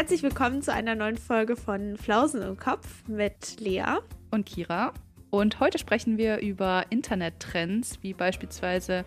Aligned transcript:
Herzlich 0.00 0.22
willkommen 0.22 0.62
zu 0.62 0.72
einer 0.72 0.94
neuen 0.94 1.18
Folge 1.18 1.56
von 1.56 1.98
Flausen 1.98 2.40
im 2.40 2.56
Kopf 2.56 3.06
mit 3.06 3.60
Lea 3.60 3.98
und 4.30 4.46
Kira. 4.46 4.94
Und 5.28 5.60
heute 5.60 5.78
sprechen 5.78 6.16
wir 6.16 6.38
über 6.38 6.86
Internettrends, 6.88 7.98
wie 8.00 8.14
beispielsweise 8.14 9.04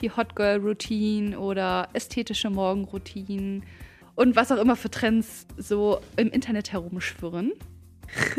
die 0.00 0.10
Hot 0.10 0.34
Girl 0.34 0.56
Routine 0.60 1.38
oder 1.38 1.90
ästhetische 1.92 2.48
Morgenroutinen 2.48 3.64
und 4.14 4.34
was 4.34 4.50
auch 4.50 4.56
immer 4.56 4.76
für 4.76 4.90
Trends 4.90 5.46
so 5.58 6.00
im 6.16 6.30
Internet 6.30 6.72
herumschwirren. 6.72 7.52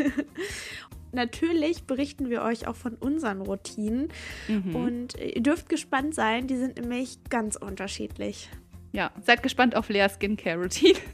Natürlich 1.12 1.84
berichten 1.84 2.30
wir 2.30 2.42
euch 2.42 2.66
auch 2.66 2.76
von 2.76 2.94
unseren 2.94 3.42
Routinen 3.42 4.08
mhm. 4.48 4.74
und 4.74 5.14
ihr 5.20 5.40
dürft 5.40 5.68
gespannt 5.68 6.16
sein, 6.16 6.48
die 6.48 6.56
sind 6.56 6.80
nämlich 6.80 7.22
ganz 7.30 7.54
unterschiedlich. 7.54 8.50
Ja, 8.90 9.12
seid 9.24 9.44
gespannt 9.44 9.76
auf 9.76 9.88
Leas 9.88 10.16
Skincare 10.16 10.58
Routine. 10.58 10.98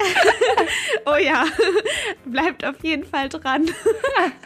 oh 1.06 1.16
ja, 1.16 1.44
bleibt 2.24 2.64
auf 2.64 2.82
jeden 2.82 3.04
Fall 3.04 3.28
dran. 3.28 3.66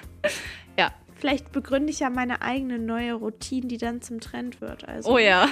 ja. 0.79 0.93
Vielleicht 1.17 1.53
begründe 1.53 1.91
ich 1.91 2.01
ja 2.01 2.11
meine 2.11 2.43
eigene 2.43 2.79
neue 2.79 3.15
Routine, 3.15 3.67
die 3.67 3.79
dann 3.79 4.03
zum 4.03 4.21
Trend 4.21 4.61
wird. 4.61 4.89
Also, 4.89 5.13
oh 5.13 5.19
ja. 5.19 5.49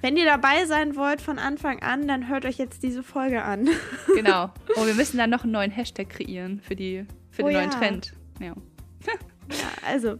wenn 0.00 0.16
ihr 0.16 0.24
dabei 0.24 0.66
sein 0.66 0.96
wollt 0.96 1.20
von 1.20 1.38
Anfang 1.38 1.82
an, 1.82 2.08
dann 2.08 2.28
hört 2.28 2.44
euch 2.44 2.58
jetzt 2.58 2.82
diese 2.82 3.02
Folge 3.02 3.42
an. 3.42 3.68
genau. 4.14 4.50
Oh, 4.76 4.86
wir 4.86 4.94
müssen 4.94 5.18
dann 5.18 5.30
noch 5.30 5.44
einen 5.44 5.52
neuen 5.52 5.70
Hashtag 5.70 6.10
kreieren 6.10 6.60
für, 6.60 6.74
die, 6.74 7.06
für 7.30 7.42
oh, 7.42 7.48
den 7.48 7.56
neuen 7.58 7.70
ja. 7.70 7.78
Trend. 7.78 8.12
Ja. 8.40 8.54
ja, 9.06 9.14
also. 9.86 10.18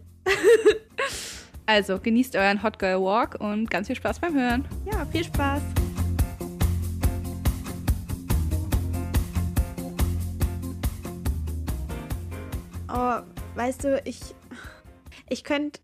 also, 1.67 1.99
genießt 1.99 2.37
euren 2.37 2.63
Hot 2.63 2.79
Girl 2.79 3.01
Walk 3.03 3.41
und 3.41 3.71
ganz 3.71 3.89
viel 3.89 3.97
Spaß 3.97 4.21
beim 4.21 4.35
Hören. 4.35 4.65
Ja, 4.91 5.05
viel 5.07 5.25
Spaß. 5.25 5.63
Oh, 12.97 13.23
weißt 13.57 13.83
du, 13.83 14.01
ich, 14.05 14.21
ich 15.29 15.43
könnte, 15.43 15.81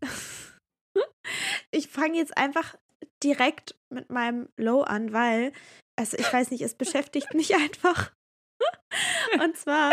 ich 1.73 1.89
fange 1.89 2.17
jetzt 2.17 2.39
einfach 2.39 2.77
direkt 3.25 3.75
mit 3.93 4.11
meinem 4.11 4.49
Low 4.57 4.83
an, 4.83 5.13
weil, 5.13 5.53
also 5.99 6.17
ich 6.17 6.33
weiß 6.33 6.53
nicht, 6.53 6.63
es 6.63 6.77
beschäftigt 6.77 7.35
mich 7.35 7.57
einfach. 7.57 8.13
Und 9.43 9.57
zwar. 9.57 9.93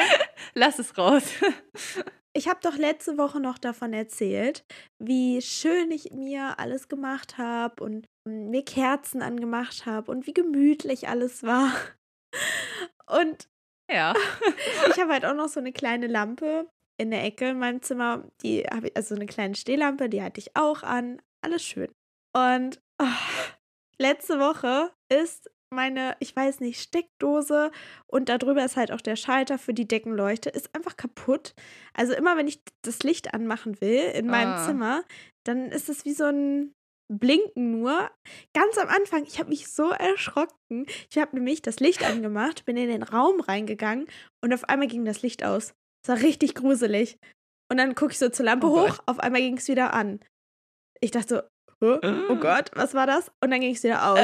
Lass 0.54 0.78
es 0.78 0.96
raus. 0.96 1.24
Ich 2.34 2.48
habe 2.48 2.60
doch 2.62 2.78
letzte 2.78 3.18
Woche 3.18 3.40
noch 3.40 3.58
davon 3.58 3.94
erzählt, 3.94 4.64
wie 5.00 5.42
schön 5.42 5.90
ich 5.90 6.12
mir 6.12 6.60
alles 6.60 6.88
gemacht 6.88 7.40
habe 7.40 7.84
und 7.84 8.06
mir 8.30 8.64
Kerzen 8.64 9.24
angemacht 9.24 9.88
habe 9.88 10.12
und 10.12 10.28
wie 10.28 10.34
gemütlich 10.34 11.08
alles 11.08 11.42
war. 11.42 11.72
Und 13.10 13.48
ja. 13.90 14.14
ich 14.90 15.00
habe 15.00 15.14
halt 15.14 15.26
auch 15.26 15.34
noch 15.34 15.48
so 15.48 15.62
eine 15.62 15.72
kleine 15.72 16.08
Lampe 16.08 16.70
in 16.98 17.12
der 17.12 17.24
Ecke 17.24 17.50
in 17.50 17.60
meinem 17.60 17.82
Zimmer. 17.82 18.24
Die 18.42 18.64
habe 18.64 18.88
ich, 18.88 18.98
also 18.98 19.16
eine 19.16 19.26
kleine 19.26 19.56
Stehlampe, 19.56 20.10
die 20.10 20.22
hatte 20.22 20.40
ich 20.40 20.56
auch 20.56 20.84
an. 20.84 21.22
Alles 21.42 21.64
schön. 21.64 21.90
Und 22.36 22.82
oh, 23.00 23.06
letzte 24.00 24.40
Woche 24.40 24.92
ist 25.10 25.50
meine, 25.70 26.16
ich 26.20 26.36
weiß 26.36 26.60
nicht, 26.62 26.82
Steckdose 26.82 27.72
und 28.08 28.30
darüber 28.30 28.64
ist 28.64 28.78
halt 28.78 28.92
auch 28.92 29.02
der 29.02 29.16
Schalter 29.16 29.58
für 29.58 29.74
die 29.74 29.88
Deckenleuchte, 29.88 30.50
ist 30.50 30.74
einfach 30.74 30.96
kaputt. 30.96 31.54
Also 31.94 32.14
immer 32.14 32.38
wenn 32.38 32.48
ich 32.48 32.62
das 32.84 33.04
Licht 33.04 33.34
anmachen 33.34 33.82
will 33.82 34.12
in 34.14 34.28
meinem 34.28 34.54
ah. 34.54 34.66
Zimmer, 34.66 35.04
dann 35.44 35.72
ist 35.72 35.90
es 35.90 36.06
wie 36.06 36.14
so 36.14 36.26
ein 36.26 36.74
Blinken 37.10 37.80
nur. 37.80 38.10
Ganz 38.54 38.78
am 38.78 38.90
Anfang, 38.90 39.24
ich 39.24 39.40
habe 39.40 39.50
mich 39.50 39.70
so 39.70 39.90
erschrocken. 39.90 40.86
Ich 41.10 41.18
habe 41.18 41.36
nämlich 41.36 41.62
das 41.62 41.80
Licht 41.80 42.04
angemacht, 42.04 42.66
bin 42.66 42.78
in 42.78 42.90
den 42.90 43.04
Raum 43.04 43.40
reingegangen 43.40 44.08
und 44.42 44.54
auf 44.54 44.66
einmal 44.66 44.88
ging 44.88 45.06
das 45.06 45.22
Licht 45.22 45.44
aus. 45.44 45.74
Das 46.04 46.16
war 46.18 46.24
richtig 46.24 46.56
gruselig. 46.56 47.18
Und 47.70 47.78
dann 47.78 47.96
gucke 47.96 48.14
ich 48.14 48.20
so 48.20 48.30
zur 48.30 48.46
Lampe 48.46 48.68
oh 48.68 48.82
hoch, 48.82 48.98
Gott. 48.98 49.02
auf 49.06 49.20
einmal 49.20 49.42
ging 49.42 49.58
es 49.58 49.68
wieder 49.68 49.94
an. 49.94 50.20
Ich 51.02 51.12
dachte 51.12 51.50
so, 51.82 51.88
oh, 51.88 52.00
oh 52.30 52.36
Gott, 52.38 52.72
was 52.74 52.94
war 52.94 53.08
das? 53.08 53.30
Und 53.44 53.52
dann 53.52 53.62
ging 53.62 53.76
es 53.76 53.84
wieder 53.84 54.10
aus. 54.10 54.20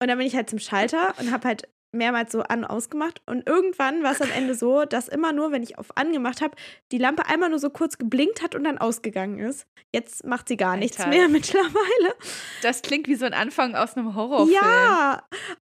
Und 0.00 0.08
dann 0.08 0.18
bin 0.18 0.26
ich 0.26 0.34
halt 0.34 0.50
zum 0.50 0.58
Schalter 0.58 1.14
und 1.18 1.30
habe 1.30 1.46
halt 1.46 1.68
mehrmals 1.94 2.32
so 2.32 2.42
an 2.42 2.60
und 2.60 2.64
ausgemacht. 2.64 3.22
Und 3.26 3.48
irgendwann 3.48 4.02
war 4.02 4.12
es 4.12 4.20
am 4.20 4.30
Ende 4.30 4.54
so, 4.54 4.84
dass 4.84 5.08
immer 5.08 5.32
nur, 5.32 5.52
wenn 5.52 5.62
ich 5.62 5.78
auf 5.78 5.96
angemacht 5.96 6.42
habe, 6.42 6.56
die 6.92 6.98
Lampe 6.98 7.26
einmal 7.26 7.48
nur 7.48 7.58
so 7.58 7.70
kurz 7.70 7.96
geblinkt 7.96 8.42
hat 8.42 8.54
und 8.54 8.64
dann 8.64 8.78
ausgegangen 8.78 9.38
ist. 9.38 9.66
Jetzt 9.94 10.24
macht 10.24 10.48
sie 10.48 10.56
gar 10.56 10.72
Alter. 10.72 10.80
nichts 10.80 11.06
mehr 11.06 11.28
mittlerweile. 11.30 12.14
Das 12.62 12.82
klingt 12.82 13.06
wie 13.08 13.14
so 13.14 13.24
ein 13.24 13.34
Anfang 13.34 13.74
aus 13.76 13.96
einem 13.96 14.14
Horrorfilm. 14.14 14.58
Ja, 14.60 15.22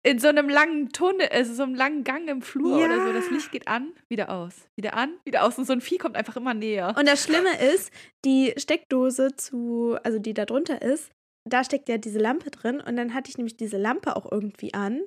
in 0.03 0.19
so 0.19 0.27
einem 0.27 0.49
langen 0.49 0.89
Tunnel, 0.89 1.27
also 1.31 1.53
so 1.53 1.63
einem 1.63 1.75
langen 1.75 2.03
Gang 2.03 2.29
im 2.29 2.41
Flur 2.41 2.79
ja. 2.79 2.85
oder 2.85 3.05
so. 3.05 3.13
Das 3.13 3.29
Licht 3.29 3.51
geht 3.51 3.67
an, 3.67 3.93
wieder 4.09 4.29
aus, 4.29 4.53
wieder 4.75 4.93
an, 4.95 5.17
wieder 5.25 5.43
aus. 5.43 5.57
Und 5.57 5.65
so 5.65 5.73
ein 5.73 5.81
Vieh 5.81 5.97
kommt 5.97 6.15
einfach 6.15 6.37
immer 6.37 6.53
näher. 6.53 6.95
Und 6.97 7.07
das 7.07 7.23
Schlimme 7.23 7.59
ist, 7.73 7.91
die 8.23 8.53
Steckdose 8.57 9.35
zu, 9.35 9.97
also 10.03 10.19
die 10.19 10.33
da 10.33 10.45
drunter 10.45 10.81
ist, 10.81 11.11
da 11.45 11.63
steckt 11.63 11.89
ja 11.89 11.97
diese 11.97 12.19
Lampe 12.19 12.51
drin. 12.51 12.81
Und 12.81 12.95
dann 12.95 13.13
hatte 13.13 13.29
ich 13.29 13.37
nämlich 13.37 13.57
diese 13.57 13.77
Lampe 13.77 14.15
auch 14.15 14.31
irgendwie 14.31 14.73
an. 14.73 15.01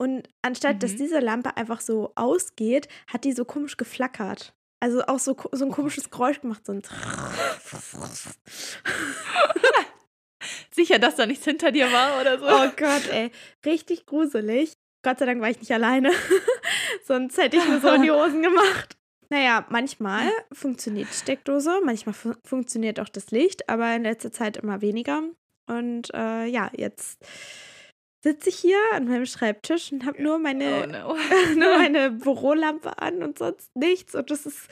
Und 0.00 0.28
anstatt 0.42 0.76
mhm. 0.76 0.80
dass 0.80 0.96
diese 0.96 1.18
Lampe 1.18 1.56
einfach 1.56 1.80
so 1.80 2.12
ausgeht, 2.14 2.88
hat 3.08 3.24
die 3.24 3.32
so 3.32 3.44
komisch 3.44 3.76
geflackert. 3.76 4.54
Also 4.80 5.02
auch 5.06 5.18
so, 5.18 5.36
so 5.50 5.64
ein 5.64 5.72
oh 5.72 5.74
komisches 5.74 6.10
Geräusch 6.10 6.40
gemacht, 6.40 6.64
so 6.64 6.72
ein 6.72 6.82
Sicher, 10.78 11.00
dass 11.00 11.16
da 11.16 11.26
nichts 11.26 11.44
hinter 11.44 11.72
dir 11.72 11.90
war 11.90 12.20
oder 12.20 12.38
so. 12.38 12.46
Oh 12.46 12.70
Gott, 12.76 13.08
ey. 13.10 13.32
Richtig 13.66 14.06
gruselig. 14.06 14.74
Gott 15.02 15.18
sei 15.18 15.26
Dank 15.26 15.40
war 15.40 15.50
ich 15.50 15.58
nicht 15.58 15.72
alleine. 15.72 16.12
Sonst 17.04 17.36
hätte 17.36 17.56
ich 17.56 17.66
mir 17.66 17.80
so 17.80 17.88
in 17.88 18.02
die 18.02 18.12
Hosen 18.12 18.42
gemacht. 18.42 18.96
Naja, 19.28 19.66
manchmal 19.70 20.30
funktioniert 20.52 21.08
die 21.10 21.16
Steckdose, 21.16 21.80
manchmal 21.84 22.12
fun 22.12 22.36
funktioniert 22.44 23.00
auch 23.00 23.08
das 23.08 23.32
Licht, 23.32 23.68
aber 23.68 23.92
in 23.96 24.04
letzter 24.04 24.30
Zeit 24.30 24.56
immer 24.56 24.80
weniger. 24.80 25.24
Und 25.66 26.14
äh, 26.14 26.46
ja, 26.46 26.70
jetzt 26.76 27.26
sitze 28.22 28.48
ich 28.48 28.56
hier 28.56 28.78
an 28.92 29.08
meinem 29.08 29.26
Schreibtisch 29.26 29.90
und 29.90 30.06
habe 30.06 30.22
nur 30.22 30.38
meine, 30.38 30.84
oh 31.08 31.16
no. 31.54 31.56
nur 31.56 31.76
meine 31.76 32.12
Bürolampe 32.12 33.02
an 33.02 33.24
und 33.24 33.36
sonst 33.36 33.74
nichts. 33.74 34.14
Und 34.14 34.30
das 34.30 34.46
ist 34.46 34.68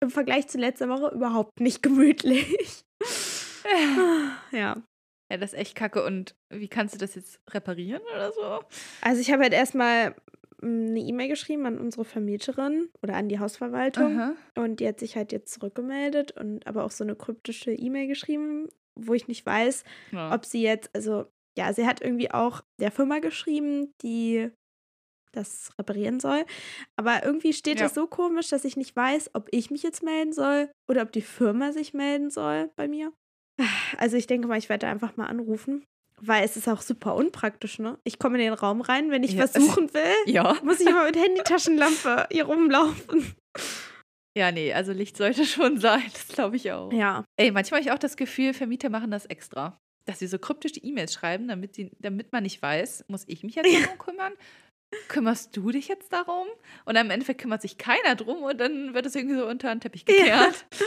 im 0.00 0.08
Vergleich 0.08 0.48
zu 0.48 0.56
letzter 0.56 0.88
Woche 0.88 1.14
überhaupt 1.14 1.60
nicht 1.60 1.82
gemütlich. 1.82 2.82
ja. 4.52 4.82
Ja, 5.30 5.36
das 5.36 5.52
ist 5.52 5.58
echt 5.58 5.76
kacke. 5.76 6.04
Und 6.04 6.34
wie 6.50 6.68
kannst 6.68 6.94
du 6.94 6.98
das 6.98 7.14
jetzt 7.14 7.40
reparieren 7.50 8.02
oder 8.14 8.32
so? 8.32 8.60
Also 9.00 9.20
ich 9.20 9.30
habe 9.30 9.44
halt 9.44 9.52
erstmal 9.52 10.16
hm, 10.60 10.88
eine 10.88 11.00
E-Mail 11.00 11.28
geschrieben 11.28 11.66
an 11.66 11.78
unsere 11.78 12.04
Vermieterin 12.04 12.88
oder 13.02 13.14
an 13.16 13.28
die 13.28 13.38
Hausverwaltung. 13.38 14.18
Aha. 14.18 14.34
Und 14.56 14.80
die 14.80 14.88
hat 14.88 14.98
sich 14.98 15.16
halt 15.16 15.32
jetzt 15.32 15.52
zurückgemeldet 15.54 16.32
und 16.32 16.66
aber 16.66 16.84
auch 16.84 16.90
so 16.90 17.04
eine 17.04 17.14
kryptische 17.14 17.72
E-Mail 17.72 18.08
geschrieben, 18.08 18.68
wo 18.96 19.14
ich 19.14 19.28
nicht 19.28 19.46
weiß, 19.46 19.84
ja. 20.12 20.34
ob 20.34 20.44
sie 20.44 20.62
jetzt, 20.62 20.90
also 20.94 21.26
ja, 21.56 21.72
sie 21.72 21.86
hat 21.86 22.02
irgendwie 22.02 22.30
auch 22.30 22.62
der 22.80 22.90
Firma 22.90 23.18
geschrieben, 23.18 23.94
die 24.02 24.50
das 25.32 25.70
reparieren 25.78 26.18
soll. 26.18 26.44
Aber 26.96 27.24
irgendwie 27.24 27.52
steht 27.52 27.78
ja. 27.78 27.84
das 27.86 27.94
so 27.94 28.06
komisch, 28.06 28.48
dass 28.48 28.64
ich 28.64 28.76
nicht 28.76 28.96
weiß, 28.96 29.30
ob 29.34 29.48
ich 29.52 29.70
mich 29.70 29.82
jetzt 29.82 30.02
melden 30.02 30.32
soll 30.32 30.70
oder 30.88 31.02
ob 31.02 31.12
die 31.12 31.22
Firma 31.22 31.72
sich 31.72 31.94
melden 31.94 32.30
soll 32.30 32.70
bei 32.76 32.88
mir. 32.88 33.12
Also 33.98 34.16
ich 34.16 34.26
denke 34.26 34.48
mal, 34.48 34.58
ich 34.58 34.68
werde 34.68 34.86
einfach 34.86 35.16
mal 35.16 35.26
anrufen. 35.26 35.84
Weil 36.22 36.44
es 36.44 36.56
ist 36.56 36.68
auch 36.68 36.82
super 36.82 37.14
unpraktisch, 37.14 37.78
ne? 37.78 37.98
Ich 38.04 38.18
komme 38.18 38.36
in 38.36 38.44
den 38.44 38.52
Raum 38.52 38.82
rein, 38.82 39.10
wenn 39.10 39.22
ich 39.22 39.32
ja. 39.32 39.44
was 39.44 39.54
suchen 39.54 39.92
will, 39.94 40.14
ja. 40.26 40.54
muss 40.62 40.80
ich 40.80 40.86
immer 40.86 41.04
mit 41.04 41.16
Handytaschenlampe 41.16 42.26
hier 42.32 42.44
rumlaufen. 42.44 43.34
Ja, 44.36 44.52
nee, 44.52 44.72
also 44.72 44.92
Licht 44.92 45.16
sollte 45.16 45.44
schon 45.44 45.78
sein, 45.78 46.04
das 46.12 46.28
glaube 46.28 46.56
ich 46.56 46.70
auch. 46.72 46.92
Ja. 46.92 47.24
Ey, 47.36 47.50
manchmal 47.50 47.80
habe 47.80 47.88
ich 47.88 47.92
auch 47.92 47.98
das 47.98 48.16
Gefühl, 48.16 48.52
Vermieter 48.52 48.90
machen 48.90 49.10
das 49.10 49.26
extra. 49.26 49.78
Dass 50.04 50.18
sie 50.18 50.26
so 50.26 50.38
kryptisch 50.38 50.72
die 50.72 50.86
E-Mails 50.86 51.14
schreiben, 51.14 51.48
damit, 51.48 51.74
sie, 51.74 51.90
damit 51.98 52.32
man 52.32 52.42
nicht 52.42 52.60
weiß, 52.60 53.04
muss 53.08 53.24
ich 53.26 53.42
mich 53.42 53.54
jetzt 53.54 53.72
darum 53.72 53.98
kümmern? 53.98 54.32
Kümmerst 55.08 55.56
du 55.56 55.70
dich 55.70 55.88
jetzt 55.88 56.12
darum? 56.12 56.48
Und 56.84 56.96
im 56.96 57.10
Endeffekt 57.10 57.40
kümmert 57.40 57.62
sich 57.62 57.78
keiner 57.78 58.14
drum 58.14 58.42
und 58.42 58.58
dann 58.58 58.92
wird 58.92 59.06
es 59.06 59.14
irgendwie 59.14 59.36
so 59.36 59.46
unter 59.46 59.74
den 59.74 59.80
Teppich 59.80 60.04
gekehrt. 60.04 60.66
Ja. 60.78 60.86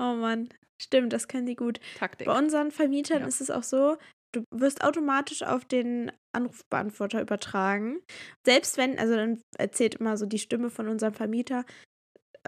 Oh 0.00 0.14
Mann. 0.14 0.48
Stimmt, 0.80 1.12
das 1.12 1.28
können 1.28 1.46
die 1.46 1.56
gut. 1.56 1.80
Taktik. 1.98 2.26
Bei 2.26 2.38
unseren 2.38 2.70
Vermietern 2.70 3.20
ja. 3.20 3.26
ist 3.26 3.40
es 3.40 3.50
auch 3.50 3.62
so, 3.62 3.96
du 4.32 4.44
wirst 4.50 4.84
automatisch 4.84 5.42
auf 5.42 5.64
den 5.64 6.12
Anrufbeantworter 6.32 7.20
übertragen. 7.20 8.00
Selbst 8.44 8.76
wenn, 8.76 8.98
also 8.98 9.14
dann 9.16 9.40
erzählt 9.56 9.96
immer 9.96 10.16
so 10.16 10.26
die 10.26 10.38
Stimme 10.38 10.70
von 10.70 10.88
unserem 10.88 11.14
Vermieter, 11.14 11.64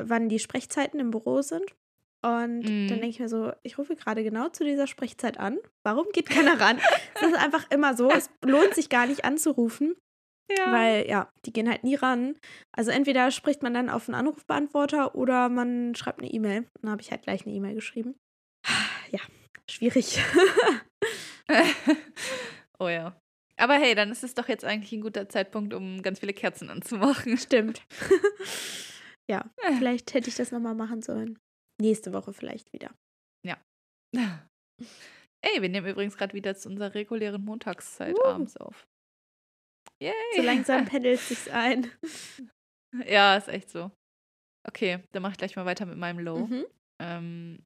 wann 0.00 0.28
die 0.28 0.38
Sprechzeiten 0.38 1.00
im 1.00 1.10
Büro 1.10 1.42
sind. 1.42 1.74
Und 2.20 2.60
mm. 2.60 2.88
dann 2.88 3.00
denke 3.00 3.08
ich 3.08 3.20
mir 3.20 3.28
so, 3.28 3.52
ich 3.62 3.78
rufe 3.78 3.94
gerade 3.94 4.24
genau 4.24 4.48
zu 4.48 4.64
dieser 4.64 4.86
Sprechzeit 4.86 5.38
an. 5.38 5.58
Warum 5.84 6.06
geht 6.12 6.28
keiner 6.28 6.60
ran? 6.60 6.78
das 7.14 7.30
ist 7.30 7.38
einfach 7.38 7.70
immer 7.70 7.96
so. 7.96 8.10
Es 8.10 8.28
lohnt 8.44 8.74
sich 8.74 8.88
gar 8.88 9.06
nicht 9.06 9.24
anzurufen. 9.24 9.94
Ja. 10.56 10.72
Weil, 10.72 11.08
ja, 11.08 11.30
die 11.44 11.52
gehen 11.52 11.68
halt 11.68 11.84
nie 11.84 11.94
ran. 11.94 12.36
Also 12.72 12.90
entweder 12.90 13.30
spricht 13.30 13.62
man 13.62 13.74
dann 13.74 13.90
auf 13.90 14.08
einen 14.08 14.14
Anrufbeantworter 14.14 15.14
oder 15.14 15.48
man 15.48 15.94
schreibt 15.94 16.20
eine 16.20 16.30
E-Mail. 16.30 16.66
Dann 16.80 16.90
habe 16.90 17.02
ich 17.02 17.10
halt 17.10 17.22
gleich 17.22 17.44
eine 17.46 17.54
E-Mail 17.54 17.74
geschrieben. 17.74 18.14
Ja, 19.10 19.20
schwierig. 19.70 20.22
oh 22.78 22.88
ja. 22.88 23.18
Aber 23.56 23.72
hey, 23.76 23.94
dann 23.94 24.10
ist 24.10 24.22
es 24.22 24.34
doch 24.34 24.48
jetzt 24.48 24.66
eigentlich 24.66 24.92
ein 24.92 25.00
guter 25.00 25.30
Zeitpunkt, 25.30 25.72
um 25.72 26.02
ganz 26.02 26.20
viele 26.20 26.34
Kerzen 26.34 26.68
anzumachen. 26.68 27.38
Stimmt. 27.38 27.80
ja, 29.30 29.50
vielleicht 29.78 30.12
hätte 30.12 30.28
ich 30.28 30.36
das 30.36 30.52
nochmal 30.52 30.74
machen 30.74 31.00
sollen. 31.00 31.38
Nächste 31.80 32.12
Woche 32.12 32.34
vielleicht 32.34 32.70
wieder. 32.74 32.90
Ey, 35.40 35.62
wir 35.62 35.68
nehmen 35.68 35.86
übrigens 35.86 36.16
gerade 36.16 36.34
wieder 36.34 36.56
zu 36.56 36.68
unserer 36.68 36.94
regulären 36.94 37.44
Montagszeit 37.44 38.16
Uh. 38.18 38.24
abends 38.24 38.56
auf. 38.56 38.86
Yay! 40.02 40.12
So 40.36 40.42
langsam 40.42 40.84
pendelt 40.86 41.20
sich's 41.20 41.48
ein. 41.48 41.90
Ja, 43.06 43.36
ist 43.36 43.48
echt 43.48 43.70
so. 43.70 43.90
Okay, 44.66 45.00
dann 45.12 45.22
mache 45.22 45.32
ich 45.32 45.38
gleich 45.38 45.56
mal 45.56 45.64
weiter 45.66 45.86
mit 45.86 45.98
meinem 45.98 46.18
Low. 46.18 46.46
Mhm. 46.46 46.66
Ähm, 47.00 47.58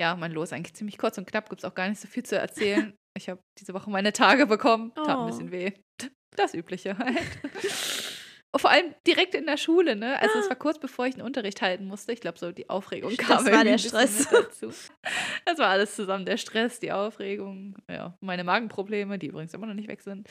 ja, 0.00 0.14
mein 0.16 0.32
Low 0.32 0.42
ist 0.42 0.52
eigentlich 0.52 0.74
ziemlich 0.74 0.98
kurz 0.98 1.18
und 1.18 1.26
knapp, 1.26 1.48
gibt 1.48 1.60
es 1.60 1.64
auch 1.64 1.74
gar 1.74 1.88
nicht 1.88 2.00
so 2.00 2.08
viel 2.08 2.24
zu 2.24 2.38
erzählen. 2.38 2.94
Ich 3.18 3.30
habe 3.30 3.40
diese 3.58 3.72
Woche 3.72 3.88
meine 3.88 4.12
Tage 4.12 4.44
bekommen, 4.46 4.92
tat 4.94 5.08
ein 5.08 5.16
Oh. 5.16 5.24
bisschen 5.24 5.50
weh. 5.50 5.72
Das 6.36 6.52
Übliche 6.52 6.98
halt. 6.98 7.16
Vor 8.54 8.68
allem 8.70 8.94
direkt 9.06 9.34
in 9.34 9.46
der 9.46 9.56
Schule, 9.56 9.96
ne? 9.96 10.20
Also 10.20 10.38
es 10.38 10.50
war 10.50 10.56
kurz 10.56 10.78
bevor 10.78 11.06
ich 11.06 11.14
einen 11.14 11.22
Unterricht 11.24 11.62
halten 11.62 11.86
musste. 11.86 12.12
Ich 12.12 12.20
glaube, 12.20 12.38
so 12.38 12.52
die 12.52 12.68
Aufregung 12.68 13.16
Das 13.16 13.26
kam 13.26 13.44
war 13.46 13.52
irgendwie 13.52 13.68
der 13.70 13.78
Stress. 13.78 14.28
dazu. 14.28 14.70
Das 15.46 15.58
war 15.58 15.68
alles 15.68 15.96
zusammen. 15.96 16.26
Der 16.26 16.36
Stress, 16.36 16.78
die 16.78 16.92
Aufregung, 16.92 17.74
ja, 17.90 18.14
meine 18.20 18.44
Magenprobleme, 18.44 19.18
die 19.18 19.28
übrigens 19.28 19.54
immer 19.54 19.66
noch 19.66 19.72
nicht 19.72 19.88
weg 19.88 20.02
sind. 20.02 20.28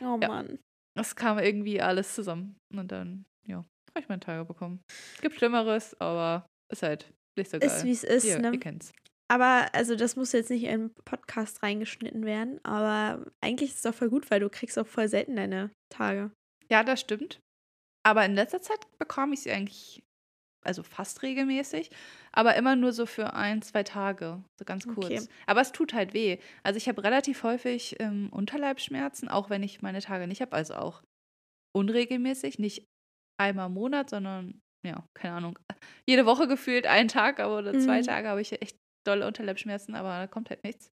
Oh 0.00 0.18
Ja. 0.20 0.26
Mann. 0.26 0.58
Das 0.96 1.16
kam 1.16 1.38
irgendwie 1.38 1.80
alles 1.80 2.14
zusammen. 2.14 2.56
Und 2.72 2.92
dann, 2.92 3.24
ja, 3.46 3.58
habe 3.58 4.00
ich 4.00 4.08
meine 4.08 4.20
Tage 4.20 4.44
bekommen. 4.44 4.80
Gibt 5.20 5.36
Schlimmeres, 5.36 5.98
aber 6.00 6.46
ist 6.70 6.82
halt 6.82 7.12
nicht 7.36 7.50
so 7.50 7.58
geil. 7.58 7.68
Ist 7.68 7.84
wie 7.84 7.92
es 7.92 8.04
ist, 8.04 8.24
Ihr, 8.24 8.38
ne? 8.38 8.52
ihr 8.52 8.60
kennt's. 8.60 8.92
Aber, 9.28 9.68
also, 9.72 9.96
das 9.96 10.16
muss 10.16 10.32
jetzt 10.32 10.50
nicht 10.50 10.64
in 10.64 10.70
einen 10.70 10.94
Podcast 11.04 11.62
reingeschnitten 11.62 12.24
werden, 12.26 12.60
aber 12.62 13.24
eigentlich 13.40 13.70
ist 13.70 13.76
es 13.76 13.82
doch 13.82 13.94
voll 13.94 14.10
gut, 14.10 14.30
weil 14.30 14.40
du 14.40 14.50
kriegst 14.50 14.78
auch 14.78 14.86
voll 14.86 15.08
selten 15.08 15.36
deine 15.36 15.70
Tage. 15.88 16.30
Ja, 16.70 16.84
das 16.84 17.00
stimmt. 17.00 17.40
Aber 18.06 18.24
in 18.26 18.34
letzter 18.34 18.60
Zeit 18.60 18.78
bekomme 18.98 19.32
ich 19.34 19.40
sie 19.40 19.50
eigentlich, 19.50 20.03
also 20.64 20.82
fast 20.82 21.22
regelmäßig, 21.22 21.90
aber 22.32 22.56
immer 22.56 22.76
nur 22.76 22.92
so 22.92 23.06
für 23.06 23.34
ein, 23.34 23.62
zwei 23.62 23.82
Tage, 23.82 24.42
so 24.58 24.64
ganz 24.64 24.86
kurz. 24.86 25.06
Okay. 25.06 25.28
Aber 25.46 25.60
es 25.60 25.72
tut 25.72 25.94
halt 25.94 26.14
weh. 26.14 26.38
Also 26.62 26.76
ich 26.78 26.88
habe 26.88 27.02
relativ 27.02 27.42
häufig 27.42 27.96
ähm, 28.00 28.28
Unterleibsschmerzen, 28.30 29.28
auch 29.28 29.50
wenn 29.50 29.62
ich 29.62 29.82
meine 29.82 30.00
Tage 30.00 30.26
nicht 30.26 30.40
habe, 30.40 30.52
also 30.56 30.74
auch 30.74 31.02
unregelmäßig, 31.76 32.58
nicht 32.58 32.86
einmal 33.40 33.66
im 33.66 33.74
Monat, 33.74 34.10
sondern, 34.10 34.60
ja, 34.86 35.04
keine 35.14 35.34
Ahnung, 35.34 35.58
jede 36.08 36.26
Woche 36.26 36.46
gefühlt 36.48 36.86
einen 36.86 37.08
Tag 37.08 37.40
aber 37.40 37.58
oder 37.58 37.78
zwei 37.78 38.00
Mhm. 38.00 38.04
Tage 38.04 38.28
habe 38.28 38.40
ich 38.40 38.52
echt 38.62 38.76
dolle 39.06 39.26
Unterleibsschmerzen, 39.26 39.94
aber 39.94 40.18
da 40.18 40.26
kommt 40.26 40.50
halt 40.50 40.64
nichts. 40.64 40.90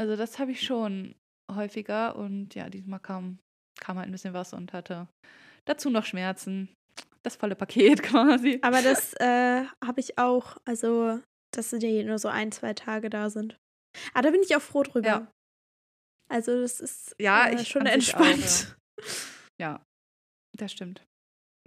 Also 0.00 0.16
das 0.16 0.38
habe 0.38 0.52
ich 0.52 0.62
schon 0.62 1.14
häufiger 1.52 2.16
und 2.16 2.54
ja, 2.54 2.70
diesmal 2.70 3.00
kam, 3.00 3.38
kam 3.80 3.98
halt 3.98 4.08
ein 4.08 4.12
bisschen 4.12 4.32
was 4.32 4.54
und 4.54 4.72
hatte 4.72 5.08
dazu 5.66 5.90
noch 5.90 6.04
Schmerzen. 6.04 6.68
Das 7.24 7.36
volle 7.36 7.54
Paket 7.56 8.02
quasi. 8.02 8.58
Aber 8.62 8.82
das 8.82 9.14
äh, 9.14 9.64
habe 9.84 10.00
ich 10.00 10.18
auch, 10.18 10.56
also, 10.64 11.20
dass 11.54 11.70
die 11.70 12.04
nur 12.04 12.18
so 12.18 12.28
ein, 12.28 12.52
zwei 12.52 12.74
Tage 12.74 13.10
da 13.10 13.30
sind. 13.30 13.56
Aber 14.12 14.22
da 14.22 14.30
bin 14.30 14.42
ich 14.42 14.54
auch 14.56 14.62
froh 14.62 14.82
drüber. 14.82 15.08
Ja. 15.08 15.32
Also, 16.30 16.60
das 16.60 16.80
ist 16.80 17.14
Ja, 17.20 17.48
äh, 17.48 17.60
ich 17.60 17.68
schon 17.68 17.86
an 17.86 18.00
sich 18.00 18.14
auch, 18.14 18.20
entspannt. 18.20 18.76
Ja, 19.60 19.84
das 20.56 20.72
stimmt. 20.72 21.04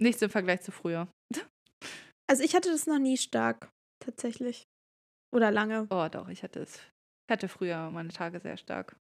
Nichts 0.00 0.22
im 0.22 0.30
Vergleich 0.30 0.62
zu 0.62 0.72
früher. 0.72 1.08
Also, 2.26 2.42
ich 2.42 2.54
hatte 2.54 2.70
das 2.70 2.86
noch 2.86 2.98
nie 2.98 3.18
stark, 3.18 3.68
tatsächlich. 4.02 4.64
Oder 5.30 5.50
lange. 5.50 5.86
Oh, 5.90 6.08
doch, 6.10 6.28
ich 6.28 6.42
hatte 6.42 6.60
es. 6.60 6.76
Ich 6.76 7.30
hatte 7.30 7.48
früher 7.48 7.90
meine 7.90 8.08
Tage 8.08 8.40
sehr 8.40 8.56
stark. 8.56 8.96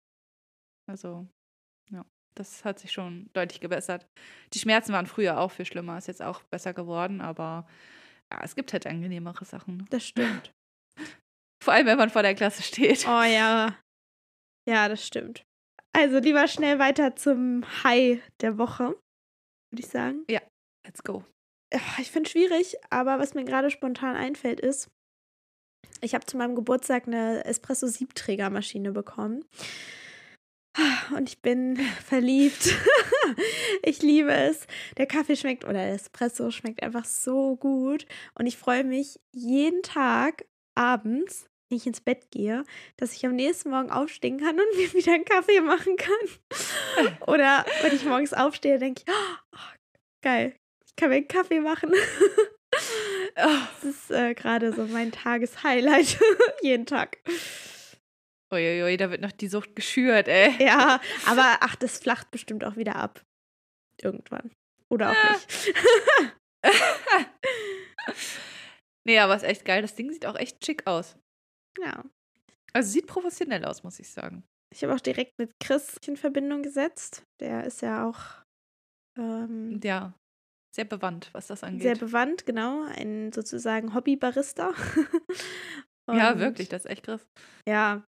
Also, 0.89 1.27
ja, 1.93 2.03
das 2.35 2.65
hat 2.65 2.79
sich 2.79 2.93
schon 2.93 3.29
deutlich 3.33 3.61
gebessert. 3.61 4.07
Die 4.53 4.59
Schmerzen 4.59 4.93
waren 4.93 5.07
früher 5.07 5.39
auch 5.39 5.51
viel 5.51 5.67
schlimmer, 5.67 5.99
ist 5.99 6.09
jetzt 6.09 6.23
auch 6.23 6.43
besser 6.45 6.73
geworden, 6.73 7.21
aber 7.21 7.67
ja, 8.33 8.41
es 8.43 8.55
gibt 8.55 8.73
halt 8.73 8.87
angenehmere 8.87 9.45
Sachen. 9.45 9.79
ne? 9.79 9.85
Das 9.91 10.07
stimmt. 10.07 10.53
Vor 11.63 11.75
allem, 11.75 11.87
wenn 11.87 11.99
man 11.99 12.09
vor 12.09 12.23
der 12.23 12.35
Klasse 12.35 12.63
steht. 12.63 13.07
Oh 13.07 13.23
ja. 13.23 13.77
Ja, 14.67 14.89
das 14.89 15.07
stimmt. 15.07 15.43
Also 15.93 16.19
lieber 16.19 16.49
schnell 16.49 16.79
weiter 16.79 17.17
zum 17.17 17.65
High 17.85 18.23
der 18.41 18.57
Woche, 18.57 18.97
würde 19.71 19.81
ich 19.81 19.89
sagen. 19.89 20.25
Let's 20.87 21.03
go. 21.05 21.25
Ja, 21.73 21.81
Ich 21.99 22.11
finde 22.11 22.31
schwierig, 22.31 22.77
aber 22.89 23.19
was 23.19 23.35
mir 23.35 23.45
gerade 23.45 23.71
spontan 23.71 24.17
einfällt 24.17 24.61
ist, 24.61 24.89
ich 26.01 26.15
habe 26.15 26.25
zu 26.25 26.39
meinem 26.39 26.55
Geburtstag 26.55 27.07
eine 27.07 27.45
Espresso-Siebträgermaschine 27.45 28.93
bekommen. 28.93 29.45
Und 31.15 31.29
ich 31.29 31.41
bin 31.41 31.77
verliebt. 32.07 32.75
ich 33.83 34.03
liebe 34.03 34.33
es. 34.33 34.67
Der 34.97 35.07
Kaffee 35.07 35.37
schmeckt 35.37 35.65
oder 35.65 35.75
der 35.75 35.95
Espresso 35.95 36.51
schmeckt 36.51 36.83
einfach 36.83 37.05
so 37.05 37.57
gut. 37.57 38.07
Und 38.35 38.47
ich 38.47 38.57
freue 38.57 38.85
mich 38.85 39.21
jeden 39.33 39.83
Tag 39.83 40.45
abends, 40.75 41.47
wenn 41.69 41.79
ich 41.79 41.87
ins 41.87 42.01
Bett 42.01 42.31
gehe, 42.31 42.65
dass 42.97 43.15
ich 43.15 43.25
am 43.27 43.35
nächsten 43.35 43.71
Morgen 43.71 43.91
aufstehen 43.91 44.39
kann 44.39 44.59
und 44.59 44.77
mir 44.77 44.93
wieder 44.93 45.13
einen 45.13 45.25
Kaffee 45.25 45.61
machen 45.61 45.97
kann. 45.97 47.09
Oder 47.27 47.65
wenn 47.83 47.95
ich 47.95 48.05
morgens 48.05 48.33
aufstehe, 48.33 48.79
denke 48.79 49.03
ich, 49.07 49.15
oh, 49.15 49.59
geil, 50.23 50.55
ich 50.85 50.97
kann 50.97 51.11
mir 51.11 51.17
einen 51.17 51.29
Kaffee 51.29 51.61
machen. 51.61 51.93
Das 53.35 53.85
ist 53.85 54.11
äh, 54.11 54.35
gerade 54.35 54.73
so 54.73 54.85
mein 54.87 55.13
Tageshighlight. 55.13 56.19
Jeden 56.63 56.87
Tag. 56.87 57.19
Uiuiui, 58.53 58.97
da 58.97 59.11
wird 59.11 59.21
noch 59.21 59.33
die 59.33 59.49
Sucht 59.49 59.77
geschürt, 59.77 60.29
ey. 60.29 60.55
Ja, 60.65 61.01
aber 61.27 61.59
ach, 61.61 61.77
das 61.77 61.99
flacht 61.99 62.31
bestimmt 62.31 62.65
auch 62.65 62.77
wieder 62.77 62.97
ab. 62.97 63.23
Irgendwann. 64.03 64.51
Oder 64.89 65.11
auch 65.11 65.15
Ja. 65.15 65.33
nicht. 65.33 65.75
nee, 69.07 69.19
aber 69.19 69.37
ist 69.37 69.45
echt 69.45 69.65
geil. 69.65 69.83
Das 69.83 69.95
Ding 69.95 70.11
sieht 70.13 70.27
auch 70.27 70.37
echt 70.37 70.65
schick 70.65 70.87
aus. 70.87 71.17
Ja. 71.79 72.05
Also 72.73 72.91
sieht 72.91 73.07
professionell 73.07 73.65
aus, 73.65 73.83
muss 73.83 73.99
ich 74.01 74.09
sagen. 74.11 74.45
Ich 74.73 74.83
habe 74.85 74.95
auch 74.95 75.01
direkt 75.01 75.33
mit 75.39 75.53
Chris 75.63 75.97
in 76.07 76.17
Verbindung 76.17 76.63
gesetzt. 76.63 77.25
Der 77.41 77.65
ist 77.65 77.83
ja 77.83 78.07
auch 78.09 78.21
ähm, 79.19 79.81
Ja, 79.83 80.15
sehr 80.75 80.85
bewandt, 80.85 81.31
was 81.33 81.49
das 81.49 81.65
angeht. 81.65 81.83
sehr 81.83 81.97
bewandt, 81.97 82.47
genau. 82.47 82.85
Ein 82.85 83.33
sozusagen 83.33 83.95
Hobby-Barista. 83.95 84.73
ja, 86.09 86.39
wirklich, 86.39 86.69
das 86.69 86.85
ist 86.85 86.91
echt 86.91 87.05
krass. 87.05 87.27
Ja. 87.69 88.05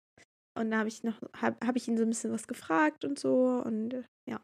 Und 0.54 0.71
da 0.71 0.78
habe 0.78 0.88
ich 0.88 1.02
noch, 1.02 1.21
habe 1.40 1.56
hab 1.66 1.76
ich 1.76 1.88
ihn 1.88 1.97
so 1.97 2.04
ein 2.04 2.11
bisschen 2.11 2.32
was 2.32 2.47
gefragt 2.47 3.04
und 3.04 3.18
so. 3.18 3.62
Und 3.64 3.94
äh, 3.94 4.02
ja, 4.28 4.40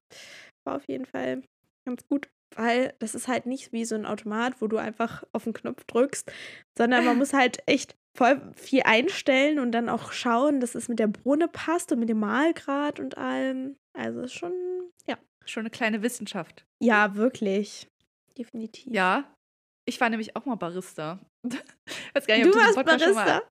war 0.65 0.77
auf 0.77 0.89
jeden 0.89 1.07
Fall 1.07 1.43
ganz 1.87 2.07
gut. 2.07 2.29
Weil 2.55 2.95
das 2.99 3.15
ist 3.15 3.29
halt 3.29 3.45
nicht 3.45 3.73
wie 3.73 3.85
so 3.85 3.95
ein 3.95 4.07
Automat, 4.07 4.61
wo 4.63 4.69
du 4.69 4.79
einfach 4.79 5.23
auf 5.33 5.45
den 5.45 5.53
Knopf 5.53 5.85
drückst, 5.85 6.33
sondern 6.77 7.05
man 7.05 7.19
muss 7.19 7.35
halt 7.35 7.59
echt 7.67 7.95
voll 8.17 8.41
viel 8.57 8.83
einstellen 8.85 9.59
und 9.59 9.73
dann 9.73 9.91
auch 9.91 10.13
schauen, 10.13 10.59
dass 10.61 10.75
es 10.75 10.89
mit 10.89 10.99
der 10.99 11.09
Bohne 11.09 11.47
passt 11.47 11.93
und 11.93 12.01
mit 12.01 12.09
dem 12.09 12.21
Mahlgrad 12.21 13.01
und 13.01 13.19
allem. 13.19 13.77
Also 13.93 14.23
ist 14.23 14.33
schon, 14.33 14.53
ja. 15.07 15.19
Schon 15.45 15.63
eine 15.63 15.71
kleine 15.71 16.03
Wissenschaft. 16.03 16.65
Ja, 16.83 17.17
wirklich. 17.17 17.87
Definitiv. 18.37 18.93
Ja, 18.93 19.25
ich 19.85 20.01
war 20.01 20.11
nämlich 20.11 20.37
auch 20.37 20.45
mal 20.45 20.57
Barista. 20.57 21.19
Weiß 22.15 22.27
gar 22.27 22.37
nicht, 22.37 22.47
Du 22.47 22.51
ob 22.51 22.55
diesen 22.57 22.77
warst 22.77 22.85
Barista? 22.85 23.43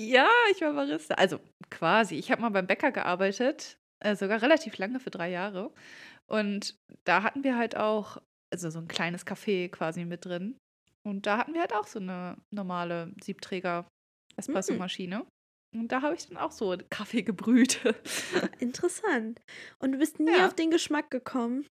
Ja, 0.00 0.28
ich 0.52 0.60
war 0.60 0.72
Barista. 0.72 1.14
Also 1.14 1.40
quasi. 1.70 2.16
Ich 2.16 2.30
habe 2.30 2.42
mal 2.42 2.50
beim 2.50 2.66
Bäcker 2.66 2.90
gearbeitet, 2.92 3.78
äh, 4.00 4.16
sogar 4.16 4.42
relativ 4.42 4.76
lange, 4.78 4.98
für 5.00 5.10
drei 5.10 5.30
Jahre. 5.30 5.72
Und 6.26 6.76
da 7.04 7.22
hatten 7.22 7.44
wir 7.44 7.56
halt 7.56 7.76
auch, 7.76 8.18
also 8.52 8.70
so 8.70 8.78
ein 8.80 8.88
kleines 8.88 9.26
Café 9.26 9.68
quasi 9.68 10.04
mit 10.04 10.24
drin. 10.24 10.58
Und 11.06 11.26
da 11.26 11.38
hatten 11.38 11.52
wir 11.54 11.60
halt 11.60 11.74
auch 11.74 11.86
so 11.86 11.98
eine 12.00 12.36
normale 12.50 13.12
Siebträger-Espresso-Maschine. 13.22 15.26
Und 15.74 15.88
da 15.92 16.02
habe 16.02 16.14
ich 16.14 16.26
dann 16.28 16.36
auch 16.38 16.52
so 16.52 16.76
Kaffee 16.88 17.22
gebrüht. 17.22 17.80
Interessant. 18.60 19.40
Und 19.80 19.92
du 19.92 19.98
bist 19.98 20.18
nie 20.20 20.32
Ja. 20.36 20.46
auf 20.46 20.54
den 20.54 20.70
Geschmack 20.70 21.10
gekommen. 21.10 21.66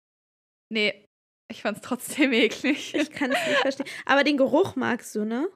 nee, 0.72 1.06
ich 1.50 1.62
fand 1.62 1.78
es 1.78 1.82
trotzdem 1.82 2.32
eklig. 2.44 2.94
Ich 2.94 3.10
kann 3.10 3.32
es 3.32 3.46
nicht 3.46 3.58
verstehen. 3.60 3.86
Aber 4.06 4.24
den 4.24 4.36
Geruch 4.36 4.76
magst 4.76 5.14
du, 5.14 5.24
ne? 5.24 5.48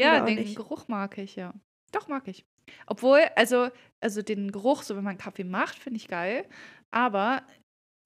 Ja, 0.00 0.20
den 0.24 0.36
nicht? 0.36 0.56
Geruch 0.56 0.88
mag 0.88 1.18
ich, 1.18 1.36
ja. 1.36 1.54
Doch, 1.92 2.08
mag 2.08 2.26
ich. 2.28 2.44
Obwohl, 2.86 3.20
also, 3.36 3.68
also 4.00 4.22
den 4.22 4.52
Geruch, 4.52 4.82
so 4.82 4.96
wenn 4.96 5.04
man 5.04 5.18
Kaffee 5.18 5.44
macht, 5.44 5.76
finde 5.78 5.96
ich 5.98 6.08
geil. 6.08 6.48
Aber 6.92 7.44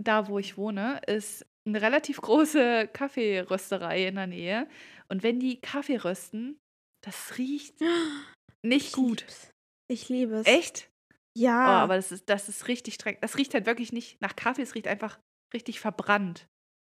da, 0.03 0.29
wo 0.29 0.39
ich 0.39 0.57
wohne, 0.57 1.01
ist 1.07 1.45
eine 1.67 1.81
relativ 1.83 2.21
große 2.21 2.89
Kaffeerösterei 2.93 4.07
in 4.07 4.15
der 4.17 4.27
Nähe. 4.27 4.69
Und 5.09 5.23
wenn 5.23 5.39
die 5.41 5.61
Kaffee 5.61 5.97
rösten, 5.97 6.59
das 7.05 7.37
riecht 7.39 7.75
nicht 8.63 8.87
Ich 8.89 8.93
gut. 8.93 9.21
lieb's. 9.21 9.51
Ich 9.91 10.09
liebe 10.09 10.37
es. 10.37 10.47
Echt? 10.47 10.89
Oh, 11.13 11.17
Ja. 11.37 11.67
aber 11.83 11.97
das 11.97 12.11
ist, 12.13 12.29
das 12.31 12.49
ist 12.49 12.69
richtig 12.69 12.95
streng. 12.95 13.19
Das 13.21 13.37
riecht 13.37 13.53
halt 13.55 13.67
wirklich 13.67 13.93
nicht 13.93 14.21
nach 14.23 14.35
Kaffee, 14.37 14.63
es 14.63 14.75
riecht 14.75 14.89
einfach 14.89 15.19
richtig 15.53 15.81
verbrannt. 15.81 16.47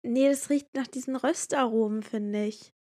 nee, 0.06 0.30
das 0.30 0.50
riecht 0.50 0.68
nach 0.74 0.88
diesen 0.88 1.16
Röstaromen, 1.18 2.02
finde 2.04 2.46
ich. 2.46 2.72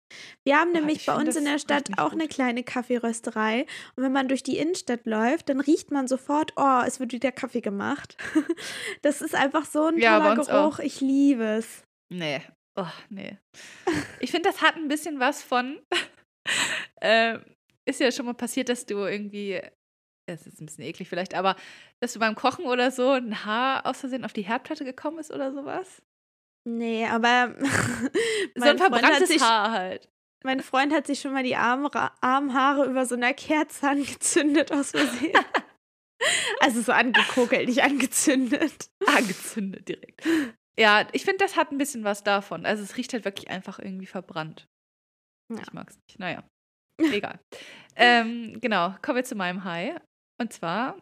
Wir 0.45 0.59
haben 0.59 0.73
Boah, 0.73 0.81
nämlich 0.81 0.99
ich 0.99 1.07
bei 1.07 1.15
uns 1.17 1.37
in 1.37 1.45
der 1.45 1.59
Stadt 1.59 1.99
auch 1.99 2.13
eine 2.13 2.25
gut. 2.25 2.31
kleine 2.33 2.63
Kaffeerösterei. 2.63 3.67
Und 3.97 4.05
wenn 4.05 4.13
man 4.13 4.29
durch 4.29 4.43
die 4.43 4.59
Innenstadt 4.59 5.07
läuft, 5.07 5.49
dann 5.49 5.61
riecht 5.61 5.91
man 5.91 6.07
sofort, 6.09 6.53
oh, 6.57 6.83
es 6.87 7.01
wird 7.01 7.13
wieder 7.13 7.33
Kaffee 7.33 7.61
gemacht. 7.61 8.17
Das 9.03 9.21
ist 9.21 9.35
einfach 9.35 9.65
so 9.67 9.87
ein 9.87 9.99
Ja, 9.99 10.19
toller 10.19 10.33
uns 10.39 10.49
auch. 10.49 10.77
Geruch. 10.77 10.79
Ich 10.81 11.01
liebe 11.01 11.45
es. 11.45 11.85
Nee. 12.13 12.43
Oh, 12.77 12.87
nee. 13.09 13.39
Ich 14.21 14.31
finde, 14.31 14.49
das 14.51 14.63
hat 14.63 14.77
ein 14.77 14.89
bisschen 14.89 15.19
was 15.21 15.43
von. 15.43 15.81
äh, 17.01 17.39
ist 17.87 18.01
ja 18.01 18.11
schon 18.13 18.27
mal 18.27 18.35
passiert, 18.35 18.69
dass 18.69 18.87
du 18.87 18.99
irgendwie. 18.99 19.61
Das 20.29 20.47
ist 20.47 20.61
ein 20.61 20.67
bisschen 20.67 20.85
eklig 20.85 21.09
vielleicht, 21.09 21.35
aber 21.35 21.55
dass 22.01 22.13
du 22.13 22.19
beim 22.19 22.35
Kochen 22.35 22.65
oder 22.67 22.91
so 22.91 23.11
ein 23.11 23.45
Haar 23.45 23.87
aus 23.87 24.01
Versehen 24.01 24.25
auf 24.25 24.33
die 24.33 24.43
Herdplatte 24.43 24.85
gekommen 24.85 25.19
ist 25.21 25.31
oder 25.33 25.53
sowas? 25.53 26.03
Nee, 26.67 27.07
aber 27.07 27.55
so 28.57 28.65
ein 28.65 28.79
verbranntes 28.79 29.29
sich, 29.29 29.41
Haar 29.41 29.71
halt. 29.71 30.09
mein 30.43 30.61
Freund 30.61 30.93
hat 30.93 31.07
sich 31.07 31.21
schon 31.21 31.33
mal 31.33 31.45
die 31.45 31.55
Armra 31.55 32.13
Armhaare 32.21 32.87
über 32.87 33.07
so 33.07 33.15
einer 33.15 33.33
Kerze 33.35 33.89
angezündet 33.91 34.73
aus 34.73 34.91
Versehen. 34.91 35.39
also 36.61 36.83
so 36.83 36.91
angekokelt, 36.91 37.69
nicht 37.69 37.85
angezündet. 37.85 38.91
Angezündet 39.07 39.89
direkt. 39.89 40.27
Ja, 40.77 41.07
ich 41.13 41.25
finde, 41.25 41.39
das 41.39 41.57
hat 41.57 41.71
ein 41.71 41.79
bisschen 41.79 42.03
was 42.03 42.25
davon. 42.25 42.67
Also 42.67 42.83
es 42.83 42.97
riecht 42.97 43.13
halt 43.13 43.25
wirklich 43.25 43.49
einfach 43.49 43.79
irgendwie 43.79 44.07
verbrannt. 44.07 44.67
Ja. 45.49 45.63
Ich 45.63 45.73
mag's 45.73 45.97
nicht. 46.09 46.19
Naja, 46.19 46.43
egal. 47.01 47.39
ähm, 47.95 48.59
genau, 48.61 48.93
kommen 49.03 49.17
wir 49.17 49.25
zu 49.25 49.37
meinem 49.37 49.63
High. 49.63 50.01
Und 50.41 50.53
zwar 50.53 51.01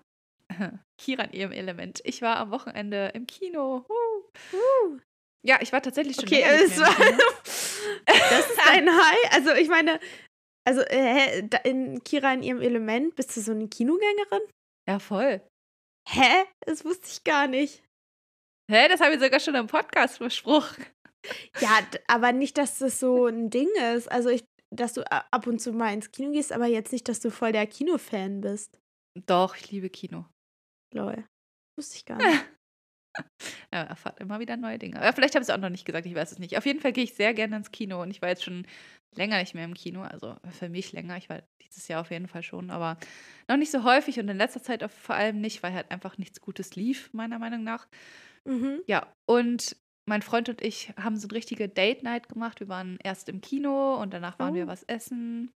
Kira 0.99 1.25
in 1.25 1.33
ihrem 1.33 1.53
Element. 1.53 2.03
Ich 2.05 2.21
war 2.21 2.37
am 2.37 2.51
Wochenende 2.51 3.13
im 3.15 3.27
Kino. 3.27 3.87
Uh. 3.89 4.57
Uh. 4.57 4.99
Ja, 5.47 5.59
ich 5.61 5.73
war 5.73 5.83
tatsächlich 5.83 6.17
schon 6.17 6.25
Okay, 6.25 6.43
es 6.43 6.79
war, 6.81 6.95
Kino. 6.95 7.19
das 8.07 8.51
ist 8.51 8.69
ein 8.69 8.89
High. 8.89 9.33
Also 9.33 9.53
ich 9.53 9.69
meine, 9.69 10.01
also 10.67 10.81
äh, 10.83 11.43
da- 11.47 11.59
in 11.59 12.03
Kira 12.03 12.33
in 12.33 12.43
ihrem 12.43 12.63
Element, 12.63 13.15
bist 13.17 13.37
du 13.37 13.41
so 13.41 13.53
eine 13.53 13.69
Kinogängerin? 13.69 14.41
Ja, 14.89 14.99
voll. 14.99 15.43
Hä? 16.09 16.45
Das 16.67 16.85
wusste 16.85 17.09
ich 17.09 17.25
gar 17.25 17.47
nicht. 17.47 17.83
Hä, 18.71 18.89
das 18.89 19.01
habe 19.01 19.15
ich 19.15 19.21
sogar 19.21 19.41
schon 19.41 19.55
im 19.55 19.67
Podcast 19.67 20.17
versprochen. 20.19 20.87
Ja, 21.61 21.81
aber 22.07 22.33
nicht, 22.33 22.57
dass 22.59 22.79
das 22.79 22.99
so 23.01 23.27
ein 23.27 23.51
Ding 23.51 23.69
ist. 23.95 24.11
Also 24.11 24.31
ich, 24.31 24.45
dass 24.75 24.95
du 24.95 25.03
ab 25.11 25.47
und 25.47 25.59
zu 25.59 25.73
mal 25.73 25.93
ins 25.93 26.11
Kino 26.11 26.31
gehst, 26.33 26.53
aber 26.53 26.67
jetzt 26.67 26.93
nicht, 26.93 27.09
dass 27.09 27.21
du 27.21 27.31
voll 27.31 27.53
der 27.53 27.67
Kinofan 27.67 28.41
bist. 28.41 28.79
Doch, 29.27 29.57
ich 29.57 29.71
liebe 29.71 29.91
Kino. 29.91 30.27
Lol. 30.95 31.27
Wusste 31.79 31.97
ich 31.97 32.05
gar 32.07 32.17
nicht. 32.27 32.45
Ja, 33.73 33.83
erfahrt 33.83 34.21
immer 34.21 34.41
wieder 34.41 34.57
neue 34.57 34.79
Dinge. 34.79 35.01
Aber 35.01 35.13
vielleicht 35.13 35.35
habe 35.35 35.43
ich 35.43 35.49
es 35.49 35.55
auch 35.55 35.61
noch 35.61 35.71
nicht 35.71 35.85
gesagt, 35.85 36.07
ich 36.07 36.15
weiß 36.15 36.33
es 36.33 36.39
nicht. 36.39 36.57
Auf 36.57 36.67
jeden 36.67 36.81
Fall 36.81 36.93
gehe 36.93 37.05
ich 37.05 37.15
sehr 37.15 37.35
gerne 37.35 37.57
ins 37.57 37.71
Kino 37.73 38.01
und 38.03 38.11
ich 38.11 38.23
war 38.23 38.29
jetzt 38.29 38.45
schon 38.45 38.67
länger 39.17 39.39
nicht 39.39 39.55
mehr 39.55 39.65
im 39.65 39.75
Kino. 39.75 40.03
Also 40.03 40.37
für 40.51 40.69
mich 40.69 40.93
länger. 40.93 41.17
Ich 41.17 41.29
war 41.29 41.43
dieses 41.63 41.89
Jahr 41.89 42.01
auf 42.01 42.11
jeden 42.11 42.29
Fall 42.29 42.43
schon, 42.43 42.71
aber 42.71 42.99
noch 43.49 43.57
nicht 43.57 43.71
so 43.71 43.85
häufig 43.85 44.19
und 44.21 44.29
in 44.29 44.37
letzter 44.37 44.63
Zeit 44.63 44.89
vor 44.91 45.15
allem 45.15 45.41
nicht, 45.41 45.63
weil 45.63 45.73
halt 45.73 45.91
einfach 45.91 46.19
nichts 46.19 46.41
Gutes 46.41 46.77
lief, 46.77 47.13
meiner 47.13 47.39
Meinung 47.39 47.63
nach. 47.65 47.89
Mhm. 48.45 48.83
Ja, 48.87 49.13
und 49.27 49.77
mein 50.07 50.23
Freund 50.23 50.49
und 50.49 50.63
ich 50.63 50.93
haben 51.01 51.17
so 51.17 51.27
eine 51.29 51.35
richtige 51.37 51.69
Date 51.69 52.03
Night 52.03 52.29
gemacht. 52.29 52.61
Wir 52.61 52.69
waren 52.69 52.99
erst 53.03 53.29
im 53.29 53.41
Kino 53.41 53.95
und 54.01 54.13
danach 54.13 54.39
waren 54.39 54.55
wir 54.55 54.65
Oh. 54.65 54.69
was 54.69 54.83
essen. 54.85 55.51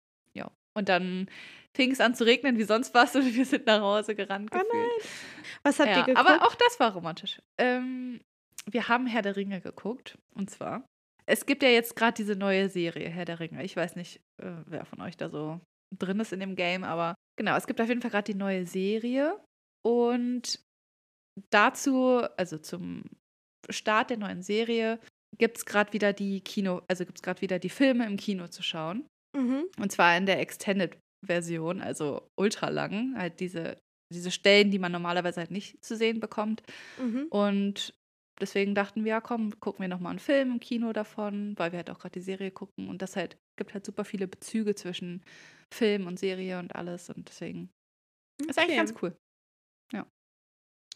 Und 0.78 0.88
dann 0.88 1.28
fing 1.76 1.90
es 1.90 2.00
an 2.00 2.14
zu 2.14 2.24
regnen 2.24 2.58
wie 2.58 2.64
sonst 2.64 2.94
was 2.94 3.14
und 3.16 3.34
wir 3.34 3.44
sind 3.44 3.66
nach 3.66 3.80
Hause 3.80 4.14
gerannt 4.14 4.50
Oh 4.52 4.58
gefühlt. 4.58 5.12
Was 5.62 5.78
habt 5.78 5.90
ja, 5.90 5.98
ihr 5.98 6.04
geguckt? 6.04 6.26
aber 6.26 6.46
auch 6.46 6.54
das 6.54 6.80
war 6.80 6.92
romantisch. 6.92 7.40
Ähm, 7.58 8.20
wir 8.70 8.88
haben 8.88 9.06
Herr 9.06 9.22
der 9.22 9.36
Ringe 9.36 9.60
geguckt. 9.60 10.18
Und 10.34 10.50
zwar, 10.50 10.84
es 11.26 11.46
gibt 11.46 11.62
ja 11.62 11.68
jetzt 11.68 11.96
gerade 11.96 12.14
diese 12.14 12.36
neue 12.36 12.68
Serie, 12.68 13.08
Herr 13.08 13.24
der 13.24 13.40
Ringe. 13.40 13.64
Ich 13.64 13.76
weiß 13.76 13.96
nicht, 13.96 14.20
äh, 14.42 14.52
wer 14.66 14.84
von 14.84 15.00
euch 15.00 15.16
da 15.16 15.28
so 15.28 15.60
drin 15.96 16.20
ist 16.20 16.32
in 16.32 16.40
dem 16.40 16.54
Game, 16.54 16.84
aber 16.84 17.14
genau, 17.36 17.56
es 17.56 17.66
gibt 17.66 17.80
auf 17.80 17.88
jeden 17.88 18.02
Fall 18.02 18.10
gerade 18.10 18.32
die 18.32 18.38
neue 18.38 18.66
Serie. 18.66 19.38
Und 19.86 20.60
dazu, 21.50 22.22
also 22.36 22.58
zum 22.58 23.04
Start 23.70 24.10
der 24.10 24.18
neuen 24.18 24.42
Serie, 24.42 24.98
gibt 25.38 25.58
es 25.58 25.66
gerade 25.66 25.92
wieder 25.92 26.12
die 26.12 26.40
Kino, 26.40 26.82
also 26.88 27.04
gibt 27.04 27.18
es 27.18 27.22
gerade 27.22 27.40
wieder 27.40 27.58
die 27.58 27.68
Filme 27.68 28.06
im 28.06 28.16
Kino 28.16 28.48
zu 28.48 28.62
schauen. 28.62 29.06
Mhm. 29.38 29.64
Und 29.78 29.92
zwar 29.92 30.16
in 30.16 30.26
der 30.26 30.40
Extended-Version, 30.40 31.80
also 31.80 32.28
ultra 32.36 32.68
lang. 32.68 33.16
Halt 33.16 33.40
diese, 33.40 33.78
diese 34.12 34.30
Stellen, 34.30 34.70
die 34.70 34.78
man 34.78 34.92
normalerweise 34.92 35.40
halt 35.40 35.50
nicht 35.50 35.84
zu 35.84 35.96
sehen 35.96 36.20
bekommt. 36.20 36.62
Mhm. 36.98 37.26
Und 37.30 37.94
deswegen 38.40 38.74
dachten 38.74 39.04
wir, 39.04 39.10
ja, 39.10 39.20
komm, 39.20 39.58
gucken 39.60 39.82
wir 39.82 39.88
nochmal 39.88 40.10
einen 40.10 40.18
Film 40.18 40.52
im 40.52 40.60
Kino 40.60 40.92
davon, 40.92 41.54
weil 41.58 41.72
wir 41.72 41.78
halt 41.78 41.90
auch 41.90 41.98
gerade 41.98 42.12
die 42.18 42.24
Serie 42.24 42.50
gucken. 42.50 42.88
Und 42.88 43.02
das 43.02 43.16
halt 43.16 43.36
gibt 43.56 43.74
halt 43.74 43.84
super 43.84 44.04
viele 44.04 44.28
Bezüge 44.28 44.74
zwischen 44.74 45.22
Film 45.72 46.06
und 46.06 46.18
Serie 46.18 46.58
und 46.58 46.74
alles. 46.74 47.10
Und 47.10 47.28
deswegen 47.28 47.70
ist 48.46 48.58
eigentlich 48.58 48.70
Okay. 48.70 48.76
ganz 48.76 48.94
cool. 49.02 49.16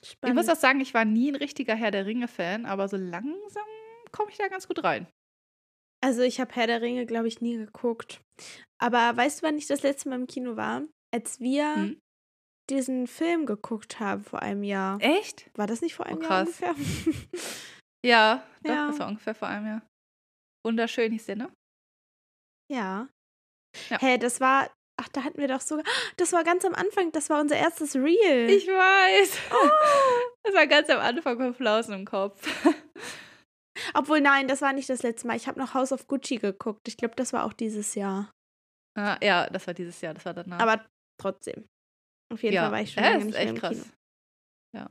Ich 0.02 0.10
Spannend. 0.10 0.36
muss 0.36 0.48
auch 0.48 0.56
sagen, 0.56 0.80
ich 0.80 0.94
war 0.94 1.04
nie 1.04 1.30
ein 1.30 1.36
richtiger 1.36 1.76
Herr 1.76 1.92
der 1.92 2.06
Ringe-Fan, 2.06 2.66
aber 2.66 2.88
so 2.88 2.96
langsam 2.96 3.66
komme 4.10 4.30
ich 4.30 4.36
da 4.36 4.48
ganz 4.48 4.66
gut 4.66 4.82
rein. 4.82 5.06
Also 6.02 6.22
ich 6.22 6.40
habe 6.40 6.52
Herr 6.54 6.66
der 6.66 6.82
Ringe, 6.82 7.06
glaube 7.06 7.28
ich, 7.28 7.40
nie 7.40 7.56
geguckt. 7.56 8.20
Aber 8.80 9.16
weißt 9.16 9.40
du, 9.42 9.46
wann 9.46 9.56
ich 9.58 9.66
das 9.68 9.82
letzte 9.82 10.08
Mal 10.08 10.16
im 10.16 10.26
Kino 10.26 10.56
war? 10.56 10.82
Als 11.14 11.38
wir 11.40 11.74
Hm? 11.76 11.98
diesen 12.70 13.06
Film 13.06 13.46
geguckt 13.46 14.00
haben 14.00 14.24
vor 14.24 14.40
einem 14.42 14.64
Jahr. 14.64 14.98
Echt? 15.00 15.50
War 15.56 15.66
das 15.66 15.80
nicht 15.80 15.94
vor 15.94 16.06
einem 16.06 16.18
Oh, 16.18 16.22
Jahr 16.22 16.44
krass. 16.46 16.60
ungefähr? 16.60 16.74
Ja, 18.04 18.44
doch, 18.64 18.70
Ja. 18.74 18.86
das 18.88 18.98
war 18.98 19.08
ungefähr 19.08 19.34
vor 19.34 19.46
einem 19.48 19.66
Jahr. 19.66 19.82
Wunderschön 20.66 21.12
hieß 21.12 21.26
der, 21.26 21.36
ne? 21.36 21.52
ja. 22.70 23.08
Ja. 23.88 23.98
Hey, 24.00 24.18
das 24.18 24.40
war. 24.40 24.70
Ach, 25.00 25.08
da 25.08 25.24
hatten 25.24 25.38
wir 25.40 25.48
doch 25.48 25.60
sogar. 25.62 25.84
Das 26.18 26.32
war 26.32 26.44
ganz 26.44 26.64
am 26.64 26.74
Anfang, 26.74 27.10
das 27.12 27.30
war 27.30 27.40
unser 27.40 27.56
erstes 27.56 27.94
Reel. 27.96 28.50
Ich 28.50 28.66
weiß. 28.66 29.38
Oh. 29.52 29.68
Das 30.44 30.54
war 30.56 30.66
ganz 30.66 30.90
am 30.90 30.98
Anfang 30.98 31.38
mit 31.38 31.56
Flausen 31.56 31.94
im 31.94 32.04
Kopf. 32.04 32.42
Obwohl, 33.94 34.20
nein, 34.20 34.48
das 34.48 34.60
war 34.62 34.72
nicht 34.72 34.88
das 34.88 35.02
letzte 35.02 35.26
Mal. 35.26 35.36
Ich 35.36 35.48
habe 35.48 35.58
noch 35.58 35.74
House 35.74 35.92
of 35.92 36.06
Gucci 36.06 36.36
geguckt. 36.36 36.88
Ich 36.88 36.96
glaube, 36.96 37.14
das 37.16 37.32
war 37.32 37.44
auch 37.44 37.52
dieses 37.52 37.94
Jahr. 37.94 38.30
Ah, 38.98 39.18
ja, 39.22 39.48
das 39.48 39.66
war 39.66 39.74
dieses 39.74 40.00
Jahr, 40.00 40.14
das 40.14 40.24
war 40.24 40.34
danach. 40.34 40.60
Aber 40.60 40.84
trotzdem. 41.20 41.66
Auf 42.32 42.42
jeden 42.42 42.54
ja, 42.54 42.62
Fall 42.64 42.72
war 42.72 42.80
ich 42.82 42.92
schon 42.92 43.02
ja, 43.02 43.10
lange 43.10 43.20
ist 43.20 43.26
nicht 43.26 43.34
mehr 43.34 43.42
echt 43.42 43.50
im 43.54 43.58
krass. 43.58 43.82
Kino. 43.82 43.94
Ja. 44.76 44.90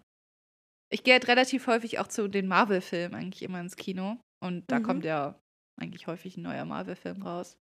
Ich 0.91 1.03
gehe 1.03 1.13
halt 1.13 1.27
relativ 1.27 1.67
häufig 1.67 1.99
auch 1.99 2.07
zu 2.07 2.27
den 2.27 2.47
Marvel-Filmen 2.47 3.15
eigentlich 3.15 3.43
immer 3.43 3.59
ins 3.61 3.75
Kino. 3.75 4.19
Und 4.43 4.69
da 4.71 4.79
Mhm. 4.79 4.83
kommt 4.83 5.05
ja 5.05 5.39
eigentlich 5.79 6.07
häufig 6.07 6.37
ein 6.37 6.43
neuer 6.43 6.65
Marvel-Film 6.65 7.21
raus. 7.21 7.57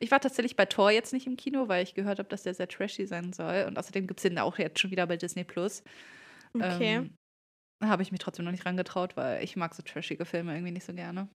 Ich 0.00 0.10
war 0.10 0.20
tatsächlich 0.20 0.56
bei 0.56 0.66
Thor 0.66 0.90
jetzt 0.90 1.12
nicht 1.12 1.26
im 1.26 1.36
Kino, 1.36 1.68
weil 1.68 1.82
ich 1.82 1.94
gehört 1.94 2.18
habe, 2.18 2.28
dass 2.28 2.42
der 2.42 2.54
sehr 2.54 2.68
trashy 2.68 3.06
sein 3.06 3.32
soll. 3.32 3.66
Und 3.68 3.78
außerdem 3.78 4.06
gibt 4.06 4.18
es 4.20 4.22
den 4.22 4.38
auch 4.38 4.58
jetzt 4.58 4.80
schon 4.80 4.90
wieder 4.90 5.06
bei 5.06 5.16
Disney 5.16 5.44
Plus. 5.44 5.82
Okay. 6.54 6.96
Ähm, 6.96 7.14
Habe 7.82 8.02
ich 8.02 8.12
mich 8.12 8.20
trotzdem 8.20 8.44
noch 8.44 8.52
nicht 8.52 8.66
rangetraut, 8.66 9.16
weil 9.16 9.42
ich 9.42 9.56
mag 9.56 9.74
so 9.74 9.82
trashige 9.82 10.24
Filme 10.24 10.54
irgendwie 10.54 10.72
nicht 10.72 10.86
so 10.86 10.94
gerne. 10.94 11.28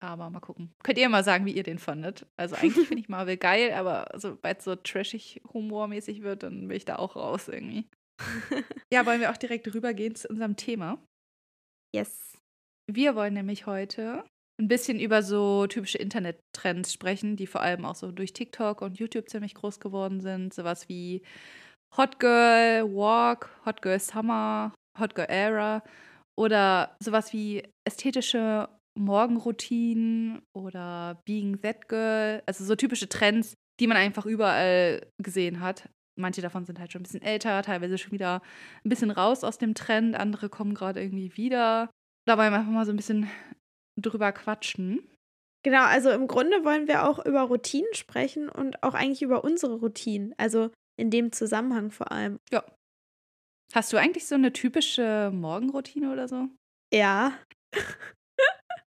Aber 0.00 0.30
mal 0.30 0.40
gucken. 0.40 0.72
Könnt 0.84 0.98
ihr 0.98 1.08
mal 1.08 1.24
sagen, 1.24 1.44
wie 1.44 1.52
ihr 1.52 1.64
den 1.64 1.78
fandet? 1.78 2.26
Also 2.36 2.54
eigentlich 2.54 2.86
finde 2.86 3.00
ich 3.02 3.08
Marvel 3.08 3.36
geil, 3.36 3.72
aber 3.72 4.06
sobald 4.16 4.58
es 4.58 4.64
so 4.64 4.76
trashig 4.76 5.42
humormäßig 5.52 6.22
wird, 6.22 6.44
dann 6.44 6.68
bin 6.68 6.76
ich 6.76 6.84
da 6.84 6.96
auch 6.96 7.16
raus 7.16 7.48
irgendwie. 7.48 7.88
ja, 8.92 9.06
wollen 9.06 9.20
wir 9.20 9.30
auch 9.30 9.36
direkt 9.36 9.72
rübergehen 9.72 10.14
zu 10.14 10.28
unserem 10.28 10.56
Thema. 10.56 11.02
yes. 11.94 12.36
Wir 12.90 13.14
wollen 13.14 13.34
nämlich 13.34 13.66
heute 13.66 14.24
ein 14.60 14.68
bisschen 14.68 14.98
über 14.98 15.22
so 15.22 15.66
typische 15.66 15.98
Internettrends 15.98 16.92
sprechen, 16.92 17.36
die 17.36 17.46
vor 17.46 17.60
allem 17.60 17.84
auch 17.84 17.94
so 17.94 18.10
durch 18.10 18.32
TikTok 18.32 18.82
und 18.82 18.98
YouTube 18.98 19.28
ziemlich 19.28 19.54
groß 19.54 19.78
geworden 19.78 20.20
sind. 20.20 20.54
Sowas 20.54 20.88
wie 20.88 21.22
Hot 21.96 22.18
Girl 22.18 22.92
Walk, 22.94 23.50
Hot 23.66 23.82
Girl 23.82 24.00
Summer, 24.00 24.72
Hot 25.00 25.14
Girl 25.14 25.28
Era 25.28 25.82
oder 26.38 26.96
sowas 27.02 27.32
wie 27.32 27.62
ästhetische 27.84 28.68
Morgenroutinen 28.98 30.42
oder 30.56 31.20
Being 31.24 31.60
That 31.62 31.88
Girl. 31.88 32.42
Also 32.46 32.64
so 32.64 32.74
typische 32.74 33.08
Trends, 33.08 33.54
die 33.80 33.86
man 33.86 33.96
einfach 33.96 34.26
überall 34.26 35.06
gesehen 35.18 35.60
hat. 35.60 35.88
Manche 36.18 36.42
davon 36.42 36.64
sind 36.64 36.80
halt 36.80 36.92
schon 36.92 37.00
ein 37.00 37.04
bisschen 37.04 37.22
älter, 37.22 37.62
teilweise 37.62 37.96
schon 37.96 38.12
wieder 38.12 38.42
ein 38.84 38.88
bisschen 38.88 39.12
raus 39.12 39.44
aus 39.44 39.58
dem 39.58 39.74
Trend, 39.74 40.16
andere 40.16 40.48
kommen 40.48 40.74
gerade 40.74 41.00
irgendwie 41.00 41.36
wieder. 41.36 41.90
Da 42.26 42.36
wollen 42.36 42.52
wir 42.52 42.58
einfach 42.58 42.72
mal 42.72 42.84
so 42.84 42.92
ein 42.92 42.96
bisschen 42.96 43.30
drüber 43.96 44.32
quatschen. 44.32 45.08
Genau, 45.64 45.84
also 45.84 46.10
im 46.10 46.26
Grunde 46.26 46.64
wollen 46.64 46.88
wir 46.88 47.08
auch 47.08 47.24
über 47.24 47.42
Routinen 47.42 47.92
sprechen 47.94 48.48
und 48.48 48.82
auch 48.82 48.94
eigentlich 48.94 49.22
über 49.22 49.44
unsere 49.44 49.76
Routinen. 49.76 50.34
Also 50.38 50.70
in 50.96 51.10
dem 51.10 51.32
Zusammenhang 51.32 51.90
vor 51.90 52.10
allem. 52.10 52.38
Ja. 52.50 52.64
Hast 53.74 53.92
du 53.92 53.96
eigentlich 53.98 54.26
so 54.26 54.34
eine 54.34 54.52
typische 54.52 55.30
Morgenroutine 55.32 56.12
oder 56.12 56.26
so? 56.28 56.48
Ja. 56.92 57.38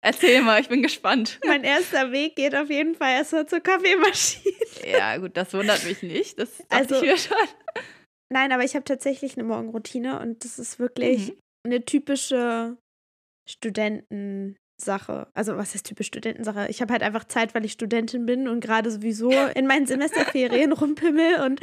Erzähl 0.05 0.43
mal, 0.43 0.61
ich 0.61 0.69
bin 0.69 0.83
gespannt. 0.83 1.41
Mein 1.47 1.65
erster 1.65 2.13
Weg 2.13 2.37
geht 2.37 2.55
auf 2.55 2.71
jeden 2.71 2.95
Fall 2.95 3.13
erstmal 3.17 3.47
zur 3.47 3.61
Kaffeemaschine. 3.61 4.55
Ja, 4.87 5.17
gut, 5.17 5.37
das 5.37 5.53
wundert 5.55 5.85
mich 5.85 6.03
nicht. 6.03 6.39
Das 6.39 6.63
Also- 6.69 6.97
ich 6.97 7.03
mir 7.03 7.17
schon. 7.17 7.37
Nein, 8.33 8.53
aber 8.53 8.65
ich 8.65 8.75
habe 8.75 8.85
tatsächlich 8.85 9.35
eine 9.37 9.45
Morgenroutine 9.45 10.21
und 10.21 10.45
das 10.45 10.59
ist 10.59 10.79
wirklich 10.79 11.29
Mhm. 11.33 11.39
eine 11.67 11.85
typische 11.85 12.77
Studenten, 13.49 14.57
Sache. 14.79 15.29
Also 15.35 15.57
was 15.57 15.75
ist 15.75 15.87
typisch 15.87 16.09
Studentensache? 16.09 16.69
Ich 16.69 16.81
habe 16.81 16.93
halt 16.93 17.03
einfach 17.03 17.25
Zeit, 17.25 17.55
weil 17.55 17.65
ich 17.65 17.73
Studentin 17.73 18.27
bin 18.27 18.49
und 18.49 18.61
gerade 18.61 18.91
sowieso 18.91 19.31
in 19.31 19.67
meinen 19.67 19.87
Semesterferien 19.87 20.73
rumpimmel 20.73 21.41
und 21.45 21.61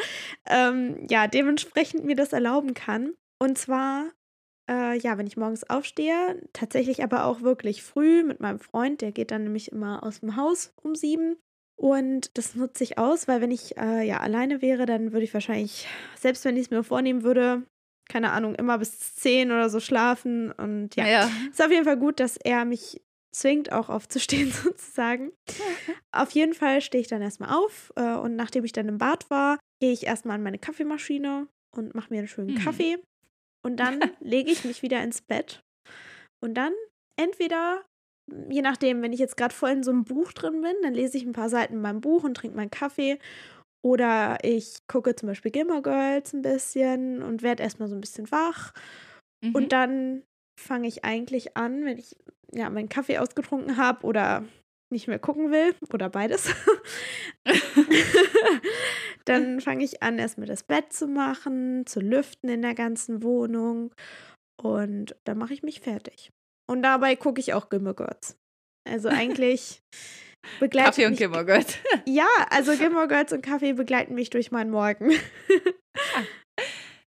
ähm, 0.47 1.05
ja, 1.09 1.27
dementsprechend 1.27 2.05
mir 2.05 2.15
das 2.15 2.33
erlauben 2.33 2.73
kann. 2.73 3.13
Und 3.39 3.57
zwar, 3.57 4.11
äh, 4.69 4.97
ja, 4.97 5.17
wenn 5.17 5.27
ich 5.27 5.37
morgens 5.37 5.69
aufstehe, 5.69 6.41
tatsächlich 6.53 7.03
aber 7.03 7.25
auch 7.25 7.41
wirklich 7.41 7.83
früh 7.83 8.23
mit 8.23 8.39
meinem 8.39 8.59
Freund, 8.59 9.01
der 9.01 9.11
geht 9.11 9.31
dann 9.31 9.43
nämlich 9.43 9.71
immer 9.71 10.03
aus 10.03 10.21
dem 10.21 10.35
Haus 10.35 10.73
um 10.81 10.95
sieben. 10.95 11.37
Und 11.75 12.37
das 12.37 12.55
nutze 12.55 12.83
ich 12.83 12.97
aus, 12.97 13.27
weil 13.27 13.41
wenn 13.41 13.51
ich 13.51 13.77
äh, 13.77 14.07
ja 14.07 14.19
alleine 14.19 14.61
wäre, 14.61 14.85
dann 14.85 15.11
würde 15.11 15.23
ich 15.23 15.33
wahrscheinlich, 15.33 15.87
selbst 16.17 16.45
wenn 16.45 16.55
ich 16.55 16.63
es 16.63 16.69
mir 16.69 16.83
vornehmen 16.83 17.23
würde, 17.23 17.63
keine 18.09 18.31
Ahnung, 18.31 18.55
immer 18.55 18.77
bis 18.77 19.15
zehn 19.15 19.51
oder 19.51 19.69
so 19.69 19.79
schlafen. 19.79 20.51
Und 20.51 20.95
ja, 20.95 21.07
Ja. 21.07 21.29
ist 21.51 21.61
auf 21.63 21.71
jeden 21.71 21.85
Fall 21.85 21.97
gut, 21.97 22.19
dass 22.19 22.37
er 22.37 22.65
mich 22.65 23.01
zwingt, 23.35 23.71
auch 23.71 23.89
aufzustehen, 23.89 24.51
sozusagen. 24.51 25.31
auf 26.11 26.31
jeden 26.31 26.53
Fall 26.53 26.81
stehe 26.81 27.01
ich 27.01 27.07
dann 27.07 27.21
erstmal 27.21 27.57
auf 27.57 27.91
äh, 27.95 28.15
und 28.15 28.35
nachdem 28.35 28.63
ich 28.63 28.73
dann 28.73 28.87
im 28.87 28.97
Bad 28.97 29.29
war, 29.29 29.57
gehe 29.81 29.91
ich 29.91 30.05
erstmal 30.05 30.35
an 30.35 30.43
meine 30.43 30.59
Kaffeemaschine 30.59 31.47
und 31.75 31.95
mache 31.95 32.11
mir 32.13 32.19
einen 32.19 32.27
schönen 32.27 32.51
Mhm. 32.51 32.55
Kaffee. 32.63 32.97
Und 33.65 33.77
dann 33.77 33.99
lege 34.19 34.51
ich 34.51 34.63
mich 34.65 34.81
wieder 34.81 35.01
ins 35.03 35.21
Bett. 35.21 35.61
Und 36.43 36.53
dann 36.55 36.73
entweder, 37.19 37.83
je 38.49 38.61
nachdem, 38.61 39.01
wenn 39.01 39.13
ich 39.13 39.19
jetzt 39.19 39.37
gerade 39.37 39.55
voll 39.55 39.71
in 39.71 39.83
so 39.83 39.91
einem 39.91 40.03
Buch 40.03 40.31
drin 40.33 40.61
bin, 40.61 40.73
dann 40.83 40.93
lese 40.93 41.17
ich 41.17 41.23
ein 41.25 41.31
paar 41.33 41.49
Seiten 41.49 41.75
in 41.75 41.81
meinem 41.81 42.01
Buch 42.01 42.23
und 42.23 42.35
trinke 42.35 42.55
meinen 42.57 42.71
Kaffee. 42.71 43.17
Oder 43.83 44.37
ich 44.43 44.77
gucke 44.87 45.15
zum 45.15 45.27
Beispiel 45.27 45.51
Gilmore 45.51 45.81
Girls 45.81 46.33
ein 46.33 46.41
bisschen 46.41 47.21
und 47.21 47.41
werde 47.41 47.63
erstmal 47.63 47.89
so 47.89 47.95
ein 47.95 48.01
bisschen 48.01 48.31
wach. 48.31 48.73
Mhm. 49.43 49.55
Und 49.55 49.71
dann 49.71 50.23
fange 50.59 50.87
ich 50.87 51.03
eigentlich 51.03 51.57
an, 51.57 51.83
wenn 51.85 51.97
ich 51.97 52.15
ja 52.51 52.69
meinen 52.69 52.89
Kaffee 52.89 53.17
ausgetrunken 53.17 53.77
habe 53.77 54.05
oder 54.05 54.45
nicht 54.91 55.07
mehr 55.07 55.19
gucken 55.19 55.51
will 55.51 55.75
oder 55.91 56.09
beides. 56.09 56.53
dann 59.25 59.59
fange 59.59 59.83
ich 59.83 60.01
an, 60.01 60.19
erstmal 60.19 60.47
das 60.47 60.63
Bett 60.63 60.93
zu 60.93 61.07
machen, 61.07 61.85
zu 61.85 61.99
lüften 61.99 62.49
in 62.49 62.61
der 62.61 62.75
ganzen 62.75 63.23
Wohnung 63.23 63.93
und 64.61 65.15
dann 65.25 65.37
mache 65.37 65.53
ich 65.53 65.63
mich 65.63 65.81
fertig. 65.81 66.31
Und 66.69 66.83
dabei 66.83 67.15
gucke 67.15 67.41
ich 67.41 67.53
auch 67.53 67.69
Gilmore 67.69 67.95
Girls. 67.95 68.37
Also 68.89 69.09
eigentlich 69.09 69.81
begleitet 70.59 70.95
Kaffee 70.95 71.05
und 71.07 71.17
Gilmore 71.17 71.45
Girls. 71.45 71.77
Ja, 72.07 72.27
also 72.49 72.75
Gilmore 72.75 73.07
Girls 73.07 73.31
und 73.33 73.41
Kaffee 73.43 73.73
begleiten 73.73 74.13
mich 74.15 74.29
durch 74.29 74.51
meinen 74.51 74.71
Morgen. 74.71 75.11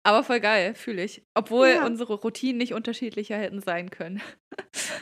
Aber 0.06 0.22
voll 0.22 0.40
geil, 0.40 0.74
fühle 0.74 1.02
ich. 1.02 1.22
Obwohl 1.34 1.68
Ja. 1.68 1.86
unsere 1.86 2.14
Routinen 2.14 2.58
nicht 2.58 2.74
unterschiedlicher 2.74 3.36
hätten 3.36 3.60
sein 3.60 3.90
können. 3.90 4.20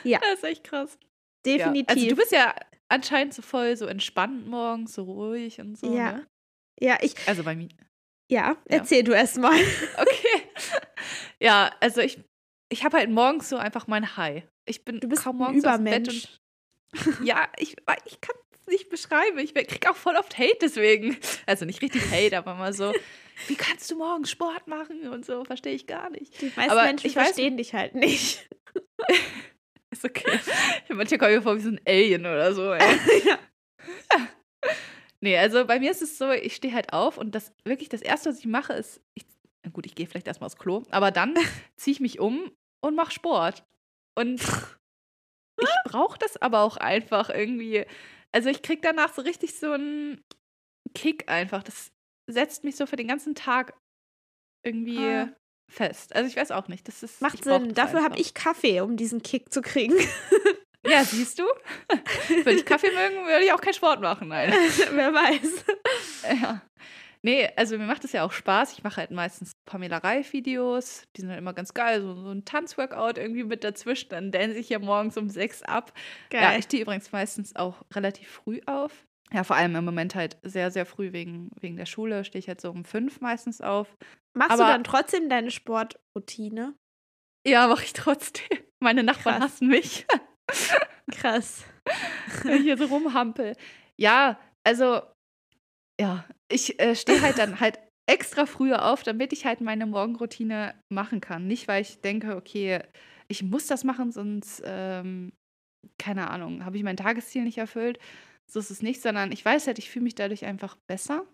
Ja. 0.05 0.19
Das 0.19 0.39
ist 0.39 0.43
echt 0.43 0.63
krass. 0.65 0.97
Definitiv. 1.45 1.87
Ja. 1.89 1.95
Also 1.95 2.07
du 2.09 2.15
bist 2.17 2.31
ja 2.33 2.53
anscheinend 2.89 3.33
so 3.33 3.41
voll 3.41 3.77
so 3.77 3.85
entspannt 3.85 4.47
morgens, 4.47 4.93
so 4.93 5.03
ruhig 5.03 5.59
und 5.61 5.77
so. 5.77 5.95
Ja. 5.95 6.11
Ne? 6.13 6.27
ja, 6.81 6.97
ich, 7.01 7.15
Also 7.25 7.43
bei 7.43 7.55
mir. 7.55 7.69
ja, 8.29 8.57
erzähl 8.65 9.03
du 9.03 9.13
erst 9.13 9.37
mal. 9.37 9.53
Okay. 9.97 10.41
ja, 11.41 11.71
also 11.79 12.01
ich, 12.01 12.19
ich 12.69 12.83
habe 12.83 12.97
halt 12.97 13.09
morgens 13.11 13.47
so 13.47 13.55
einfach 13.57 13.87
mein 13.87 14.17
High. 14.17 14.43
Ich 14.67 14.83
bin 14.83 14.99
Du 14.99 15.07
bist 15.07 15.23
kaum 15.23 15.35
ein 15.35 15.39
morgens 15.39 15.63
aus 15.65 15.75
dem 15.77 15.85
Bett 15.85 16.01
Übermensch. 16.07 16.39
ja, 17.23 17.47
ich, 17.57 17.75
ich 18.05 18.21
kann 18.21 18.35
es 18.61 18.67
nicht 18.67 18.89
beschreiben. 18.89 19.37
Ich 19.39 19.53
krieg 19.53 19.89
auch 19.89 19.95
voll 19.95 20.15
oft 20.15 20.37
Hate 20.37 20.57
deswegen. 20.61 21.17
Also 21.45 21.65
nicht 21.65 21.81
richtig 21.81 22.03
Hate, 22.11 22.37
aber 22.37 22.55
mal 22.55 22.73
so, 22.73 22.93
wie 23.47 23.55
kannst 23.55 23.89
du 23.91 23.95
morgens 23.97 24.31
Sport 24.31 24.67
machen 24.67 25.07
und 25.09 25.25
so, 25.25 25.43
verstehe 25.45 25.73
ich 25.75 25.87
gar 25.87 26.09
nicht. 26.09 26.39
Die 26.41 26.51
meisten 26.55 26.71
Aber 26.71 26.83
Menschen 26.83 27.07
ich 27.07 27.17
weiß- 27.17 27.23
verstehen 27.23 27.57
dich 27.57 27.73
halt 27.73 27.95
nicht. 27.95 28.47
Ist 29.91 30.05
okay. 30.05 30.39
Manche 30.89 31.17
kommen 31.19 31.33
mir 31.35 31.41
vor 31.41 31.55
wie 31.55 31.61
so 31.61 31.69
ein 31.69 31.79
Alien 31.87 32.21
oder 32.25 32.53
so. 32.55 32.71
Ey. 32.73 32.97
ja. 33.25 33.37
Nee, 35.21 35.37
also 35.37 35.65
bei 35.65 35.79
mir 35.79 35.91
ist 35.91 36.01
es 36.01 36.17
so, 36.17 36.31
ich 36.31 36.55
stehe 36.55 36.73
halt 36.73 36.91
auf 36.91 37.17
und 37.17 37.33
das 37.35 37.53
wirklich 37.63 37.87
das 37.89 38.01
Erste, 38.01 38.29
was 38.29 38.39
ich 38.39 38.45
mache, 38.45 38.73
ist, 38.73 38.99
ich, 39.13 39.23
na 39.63 39.69
gut, 39.71 39.85
ich 39.85 39.95
gehe 39.95 40.05
vielleicht 40.07 40.27
erstmal 40.27 40.47
aufs 40.47 40.57
Klo, 40.57 40.83
aber 40.89 41.11
dann 41.11 41.35
ziehe 41.77 41.93
ich 41.93 41.99
mich 42.01 42.19
um 42.19 42.51
und 42.81 42.95
mache 42.95 43.11
Sport. 43.11 43.63
Und 44.15 44.41
ich 45.59 45.69
brauche 45.91 46.17
das 46.19 46.41
aber 46.41 46.61
auch 46.61 46.77
einfach 46.77 47.29
irgendwie. 47.29 47.85
Also 48.33 48.49
ich 48.49 48.61
kriege 48.61 48.81
danach 48.81 49.13
so 49.13 49.21
richtig 49.21 49.57
so 49.59 49.71
einen 49.71 50.21
Kick 50.95 51.29
einfach. 51.29 51.63
Das 51.63 51.91
setzt 52.31 52.63
mich 52.63 52.75
so 52.75 52.85
für 52.85 52.95
den 52.95 53.07
ganzen 53.07 53.35
Tag 53.35 53.73
irgendwie 54.65 54.97
Ah. 54.97 55.29
fest. 55.71 56.15
Also 56.15 56.27
ich 56.29 56.35
weiß 56.35 56.51
auch 56.51 56.67
nicht. 56.67 56.87
Das 56.87 57.03
ist, 57.03 57.21
Macht 57.21 57.43
Sinn. 57.43 57.73
Dafür 57.73 58.03
habe 58.03 58.17
ich 58.19 58.33
Kaffee, 58.33 58.81
um 58.81 58.97
diesen 58.97 59.21
Kick 59.21 59.51
zu 59.53 59.61
kriegen. 59.61 59.95
Ja, 60.85 61.01
siehst 61.05 61.39
du? 61.39 61.43
Würde 62.27 62.51
ich 62.55 62.65
Kaffee 62.65 62.91
mögen, 62.91 63.25
würde 63.25 63.45
ich 63.45 63.53
auch 63.53 63.61
keinen 63.61 63.73
Sport 63.73 64.01
machen. 64.01 64.27
Nein. 64.27 64.51
Wer 64.91 65.13
weiß. 65.13 65.63
Ja. 66.41 66.61
Nee, 67.25 67.49
also 67.55 67.77
mir 67.77 67.85
macht 67.85 68.03
es 68.03 68.11
ja 68.11 68.23
auch 68.25 68.33
Spaß. 68.33 68.73
Ich 68.73 68.83
mache 68.83 68.97
halt 68.97 69.11
meistens 69.11 69.53
Pamela 69.65 69.97
Reif-Videos. 69.99 71.03
Die 71.15 71.21
sind 71.21 71.29
halt 71.29 71.39
immer 71.39 71.53
ganz 71.53 71.73
geil. 71.73 72.01
So, 72.01 72.15
so 72.15 72.29
ein 72.31 72.43
Tanzworkout 72.43 73.13
irgendwie 73.17 73.45
mit 73.45 73.63
dazwischen. 73.63 74.09
Dann 74.09 74.29
dance 74.31 74.57
ich 74.57 74.67
ja 74.69 74.79
morgens 74.79 75.15
um 75.17 75.29
sechs 75.29 75.63
ab. 75.63 75.93
Ja, 76.33 76.41
Geil. 76.41 76.59
ich 76.59 76.65
stehe 76.65 76.83
übrigens 76.83 77.11
meistens 77.13 77.55
auch 77.55 77.83
relativ 77.93 78.27
früh 78.29 78.59
auf. 78.65 79.05
Ja, 79.31 79.43
vor 79.45 79.55
allem 79.55 79.75
im 79.77 79.85
Moment 79.85 80.15
halt 80.15 80.37
sehr, 80.43 80.69
sehr 80.69 80.85
früh 80.85 81.13
wegen, 81.13 81.49
wegen 81.61 81.77
der 81.77 81.85
Schule. 81.85 82.25
Stehe 82.25 82.39
ich 82.39 82.49
halt 82.49 82.59
so 82.59 82.69
um 82.69 82.83
fünf 82.83 83.21
meistens 83.21 83.61
auf. 83.61 83.95
Machst 84.37 84.59
du 84.59 84.63
aber- 84.63 84.73
dann 84.73 84.83
trotzdem 84.83 85.29
deine 85.29 85.49
Sportroutine? 85.49 86.75
Ja, 87.47 87.67
mache 87.67 87.85
ich 87.85 87.93
trotzdem. 87.93 88.45
Meine 88.81 89.01
Nachbarn 89.03 89.39
Krass. 89.39 89.53
hassen 89.53 89.69
mich. 89.69 90.05
Krass. 91.11 91.63
wenn 92.43 92.57
ich 92.57 92.63
hier 92.63 92.77
so 92.77 92.85
rumhampel. 92.85 93.55
Ja, 93.97 94.39
also, 94.65 95.01
ja, 95.99 96.25
ich 96.51 96.79
äh, 96.79 96.95
stehe 96.95 97.21
halt 97.21 97.37
dann 97.39 97.59
halt 97.59 97.79
extra 98.09 98.45
früher 98.45 98.85
auf, 98.91 99.03
damit 99.03 99.31
ich 99.33 99.45
halt 99.45 99.61
meine 99.61 99.85
Morgenroutine 99.85 100.75
machen 100.91 101.21
kann. 101.21 101.47
Nicht, 101.47 101.67
weil 101.67 101.81
ich 101.81 102.01
denke, 102.01 102.35
okay, 102.35 102.81
ich 103.27 103.43
muss 103.43 103.67
das 103.67 103.83
machen, 103.83 104.11
sonst, 104.11 104.61
ähm, 104.65 105.31
keine 105.97 106.29
Ahnung, 106.29 106.65
habe 106.65 106.77
ich 106.77 106.83
mein 106.83 106.97
Tagesziel 106.97 107.43
nicht 107.43 107.57
erfüllt. 107.57 107.99
So 108.51 108.59
ist 108.59 108.71
es 108.71 108.81
nicht, 108.81 109.01
sondern 109.01 109.31
ich 109.31 109.43
weiß 109.43 109.67
halt, 109.67 109.79
ich 109.79 109.89
fühle 109.89 110.03
mich 110.03 110.15
dadurch 110.15 110.45
einfach 110.45 110.75
besser 110.89 111.25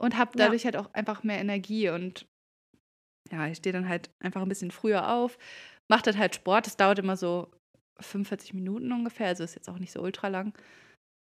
und 0.00 0.16
habe 0.16 0.32
Ja. 0.38 0.46
dadurch 0.46 0.64
halt 0.64 0.76
auch 0.76 0.92
einfach 0.94 1.22
mehr 1.22 1.38
Energie 1.38 1.90
und 1.90 2.26
ja, 3.30 3.46
ich 3.46 3.58
stehe 3.58 3.72
dann 3.72 3.88
halt 3.88 4.10
einfach 4.22 4.42
ein 4.42 4.48
bisschen 4.48 4.70
früher 4.70 5.12
auf, 5.12 5.38
mache 5.90 6.02
dann 6.04 6.18
halt 6.18 6.34
Sport. 6.34 6.66
Das 6.66 6.76
dauert 6.76 6.98
immer 6.98 7.16
so 7.16 7.52
45 8.00 8.54
Minuten 8.54 8.90
ungefähr, 8.92 9.28
also 9.28 9.44
ist 9.44 9.54
jetzt 9.54 9.68
auch 9.68 9.78
nicht 9.78 9.92
so 9.92 10.00
ultra 10.00 10.28
lang. 10.28 10.56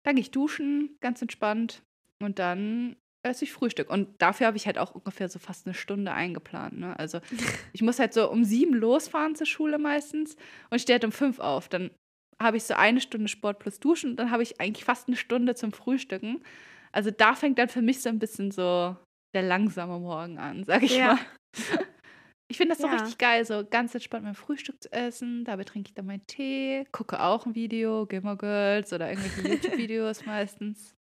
Dann 0.06 0.16
gehe 0.16 0.22
ich 0.24 0.32
duschen, 0.32 0.98
ganz 1.02 1.22
entspannt 1.22 1.84
und 2.24 2.40
dann 2.40 2.96
esse 3.26 3.46
ich 3.46 3.54
Frühstück. 3.54 3.90
Und 3.90 4.22
dafür 4.22 4.48
habe 4.48 4.58
ich 4.58 4.66
halt 4.66 4.78
auch 4.78 4.96
ungefähr 4.96 5.30
so 5.30 5.40
fast 5.40 5.66
eine 5.66 5.74
Stunde 5.74 6.12
eingeplant. 6.12 6.78
Ne? 6.78 6.98
Also 7.00 7.20
ich 7.74 7.82
muss 7.82 8.00
halt 8.00 8.14
so 8.14 8.30
um 8.30 8.44
sieben 8.44 8.74
losfahren 8.74 9.36
zur 9.36 9.48
Schule 9.48 9.78
meistens 9.78 10.36
und 10.70 10.80
stehe 10.82 10.96
halt 10.96 11.06
um 11.06 11.12
fünf 11.14 11.40
auf. 11.40 11.70
Dann 11.70 11.92
habe 12.42 12.58
ich 12.58 12.64
so 12.64 12.74
eine 12.74 13.00
Stunde 13.00 13.30
Sport 13.30 13.60
plus 13.60 13.80
Duschen 13.80 14.12
und 14.12 14.18
dann 14.18 14.32
habe 14.32 14.44
ich 14.44 14.60
eigentlich 14.60 14.84
fast 14.84 15.08
eine 15.08 15.16
Stunde 15.16 15.56
zum 15.56 15.72
Frühstücken. 15.72 16.44
Also 16.92 17.12
da 17.12 17.34
fängt 17.36 17.58
dann 17.60 17.70
für 17.70 17.82
mich 17.82 18.02
so 18.02 18.10
ein 18.10 18.20
bisschen 18.20 18.52
so 18.52 18.98
der 19.34 19.44
langsame 19.44 20.00
Morgen 20.00 20.38
an, 20.38 20.64
sag 20.66 20.84
ich 20.84 20.98
Ja. 20.98 21.16
mal. 21.16 21.20
Ich 22.50 22.58
finde 22.58 22.76
das 22.76 22.82
so 22.82 22.88
Ja. 22.88 22.94
richtig 22.94 23.18
geil, 23.18 23.46
so 23.46 23.64
ganz 23.68 23.96
entspannt 23.96 24.26
mein 24.26 24.36
Frühstück 24.36 24.84
zu 24.84 24.92
essen. 24.92 25.44
Dabei 25.44 25.64
trinke 25.64 25.88
ich 25.90 25.94
dann 25.96 26.06
meinen 26.06 26.28
Tee, 26.28 26.86
gucke 26.92 27.20
auch 27.24 27.48
ein 27.48 27.56
Video, 27.56 28.06
Gilmore 28.06 28.38
Girls 28.38 28.94
oder 28.94 29.10
irgendwelche 29.10 29.42
YouTube-Videos 29.88 30.26
meistens. 30.28 30.94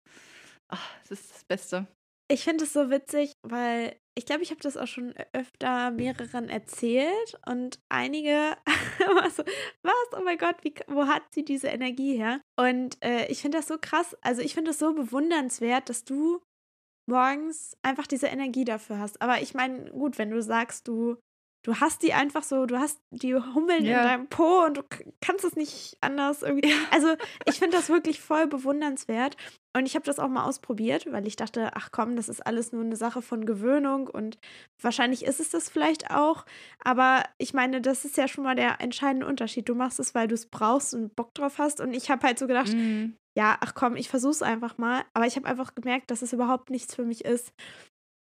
Ach, 0.70 0.90
das 1.09 1.20
ist 1.20 1.30
das 1.30 1.44
Beste. 1.44 1.87
Ich 2.30 2.44
finde 2.44 2.64
es 2.64 2.72
so 2.72 2.90
witzig, 2.90 3.33
weil 3.42 3.96
ich 4.16 4.24
glaube, 4.24 4.42
ich 4.42 4.50
habe 4.50 4.61
das 4.61 4.76
auch 4.76 4.87
schon 4.87 5.14
öfter 5.33 5.90
mehreren 5.90 6.48
erzählt 6.48 7.38
und 7.46 7.80
einige 7.88 8.56
war 9.16 9.30
so, 9.30 9.42
was, 9.83 9.94
oh 10.16 10.22
mein 10.22 10.38
Gott, 10.38 10.56
wie, 10.62 10.74
wo 10.87 11.06
hat 11.06 11.22
sie 11.33 11.44
diese 11.44 11.68
Energie 11.68 12.16
her? 12.16 12.40
Und 12.56 13.02
äh, 13.04 13.26
ich 13.26 13.42
finde 13.42 13.59
das 13.59 13.66
so 13.66 13.78
krass, 13.80 14.16
also 14.20 14.42
ich 14.42 14.54
finde 14.54 14.70
es 14.70 14.78
so 14.78 14.94
bewundernswert, 14.94 15.88
dass 15.88 16.04
du 16.04 16.40
morgens 17.09 17.76
einfach 17.83 18.06
diese 18.06 18.28
Energie 18.28 18.64
dafür 18.64 18.98
hast. 19.00 19.20
Aber 19.20 19.42
ich 19.42 19.54
meine, 19.54 19.90
gut, 19.90 20.18
wenn 20.18 20.30
du 20.30 20.40
sagst, 20.40 20.87
du, 20.87 21.16
du 21.62 21.76
hast 21.76 22.02
die 22.02 22.12
einfach 22.14 22.42
so, 22.42 22.66
du 22.66 22.78
hast 22.78 23.00
die 23.10 23.34
Hummeln 23.34 23.84
Ja. 23.84 23.98
in 24.02 24.08
deinem 24.08 24.26
Po 24.28 24.64
und 24.64 24.76
du 24.78 24.82
kannst 25.20 25.44
es 25.44 25.56
nicht 25.56 25.96
anders 26.00 26.42
irgendwie. 26.42 26.72
Also 26.90 27.14
ich 27.46 27.58
finde 27.58 27.76
das 27.76 27.88
wirklich 27.88 28.20
voll 28.20 28.46
bewundernswert. 28.46 29.36
Und 29.76 29.86
ich 29.86 29.94
habe 29.94 30.04
das 30.04 30.18
auch 30.18 30.26
mal 30.28 30.44
ausprobiert, 30.46 31.06
weil 31.12 31.26
ich 31.28 31.36
dachte, 31.36 31.70
ach 31.74 31.90
komm, 31.92 32.16
das 32.16 32.28
ist 32.28 32.44
alles 32.44 32.72
nur 32.72 32.82
eine 32.82 32.96
Sache 32.96 33.22
von 33.22 33.46
Gewöhnung 33.46 34.08
und 34.08 34.38
wahrscheinlich 34.82 35.24
ist 35.24 35.38
es 35.38 35.50
das 35.50 35.68
vielleicht 35.68 36.10
auch. 36.10 36.44
Aber 36.82 37.22
ich 37.38 37.54
meine, 37.54 37.80
das 37.80 38.04
ist 38.04 38.16
ja 38.16 38.26
schon 38.26 38.42
mal 38.42 38.56
der 38.56 38.80
entscheidende 38.80 39.26
Unterschied. 39.26 39.68
Du 39.68 39.76
machst 39.76 40.00
es, 40.00 40.12
weil 40.14 40.26
du 40.26 40.34
es 40.34 40.46
brauchst 40.46 40.92
und 40.92 41.14
Bock 41.14 41.34
drauf 41.34 41.58
hast. 41.58 41.80
Und 41.80 41.92
ich 41.94 42.10
habe 42.10 42.26
halt 42.26 42.38
so 42.40 42.48
gedacht, 42.48 42.72
Mhm. 42.72 43.14
ja, 43.36 43.56
ach 43.60 43.74
komm, 43.74 43.94
ich 43.94 44.08
versuch's 44.08 44.42
einfach 44.42 44.76
mal. 44.76 45.02
Aber 45.14 45.26
ich 45.26 45.36
habe 45.36 45.46
einfach 45.46 45.72
gemerkt, 45.76 46.10
dass 46.10 46.22
es 46.22 46.32
überhaupt 46.32 46.70
nichts 46.70 46.96
für 46.96 47.04
mich 47.04 47.24
ist. 47.24 47.52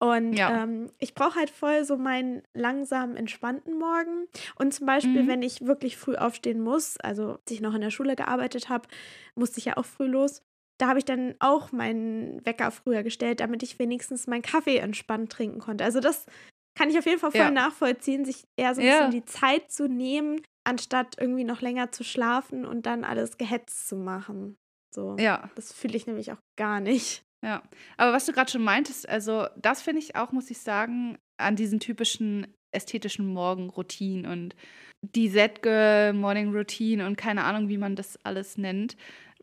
Und 0.00 0.38
Ja. 0.38 0.62
ähm, 0.62 0.92
ich 0.98 1.14
brauche 1.14 1.34
halt 1.36 1.50
voll 1.50 1.84
so 1.84 1.96
meinen 1.96 2.42
langsamen, 2.54 3.16
entspannten 3.16 3.78
Morgen. 3.78 4.26
Und 4.56 4.72
zum 4.72 4.86
Beispiel, 4.86 5.22
Mhm. 5.24 5.28
wenn 5.28 5.42
ich 5.42 5.62
wirklich 5.66 5.96
früh 5.96 6.14
aufstehen 6.16 6.60
muss, 6.60 6.98
also 6.98 7.32
als 7.32 7.50
ich 7.50 7.60
noch 7.60 7.74
in 7.74 7.80
der 7.80 7.90
Schule 7.90 8.14
gearbeitet 8.14 8.68
habe, 8.68 8.88
musste 9.34 9.58
ich 9.58 9.64
ja 9.66 9.76
auch 9.76 9.84
früh 9.84 10.06
los. 10.06 10.42
Da 10.80 10.86
habe 10.88 11.00
ich 11.00 11.04
dann 11.04 11.34
auch 11.40 11.72
meinen 11.72 12.44
Wecker 12.46 12.70
früher 12.70 13.02
gestellt, 13.02 13.40
damit 13.40 13.64
ich 13.64 13.80
wenigstens 13.80 14.28
meinen 14.28 14.42
Kaffee 14.42 14.76
entspannt 14.78 15.32
trinken 15.32 15.58
konnte. 15.58 15.82
Also 15.84 15.98
das 15.98 16.26
kann 16.76 16.90
ich 16.90 16.98
auf 16.98 17.06
jeden 17.06 17.18
Fall 17.18 17.32
voll 17.32 17.46
Ja. 17.46 17.50
nachvollziehen, 17.50 18.24
sich 18.24 18.44
eher 18.56 18.74
so 18.76 18.80
ein 18.82 18.86
Ja. 18.86 19.08
bisschen 19.08 19.10
die 19.10 19.24
Zeit 19.24 19.72
zu 19.72 19.88
nehmen, 19.88 20.42
anstatt 20.64 21.16
irgendwie 21.18 21.42
noch 21.42 21.60
länger 21.60 21.90
zu 21.90 22.04
schlafen 22.04 22.64
und 22.64 22.86
dann 22.86 23.02
alles 23.02 23.36
gehetzt 23.36 23.88
zu 23.88 23.96
machen. 23.96 24.56
So. 24.94 25.16
Ja, 25.18 25.50
Das 25.56 25.72
fühle 25.72 25.96
ich 25.96 26.06
nämlich 26.06 26.30
auch 26.32 26.38
gar 26.56 26.78
nicht. 26.78 27.24
Ja. 27.42 27.62
Aber 27.96 28.12
was 28.12 28.26
du 28.26 28.32
gerade 28.32 28.50
schon 28.50 28.64
meintest, 28.64 29.08
also 29.08 29.46
das 29.56 29.82
finde 29.82 30.00
ich 30.00 30.16
auch, 30.16 30.32
muss 30.32 30.50
ich 30.50 30.58
sagen, 30.58 31.18
an 31.36 31.56
diesen 31.56 31.80
typischen 31.80 32.46
ästhetischen 32.72 33.26
Morgenroutinen 33.32 34.30
und 34.30 34.54
die 35.02 35.30
Z-Girl 35.30 36.12
Morning 36.12 36.52
Routine 36.54 37.06
und 37.06 37.16
keine 37.16 37.44
Ahnung, 37.44 37.68
wie 37.68 37.78
man 37.78 37.96
das 37.96 38.18
alles 38.24 38.58
nennt. 38.58 38.96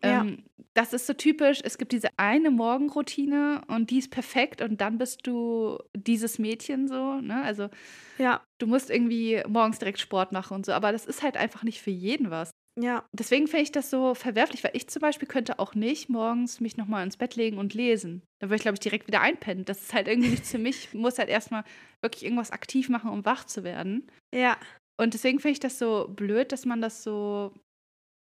Ja. 0.03 0.21
Ähm, 0.21 0.43
das 0.73 0.91
ist 0.93 1.07
so 1.07 1.13
typisch. 1.13 1.61
Es 1.63 1.77
gibt 1.77 1.93
diese 1.93 2.09
eine 2.17 2.51
Morgenroutine 2.51 3.61
und 3.67 3.89
die 3.89 3.99
ist 3.99 4.11
perfekt 4.11 4.61
und 4.61 4.81
dann 4.81 4.97
bist 4.97 5.25
du 5.25 5.79
dieses 5.95 6.37
Mädchen 6.37 6.87
so. 6.87 7.21
Ne? 7.21 7.41
Also 7.41 7.69
Ja, 8.17 8.43
du 8.57 8.67
musst 8.67 8.89
irgendwie 8.89 9.41
morgens 9.47 9.79
direkt 9.79 9.99
Sport 9.99 10.31
machen 10.31 10.55
und 10.55 10.65
so, 10.65 10.73
aber 10.73 10.91
das 10.91 11.05
ist 11.05 11.23
halt 11.23 11.37
einfach 11.37 11.63
nicht 11.63 11.81
für 11.81 11.91
jeden 11.91 12.29
was. 12.29 12.51
Ja, 12.77 13.05
Deswegen 13.13 13.47
finde 13.47 13.63
ich 13.63 13.71
das 13.71 13.89
so 13.89 14.13
verwerflich, 14.15 14.63
weil 14.63 14.75
ich 14.75 14.87
zum 14.89 15.01
Beispiel 15.01 15.27
könnte 15.27 15.59
auch 15.59 15.75
nicht 15.75 16.09
morgens 16.09 16.59
mich 16.59 16.75
nochmal 16.77 17.03
ins 17.05 17.17
Bett 17.17 17.35
legen 17.35 17.57
und 17.57 17.73
lesen. 17.73 18.21
Da 18.39 18.47
würde 18.47 18.57
ich, 18.57 18.61
glaube 18.63 18.75
ich, 18.75 18.81
direkt 18.81 19.07
wieder 19.07 19.21
einpennen. 19.21 19.63
Das 19.65 19.81
ist 19.81 19.93
halt 19.93 20.07
irgendwie 20.07 20.29
nichts 20.29 20.51
für 20.51 20.57
mich. 20.57 20.85
Ich 20.85 20.93
muss 20.93 21.17
halt 21.17 21.29
erstmal 21.29 21.63
wirklich 22.01 22.23
irgendwas 22.23 22.51
aktiv 22.51 22.89
machen, 22.89 23.09
um 23.09 23.25
wach 23.25 23.45
zu 23.45 23.63
werden. 23.63 24.09
ja, 24.33 24.57
Und 24.99 25.13
deswegen 25.13 25.39
finde 25.39 25.53
ich 25.53 25.59
das 25.59 25.79
so 25.79 26.07
blöd, 26.09 26.51
dass 26.51 26.65
man 26.65 26.81
das 26.81 27.03
so, 27.03 27.53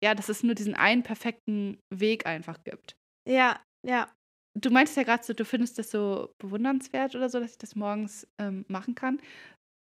ja, 0.03 0.15
dass 0.15 0.29
es 0.29 0.43
nur 0.43 0.55
diesen 0.55 0.75
einen 0.75 1.03
perfekten 1.03 1.79
Weg 1.95 2.27
einfach 2.27 2.63
gibt. 2.65 2.97
ja, 3.29 3.61
ja. 3.87 4.11
Du 4.59 4.71
meintest 4.71 4.97
ja 4.97 5.05
gerade 5.05 5.23
so, 5.23 5.33
du 5.33 5.45
findest 5.45 5.79
das 5.79 5.93
so 5.93 6.35
bewundernswert 6.39 7.15
oder 7.15 7.29
so, 7.29 7.39
dass 7.39 7.53
ich 7.53 7.59
das 7.59 7.77
morgens 7.77 8.27
ähm, 8.41 8.65
machen 8.67 8.97
kann. 8.97 9.21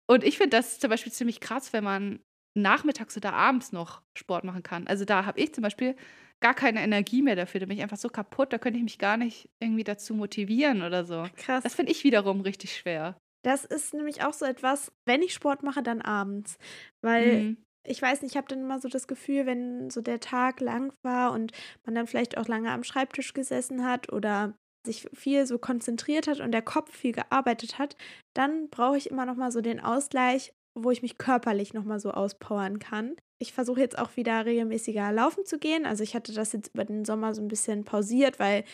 Und 0.09 0.23
ich 0.23 0.39
finde 0.39 0.57
das 0.57 0.79
zum 0.79 0.91
Beispiel 0.91 1.13
ziemlich 1.13 1.41
krass, 1.41 1.73
wenn 1.73 1.83
man 1.85 2.21
nachmittags 2.55 3.17
oder 3.17 3.33
abends 3.33 3.73
noch 3.73 4.03
Sport 4.17 4.45
machen 4.45 4.63
kann. 4.63 4.87
Also 4.87 5.05
da 5.05 5.25
habe 5.25 5.41
ich 5.41 5.55
zum 5.55 5.63
Beispiel 5.63 5.97
gar 6.41 6.55
keine 6.55 6.83
Energie 6.83 7.23
mehr 7.23 7.37
dafür. 7.37 7.61
Da 7.61 7.67
bin 7.67 7.77
ich 7.77 7.83
einfach 7.83 7.97
so 7.97 8.09
kaputt, 8.09 8.53
da 8.53 8.59
könnte 8.59 8.79
ich 8.79 8.85
mich 8.85 8.99
gar 8.99 9.17
nicht 9.17 9.51
irgendwie 9.61 9.85
dazu 9.85 10.15
motivieren 10.15 10.83
oder 10.83 11.05
so. 11.05 11.31
Krass. 11.37 11.65
Das 11.65 11.75
finde 11.75 11.93
ich 11.93 12.05
wiederum 12.05 12.41
richtig 12.41 12.77
schwer. 12.77 13.17
Das 13.43 13.65
ist 13.65 13.95
nämlich 13.95 14.23
auch 14.23 14.35
so 14.35 14.45
etwas, 14.45 14.93
wenn 15.07 15.23
ich 15.23 15.33
Sport 15.33 15.63
mache, 15.63 15.83
dann 15.83 16.03
abends. 16.03 16.59
Weil 17.03 17.47
Mhm. 17.47 17.63
ich 17.87 18.01
weiß 18.03 18.21
nicht, 18.23 18.33
ich 18.33 18.37
habe 18.37 18.49
dann 18.49 18.61
immer 18.61 18.79
so 18.81 18.89
das 18.89 19.09
Gefühl, 19.09 19.47
wenn 19.47 19.89
so 19.91 20.03
der 20.03 20.21
Tag 20.21 20.61
lang 20.61 20.93
war 21.03 21.33
und 21.33 21.53
man 21.87 21.95
dann 21.95 22.07
vielleicht 22.07 22.37
auch 22.37 22.49
lange 22.49 22.71
am 22.71 22.85
Schreibtisch 22.85 23.33
gesessen 23.33 23.85
hat 23.87 24.13
oder 24.13 24.55
sich 24.87 25.09
viel 25.15 25.47
so 25.47 25.59
konzentriert 25.59 26.27
hat 26.27 26.41
und 26.41 26.53
der 26.53 26.63
Kopf 26.63 26.95
viel 26.95 27.13
gearbeitet 27.13 27.79
hat, 27.79 27.97
dann 28.35 28.69
brauche 28.71 28.97
ich 28.99 29.11
immer 29.11 29.25
noch 29.27 29.37
mal 29.37 29.53
so 29.53 29.61
den 29.63 29.81
Ausgleich, 29.81 30.53
wo 30.75 30.91
ich 30.91 31.03
mich 31.03 31.19
körperlich 31.19 31.75
noch 31.75 31.85
mal 31.85 32.01
so 32.01 32.11
auspowern 32.13 32.79
kann. 32.79 33.17
Ich 33.39 33.53
versuche 33.53 33.81
jetzt 33.81 33.99
auch 33.99 34.17
wieder 34.17 34.45
regelmäßiger 34.47 35.13
laufen 35.13 35.45
zu 35.47 35.59
gehen. 35.59 35.87
Also 35.87 36.03
ich 36.03 36.15
hatte 36.15 36.33
das 36.33 36.53
jetzt 36.53 36.75
über 36.75 36.85
den 36.85 37.05
Sommer 37.05 37.35
so 37.35 37.43
ein 37.43 37.49
bisschen 37.49 37.85
pausiert, 37.85 38.39
weil 38.39 38.65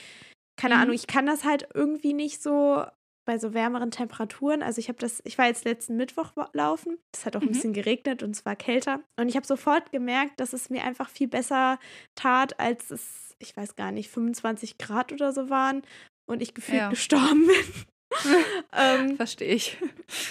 keine 0.57 0.77
Mhm. 0.77 0.81
Ahnung, 0.83 0.95
ich 0.95 1.07
kann 1.07 1.27
das 1.27 1.45
halt 1.45 1.69
irgendwie 1.75 2.13
nicht 2.15 2.43
so 2.43 2.85
bei 3.27 3.39
so 3.39 3.55
wärmeren 3.55 3.91
Temperaturen. 3.91 4.63
Also 4.63 4.79
ich 4.79 4.89
habe 4.89 4.99
das, 4.99 5.21
ich 5.25 5.37
war 5.37 5.47
jetzt 5.47 5.65
letzten 5.65 5.97
Mittwoch 5.97 6.33
laufen. 6.53 6.99
Es 7.15 7.27
hat 7.27 7.37
auch 7.37 7.41
ein 7.41 7.49
Mhm. 7.49 7.53
bisschen 7.53 7.73
geregnet 7.73 8.23
und 8.23 8.31
es 8.37 8.45
war 8.47 8.55
kälter. 8.57 9.01
Und 9.19 9.29
ich 9.29 9.37
habe 9.37 9.47
sofort 9.47 9.91
gemerkt, 9.93 10.39
dass 10.39 10.53
es 10.53 10.71
mir 10.71 10.85
einfach 10.85 11.09
viel 11.11 11.29
besser 11.29 11.79
tat, 12.15 12.59
als 12.61 12.91
es, 12.91 13.35
ich 13.41 13.57
weiß 13.57 13.75
gar 13.75 13.91
nicht, 13.93 14.11
25 14.11 14.79
Grad 14.79 15.13
oder 15.13 15.33
so 15.33 15.51
waren 15.51 15.83
und 16.29 16.41
ich 16.41 16.55
gefühlt 16.55 16.79
Ja. 16.83 16.89
gestorben 16.89 17.47
bin. 17.47 17.85
ähm, 18.73 19.17
Verstehe 19.17 19.55
ich. 19.55 19.77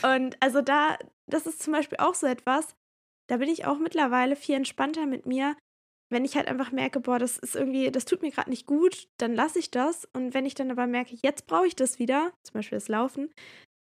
und 0.04 0.42
also 0.42 0.62
da, 0.62 0.98
das 1.28 1.46
ist 1.46 1.62
zum 1.62 1.74
Beispiel 1.74 1.98
auch 2.00 2.16
so 2.16 2.28
etwas, 2.28 2.76
da 3.28 3.38
bin 3.38 3.50
ich 3.50 3.66
auch 3.66 3.80
mittlerweile 3.80 4.36
viel 4.36 4.56
entspannter 4.56 5.06
mit 5.06 5.26
mir. 5.26 5.56
Wenn 6.12 6.24
ich 6.24 6.36
halt 6.36 6.48
einfach 6.48 6.72
merke, 6.72 7.00
boah, 7.00 7.18
das 7.18 7.38
ist 7.40 7.56
irgendwie, 7.56 7.90
das 7.90 8.06
tut 8.06 8.22
mir 8.22 8.30
gerade 8.30 8.52
nicht 8.52 8.68
gut, 8.68 9.08
dann 9.18 9.34
lasse 9.34 9.58
ich 9.58 9.72
das. 9.72 10.08
Und 10.14 10.36
wenn 10.36 10.46
ich 10.46 10.54
dann 10.54 10.70
aber 10.70 10.86
merke, 10.86 11.18
jetzt 11.24 11.48
brauche 11.48 11.66
ich 11.66 11.76
das 11.76 11.98
wieder, 11.98 12.32
zum 12.44 12.54
Beispiel 12.54 12.78
das 12.78 12.88
Laufen, 12.88 13.32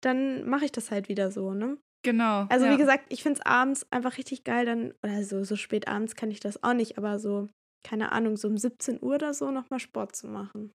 dann 0.00 0.48
mache 0.48 0.64
ich 0.64 0.72
das 0.72 0.90
halt 0.90 1.08
wieder 1.08 1.30
so, 1.30 1.52
ne? 1.52 1.76
Genau. 2.02 2.46
Also 2.48 2.66
ja. 2.66 2.72
wie 2.72 2.76
gesagt, 2.76 3.06
ich 3.08 3.22
finde 3.22 3.40
es 3.40 3.46
abends 3.46 3.86
einfach 3.90 4.18
richtig 4.18 4.44
geil, 4.44 4.66
dann, 4.66 4.94
oder 5.02 5.22
so, 5.24 5.44
so 5.44 5.56
spät 5.56 5.88
abends 5.88 6.16
kann 6.16 6.30
ich 6.30 6.40
das 6.40 6.62
auch 6.62 6.74
nicht, 6.74 6.98
aber 6.98 7.18
so, 7.18 7.48
keine 7.82 8.12
Ahnung, 8.12 8.36
so 8.36 8.48
um 8.48 8.58
17 8.58 9.02
Uhr 9.02 9.14
oder 9.14 9.34
so 9.34 9.50
nochmal 9.50 9.80
Sport 9.80 10.16
zu 10.16 10.28
machen. 10.28 10.72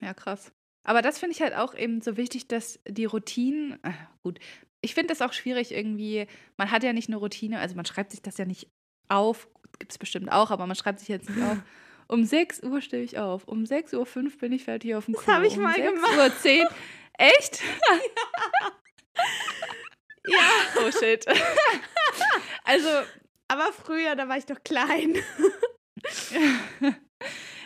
Ja, 0.00 0.14
krass. 0.14 0.52
Aber 0.84 1.02
das 1.02 1.18
finde 1.18 1.34
ich 1.34 1.42
halt 1.42 1.54
auch 1.54 1.74
eben 1.74 2.00
so 2.00 2.16
wichtig, 2.16 2.48
dass 2.48 2.80
die 2.88 3.04
Routinen, 3.04 3.78
äh, 3.84 3.92
gut, 4.22 4.38
ich 4.80 4.94
finde 4.94 5.08
das 5.14 5.22
auch 5.22 5.32
schwierig 5.32 5.72
irgendwie, 5.72 6.26
man 6.56 6.70
hat 6.70 6.82
ja 6.82 6.92
nicht 6.92 7.08
eine 7.08 7.16
Routine, 7.18 7.60
also 7.60 7.76
man 7.76 7.84
schreibt 7.86 8.10
sich 8.10 8.20
das 8.22 8.36
ja 8.38 8.44
nicht 8.44 8.68
auf, 9.08 9.48
gibt 9.78 9.92
es 9.92 9.98
bestimmt 9.98 10.32
auch, 10.32 10.50
aber 10.50 10.66
man 10.66 10.74
schreibt 10.76 10.98
sich 11.00 11.08
jetzt 11.08 11.28
nicht 11.30 11.42
auf. 11.42 11.58
Um 12.08 12.24
6 12.26 12.64
Uhr 12.64 12.82
stehe 12.82 13.02
ich 13.04 13.16
auf, 13.16 13.48
um 13.48 13.62
6.05 13.64 13.94
Uhr 13.96 14.30
bin 14.38 14.52
ich 14.52 14.64
fertig 14.64 14.94
auf 14.96 15.06
dem 15.06 15.14
Das 15.14 15.22
Klo. 15.22 15.32
hab 15.34 15.44
ich 15.44 15.56
um 15.56 15.62
mal 15.62 15.74
6 15.76 15.92
gemacht. 15.94 16.16
Uhr 16.18 16.36
10. 16.40 16.66
Echt? 17.18 17.62
Ja, 20.26 20.38
Oh 20.86 20.90
shit. 20.90 21.24
also, 22.64 22.88
aber 23.48 23.72
früher, 23.72 24.14
da 24.14 24.28
war 24.28 24.36
ich 24.36 24.44
doch 24.44 24.62
klein. 24.62 25.14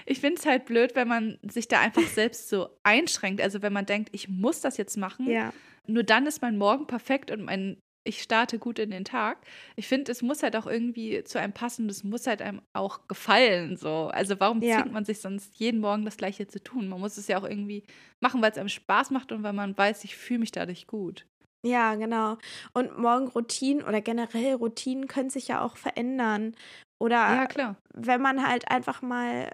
Ich 0.06 0.20
finde 0.20 0.38
es 0.40 0.46
halt 0.46 0.64
blöd, 0.64 0.94
wenn 0.94 1.08
man 1.08 1.38
sich 1.42 1.68
da 1.68 1.80
einfach 1.80 2.02
selbst 2.06 2.48
so 2.48 2.68
einschränkt. 2.82 3.40
Also 3.40 3.60
wenn 3.62 3.72
man 3.72 3.86
denkt, 3.86 4.08
ich 4.12 4.28
muss 4.28 4.60
das 4.60 4.76
jetzt 4.76 4.96
machen, 4.96 5.28
Ja. 5.28 5.52
nur 5.86 6.02
dann 6.04 6.26
ist 6.26 6.40
mein 6.42 6.56
Morgen 6.56 6.86
perfekt 6.86 7.30
und 7.30 7.42
mein 7.44 7.78
ich 8.08 8.22
starte 8.22 8.60
gut 8.60 8.78
in 8.78 8.92
den 8.92 9.04
Tag. 9.04 9.38
Ich 9.74 9.88
finde, 9.88 10.12
es 10.12 10.22
muss 10.22 10.44
halt 10.44 10.54
auch 10.54 10.68
irgendwie 10.68 11.24
zu 11.24 11.40
einem 11.40 11.52
passen, 11.52 11.88
das 11.88 12.04
muss 12.04 12.28
halt 12.28 12.40
einem 12.40 12.62
auch 12.72 13.08
gefallen. 13.08 13.76
So. 13.76 14.10
Also 14.12 14.38
warum 14.38 14.62
Ja. 14.62 14.76
zwingt 14.80 14.92
man 14.92 15.04
sich 15.04 15.20
sonst 15.20 15.56
jeden 15.58 15.80
Morgen 15.80 16.04
das 16.04 16.16
Gleiche 16.16 16.46
zu 16.46 16.62
tun? 16.62 16.86
Man 16.86 17.00
muss 17.00 17.16
es 17.16 17.26
ja 17.26 17.36
auch 17.36 17.42
irgendwie 17.42 17.82
machen, 18.20 18.40
weil 18.42 18.52
es 18.52 18.58
einem 18.58 18.68
Spaß 18.68 19.10
macht 19.10 19.32
und 19.32 19.42
weil 19.42 19.54
man 19.54 19.76
weiß, 19.76 20.04
ich 20.04 20.14
fühle 20.16 20.38
mich 20.38 20.52
dadurch 20.52 20.86
gut. 20.86 21.26
Ja, 21.64 21.96
genau. 21.96 22.38
Und 22.74 22.96
Morgenroutinen 22.96 23.82
oder 23.82 24.00
generell 24.00 24.54
Routinen 24.54 25.08
können 25.08 25.30
sich 25.30 25.48
ja 25.48 25.60
auch 25.60 25.76
verändern. 25.76 26.54
Oder 27.00 27.16
Ja, 27.16 27.46
klar. 27.46 27.76
wenn 27.92 28.22
man 28.22 28.46
halt 28.46 28.70
einfach 28.70 29.02
mal 29.02 29.50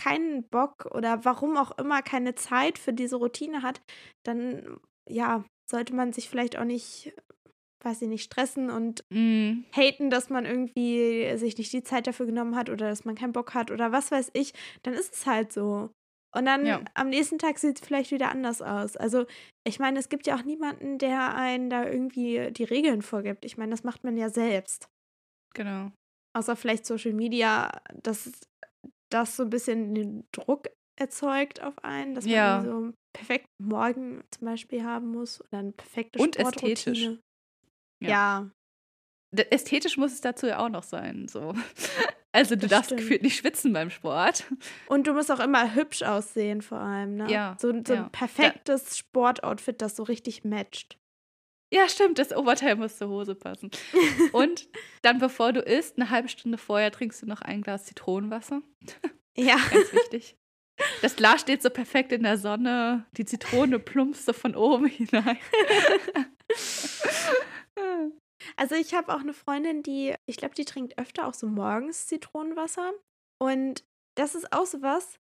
keinen 0.00 0.48
Bock 0.48 0.86
oder 0.92 1.24
warum 1.24 1.56
auch 1.56 1.76
immer 1.78 2.02
keine 2.02 2.34
Zeit 2.34 2.78
für 2.78 2.92
diese 2.92 3.16
Routine 3.16 3.62
hat, 3.62 3.80
dann 4.24 4.78
ja, 5.08 5.44
sollte 5.70 5.94
man 5.94 6.12
sich 6.12 6.28
vielleicht 6.28 6.58
auch 6.58 6.64
nicht, 6.64 7.12
weiß 7.84 8.02
ich 8.02 8.08
nicht, 8.08 8.24
stressen 8.24 8.70
und 8.70 9.04
Mm, 9.12 9.64
haten, 9.74 10.10
dass 10.10 10.30
man 10.30 10.46
irgendwie 10.46 11.36
sich 11.36 11.56
nicht 11.58 11.72
die 11.72 11.82
Zeit 11.84 12.06
dafür 12.06 12.26
genommen 12.26 12.56
hat 12.56 12.70
oder 12.70 12.88
dass 12.88 13.04
man 13.04 13.14
keinen 13.14 13.32
Bock 13.32 13.54
hat 13.54 13.70
oder 13.70 13.92
was 13.92 14.10
weiß 14.10 14.30
ich, 14.34 14.52
dann 14.82 14.94
ist 14.94 15.14
es 15.14 15.26
halt 15.26 15.52
so. 15.52 15.90
Und 16.34 16.46
dann 16.46 16.66
Ja. 16.66 16.80
am 16.94 17.08
nächsten 17.08 17.38
Tag 17.38 17.58
sieht 17.58 17.80
es 17.80 17.86
vielleicht 17.86 18.12
wieder 18.12 18.30
anders 18.30 18.62
aus. 18.62 18.96
Also, 18.96 19.26
ich 19.66 19.78
meine, 19.80 19.98
es 19.98 20.08
gibt 20.08 20.26
ja 20.28 20.36
auch 20.36 20.44
niemanden, 20.44 20.98
der 20.98 21.34
einen 21.34 21.70
da 21.70 21.84
irgendwie 21.84 22.50
die 22.52 22.64
Regeln 22.64 23.02
vorgibt. 23.02 23.44
Ich 23.44 23.56
meine, 23.58 23.70
das 23.72 23.84
macht 23.84 24.04
man 24.04 24.16
ja 24.16 24.28
selbst. 24.30 24.88
genau. 25.54 25.92
Außer 26.36 26.54
vielleicht 26.56 26.86
Social 26.86 27.12
Media, 27.12 27.70
dass 28.02 28.30
das 29.10 29.36
so 29.36 29.42
ein 29.44 29.50
bisschen 29.50 29.94
den 29.94 30.24
Druck 30.32 30.68
erzeugt 30.96 31.62
auf 31.62 31.82
einen, 31.84 32.14
dass 32.14 32.24
man 32.24 32.32
Ja. 32.34 32.56
irgendwie 32.58 32.70
so 32.70 32.76
einen 32.78 32.94
perfekten 33.12 33.64
Morgen 33.64 34.22
zum 34.30 34.46
Beispiel 34.46 34.84
haben 34.84 35.08
muss 35.08 35.40
oder 35.40 35.58
eine 35.58 35.72
perfekte 35.72 36.18
Und 36.18 36.34
Sportroutine. 36.36 36.72
ästhetisch. 36.72 37.02
Ja. 38.02 38.08
Ja. 38.08 38.50
Ästhetisch 39.50 39.96
muss 39.96 40.12
es 40.12 40.20
dazu 40.20 40.46
ja 40.46 40.58
auch 40.58 40.68
noch 40.68 40.82
sein. 40.84 41.28
So. 41.28 41.54
Also 42.32 42.54
du 42.54 42.60
Das 42.60 42.70
darfst 42.70 42.84
stimmt. 42.90 43.00
gefühlt 43.00 43.22
nicht 43.24 43.36
schwitzen 43.36 43.72
beim 43.72 43.90
Sport. 43.90 44.44
Und 44.86 45.08
du 45.08 45.14
musst 45.14 45.32
auch 45.32 45.40
immer 45.40 45.74
hübsch 45.74 46.02
aussehen, 46.02 46.62
vor 46.62 46.78
allem, 46.78 47.16
ne? 47.16 47.28
Ja, 47.28 47.56
So, 47.58 47.72
so 47.84 47.92
ja. 47.92 48.04
ein 48.04 48.12
perfektes 48.12 48.96
Sportoutfit, 48.96 49.82
das 49.82 49.96
so 49.96 50.04
richtig 50.04 50.44
matcht. 50.44 50.96
Ja, 51.72 51.88
stimmt, 51.88 52.18
das 52.18 52.34
Oberteil 52.36 52.74
muss 52.76 52.98
zur 52.98 53.08
Hose 53.08 53.34
passen. 53.34 53.70
Und 54.32 54.68
dann, 55.02 55.18
bevor 55.18 55.52
du 55.52 55.60
isst, 55.60 55.96
eine 55.96 56.10
halbe 56.10 56.28
Stunde 56.28 56.58
vorher 56.58 56.90
trinkst 56.90 57.22
du 57.22 57.26
noch 57.26 57.42
ein 57.42 57.62
Glas 57.62 57.84
Zitronenwasser. 57.84 58.62
Ja. 59.36 59.56
Ganz 59.72 59.92
wichtig. 59.92 60.36
Das 61.02 61.14
Glas 61.14 61.42
steht 61.42 61.62
so 61.62 61.70
perfekt 61.70 62.10
in 62.10 62.22
der 62.22 62.38
Sonne, 62.38 63.06
die 63.12 63.24
Zitrone 63.24 63.78
plumpst 63.78 64.24
so 64.24 64.32
von 64.32 64.56
oben 64.56 64.86
hinein. 64.86 65.38
Also 68.56 68.74
ich 68.74 68.94
habe 68.94 69.14
auch 69.14 69.20
eine 69.20 69.34
Freundin, 69.34 69.82
die, 69.82 70.14
ich 70.26 70.38
glaube, 70.38 70.54
die 70.54 70.64
trinkt 70.64 70.98
öfter 70.98 71.28
auch 71.28 71.34
so 71.34 71.46
morgens 71.46 72.06
Zitronenwasser. 72.06 72.92
Und 73.38 73.84
das 74.16 74.34
ist 74.34 74.52
auch 74.52 74.66
so 74.66 74.82
was, 74.82 75.18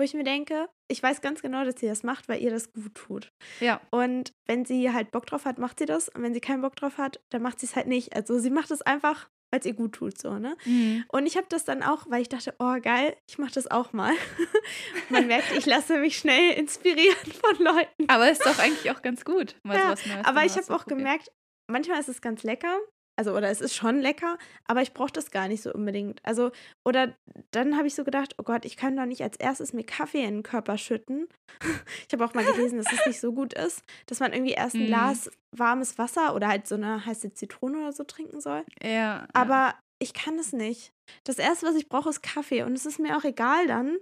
wo 0.00 0.02
ich 0.02 0.14
mir 0.14 0.24
denke, 0.24 0.66
ich 0.88 1.02
weiß 1.02 1.20
ganz 1.20 1.42
genau, 1.42 1.62
dass 1.62 1.78
sie 1.78 1.86
das 1.86 2.02
macht, 2.02 2.26
weil 2.26 2.40
ihr 2.40 2.50
das 2.50 2.72
gut 2.72 2.94
tut. 2.94 3.32
Ja. 3.60 3.82
Und 3.90 4.32
wenn 4.46 4.64
sie 4.64 4.90
halt 4.94 5.10
Bock 5.10 5.26
drauf 5.26 5.44
hat, 5.44 5.58
macht 5.58 5.78
sie 5.78 5.84
das. 5.84 6.08
Und 6.08 6.22
wenn 6.22 6.32
sie 6.32 6.40
keinen 6.40 6.62
Bock 6.62 6.74
drauf 6.74 6.96
hat, 6.96 7.20
dann 7.28 7.42
macht 7.42 7.60
sie 7.60 7.66
es 7.66 7.76
halt 7.76 7.86
nicht. 7.86 8.16
Also 8.16 8.38
sie 8.38 8.48
macht 8.48 8.70
es 8.70 8.80
einfach, 8.80 9.28
weil 9.50 9.60
es 9.60 9.66
ihr 9.66 9.74
gut 9.74 9.92
tut, 9.92 10.18
so, 10.18 10.38
ne? 10.38 10.56
Mhm. 10.64 11.04
Und 11.08 11.26
ich 11.26 11.36
habe 11.36 11.48
das 11.50 11.66
dann 11.66 11.82
auch, 11.82 12.06
weil 12.08 12.22
ich 12.22 12.30
dachte, 12.30 12.54
oh 12.58 12.80
geil, 12.80 13.14
ich 13.28 13.36
mache 13.36 13.52
das 13.52 13.70
auch 13.70 13.92
mal. 13.92 14.14
Man 15.10 15.26
merkt, 15.26 15.52
ich 15.54 15.66
lasse 15.66 15.98
mich 15.98 16.16
schnell 16.16 16.54
inspirieren 16.54 17.32
von 17.44 17.62
Leuten. 17.62 18.08
Aber 18.08 18.30
ist 18.30 18.46
doch 18.46 18.58
eigentlich 18.58 18.90
auch 18.90 19.02
ganz 19.02 19.26
gut. 19.26 19.56
Mal 19.64 19.76
Ja, 19.76 19.82
sowas 19.82 20.06
Neues 20.06 20.26
Aber 20.26 20.44
ich 20.46 20.52
habe 20.52 20.62
auch 20.62 20.70
auszuprobieren. 20.76 20.98
gemerkt, 21.04 21.30
manchmal 21.70 22.00
ist 22.00 22.08
es 22.08 22.22
ganz 22.22 22.42
lecker. 22.42 22.74
Also, 23.16 23.32
oder 23.36 23.50
es 23.50 23.60
ist 23.60 23.74
schon 23.74 23.98
lecker, 24.00 24.38
aber 24.66 24.80
ich 24.80 24.94
brauche 24.94 25.12
das 25.12 25.30
gar 25.30 25.46
nicht 25.48 25.62
so 25.62 25.72
unbedingt. 25.72 26.20
Also, 26.24 26.52
oder 26.86 27.14
dann 27.50 27.76
habe 27.76 27.86
ich 27.86 27.94
so 27.94 28.02
gedacht, 28.04 28.34
oh 28.38 28.42
Gott, 28.42 28.64
ich 28.64 28.76
kann 28.76 28.96
doch 28.96 29.04
nicht 29.04 29.22
als 29.22 29.36
erstes 29.36 29.72
mir 29.72 29.84
Kaffee 29.84 30.24
in 30.24 30.36
den 30.36 30.42
Körper 30.42 30.78
schütten. 30.78 31.28
Ich 32.06 32.12
habe 32.12 32.24
auch 32.24 32.34
mal 32.34 32.44
gelesen, 32.44 32.78
dass 32.78 32.92
es 32.92 33.06
nicht 33.06 33.20
so 33.20 33.32
gut 33.32 33.54
ist, 33.54 33.82
dass 34.06 34.20
man 34.20 34.32
irgendwie 34.32 34.52
erst 34.52 34.74
ein 34.74 34.82
Mhm. 34.82 34.86
Glas 34.86 35.30
warmes 35.56 35.98
Wasser 35.98 36.34
oder 36.34 36.48
halt 36.48 36.66
so 36.66 36.74
eine 36.74 37.04
heiße 37.04 37.34
Zitrone 37.34 37.78
oder 37.78 37.92
so 37.92 38.04
trinken 38.04 38.40
soll. 38.40 38.64
Ja. 38.82 38.90
ja. 38.90 39.28
Aber 39.32 39.74
ich 40.00 40.12
kann 40.14 40.38
es 40.38 40.52
nicht. 40.52 40.92
Das 41.24 41.38
erste, 41.38 41.66
was 41.66 41.76
ich 41.76 41.88
brauche, 41.88 42.08
ist 42.08 42.22
Kaffee. 42.22 42.62
Und 42.62 42.72
es 42.72 42.86
ist 42.86 42.98
mir 42.98 43.16
auch 43.16 43.24
egal 43.24 43.66
dann, 43.66 43.98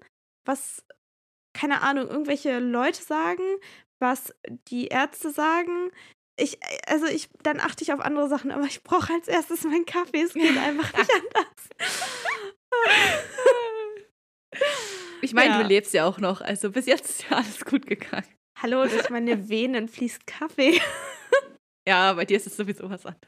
was, 0.47 0.85
keine 1.55 1.83
Ahnung, 1.83 2.09
irgendwelche 2.09 2.61
Leute 2.61 3.03
sagen, 3.03 3.42
was 4.01 4.33
die 4.68 4.87
Ärzte 4.87 5.31
sagen. 5.31 5.90
Ich, 6.38 6.59
also 6.87 7.07
ich, 7.07 7.29
dann 7.42 7.59
achte 7.61 7.83
ich 7.83 7.92
auf 7.92 8.01
andere 8.01 8.29
Sachen, 8.29 8.51
aber 8.53 8.64
ich 8.64 8.83
brauche 8.85 9.12
als 9.12 9.27
erstes 9.29 9.64
meinen 9.64 9.87
Kaffee. 9.87 10.22
Es 10.22 10.35
geht 10.35 10.57
einfach 10.57 10.92
nicht 10.96 11.11
anders. 11.11 11.81
Ich 15.20 15.35
meine, 15.35 15.55
Ja. 15.55 15.62
du 15.62 15.68
lebst 15.68 15.92
ja 15.94 16.07
auch 16.07 16.18
noch. 16.18 16.40
Also 16.40 16.70
bis 16.70 16.87
jetzt 16.87 17.09
ist 17.11 17.24
ja 17.29 17.37
alles 17.38 17.64
gut 17.64 17.87
gegangen. 17.87 18.24
Hallo, 18.62 18.87
durch 18.87 19.11
meine 19.11 19.37
Venen 19.48 19.88
fließt 19.88 20.27
Kaffee. 20.27 20.81
Ja, 21.87 22.12
bei 22.14 22.24
dir 22.24 22.37
ist 22.37 22.46
es 22.46 22.57
sowieso 22.57 22.88
was 22.88 23.05
anderes. 23.05 23.22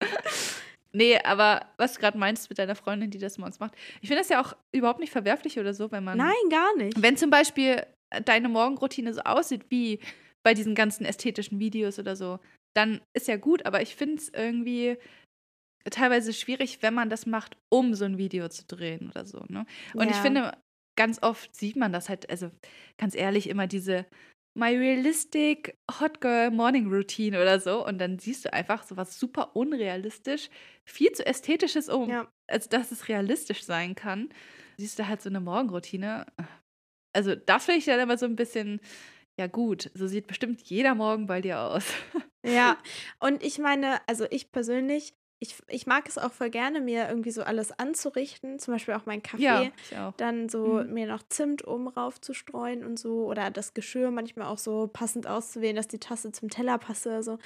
nee, 0.92 1.18
aber 1.18 1.66
was 1.76 1.94
du 1.94 2.00
gerade 2.00 2.18
meinst 2.18 2.48
mit 2.48 2.58
deiner 2.58 2.74
Freundin, 2.74 3.10
die 3.10 3.18
das 3.18 3.38
morgens 3.38 3.60
macht, 3.60 3.74
ich 4.00 4.08
finde 4.08 4.22
das 4.22 4.28
ja 4.30 4.40
auch 4.42 4.54
überhaupt 4.72 5.00
nicht 5.00 5.12
verwerflich 5.12 5.58
oder 5.58 5.74
so, 5.74 5.90
wenn 5.92 6.04
man. 6.04 6.18
Nein, 6.18 6.32
gar 6.50 6.74
nicht. 6.76 7.00
Wenn 7.00 7.16
zum 7.16 7.30
Beispiel 7.30 7.84
deine 8.24 8.48
Morgenroutine 8.48 9.12
so 9.14 9.20
aussieht 9.22 9.66
wie 9.68 10.00
bei 10.42 10.54
diesen 10.54 10.74
ganzen 10.74 11.04
ästhetischen 11.04 11.58
Videos 11.58 11.98
oder 11.98 12.16
so, 12.16 12.38
dann 12.74 13.00
ist 13.14 13.28
ja 13.28 13.36
gut, 13.36 13.66
aber 13.66 13.82
ich 13.82 13.96
finde 13.96 14.16
es 14.16 14.28
irgendwie 14.28 14.98
teilweise 15.90 16.32
schwierig, 16.32 16.78
wenn 16.82 16.94
man 16.94 17.10
das 17.10 17.26
macht, 17.26 17.56
um 17.68 17.94
so 17.94 18.04
ein 18.04 18.18
Video 18.18 18.48
zu 18.48 18.64
drehen 18.66 19.10
oder 19.10 19.26
so. 19.26 19.44
Ne? 19.48 19.66
Und 19.96 20.10
ich 20.10 20.16
Ja. 20.16 20.22
finde, 20.22 20.52
ganz 20.96 21.22
oft 21.22 21.54
sieht 21.54 21.76
man 21.76 21.92
das 21.92 22.08
halt, 22.08 22.30
also 22.30 22.50
ganz 22.98 23.14
ehrlich, 23.14 23.48
immer 23.48 23.66
diese 23.66 24.06
My 24.56 24.74
Realistic 24.76 25.76
Hot 26.00 26.20
Girl 26.20 26.50
Morning 26.50 26.86
Routine 26.88 27.40
oder 27.40 27.60
so. 27.60 27.84
Und 27.86 27.98
dann 27.98 28.18
siehst 28.18 28.44
du 28.44 28.52
einfach 28.52 28.82
so 28.84 28.96
was 28.96 29.18
super 29.18 29.56
unrealistisch, 29.56 30.48
viel 30.84 31.12
zu 31.12 31.26
ästhetisches, 31.26 31.88
um, 31.88 32.10
Ja. 32.10 32.30
also 32.48 32.68
dass 32.70 32.92
es 32.92 33.08
realistisch 33.08 33.64
sein 33.64 33.94
kann. 33.94 34.30
Siehst 34.78 34.98
du 34.98 35.06
halt 35.08 35.20
so 35.22 35.28
eine 35.28 35.40
Morgenroutine. 35.40 36.26
Also 37.14 37.34
das 37.34 37.66
finde 37.66 37.78
ich 37.80 37.84
dann 37.84 38.00
immer 38.00 38.18
so 38.18 38.26
ein 38.26 38.36
bisschen, 38.36 38.80
ja 39.38 39.46
gut, 39.48 39.90
so 39.94 40.06
sieht 40.06 40.26
bestimmt 40.28 40.62
jeder 40.62 40.94
Morgen 40.94 41.26
bei 41.26 41.40
dir 41.40 41.60
aus. 41.60 41.92
Ja, 42.44 42.76
und 43.20 43.42
ich 43.42 43.58
meine, 43.58 44.00
also 44.06 44.26
ich 44.30 44.52
persönlich, 44.52 45.14
ich, 45.40 45.56
ich 45.68 45.86
mag 45.86 46.08
es 46.08 46.16
auch 46.18 46.32
voll 46.32 46.50
gerne, 46.50 46.80
mir 46.80 47.08
irgendwie 47.08 47.30
so 47.30 47.42
alles 47.42 47.72
anzurichten, 47.78 48.58
zum 48.58 48.74
Beispiel 48.74 48.94
auch 48.94 49.04
mein 49.06 49.22
Kaffee. 49.22 49.42
Ja, 49.42 49.70
ich 49.90 49.96
auch. 49.96 50.12
Dann 50.16 50.48
so 50.48 50.82
Mhm. 50.84 50.92
mir 50.94 51.06
noch 51.06 51.22
Zimt 51.28 51.66
oben 51.66 51.88
rauf 51.88 52.20
zu 52.20 52.32
streuen 52.34 52.84
und 52.84 52.98
so. 52.98 53.26
Oder 53.26 53.50
das 53.50 53.74
Geschirr 53.74 54.10
manchmal 54.10 54.46
auch 54.46 54.58
so 54.58 54.88
passend 54.92 55.26
auszuwählen, 55.26 55.76
dass 55.76 55.88
die 55.88 55.98
Tasse 55.98 56.32
zum 56.32 56.48
Teller 56.50 56.78
passe 56.78 57.08
oder 57.10 57.22
so. 57.22 57.38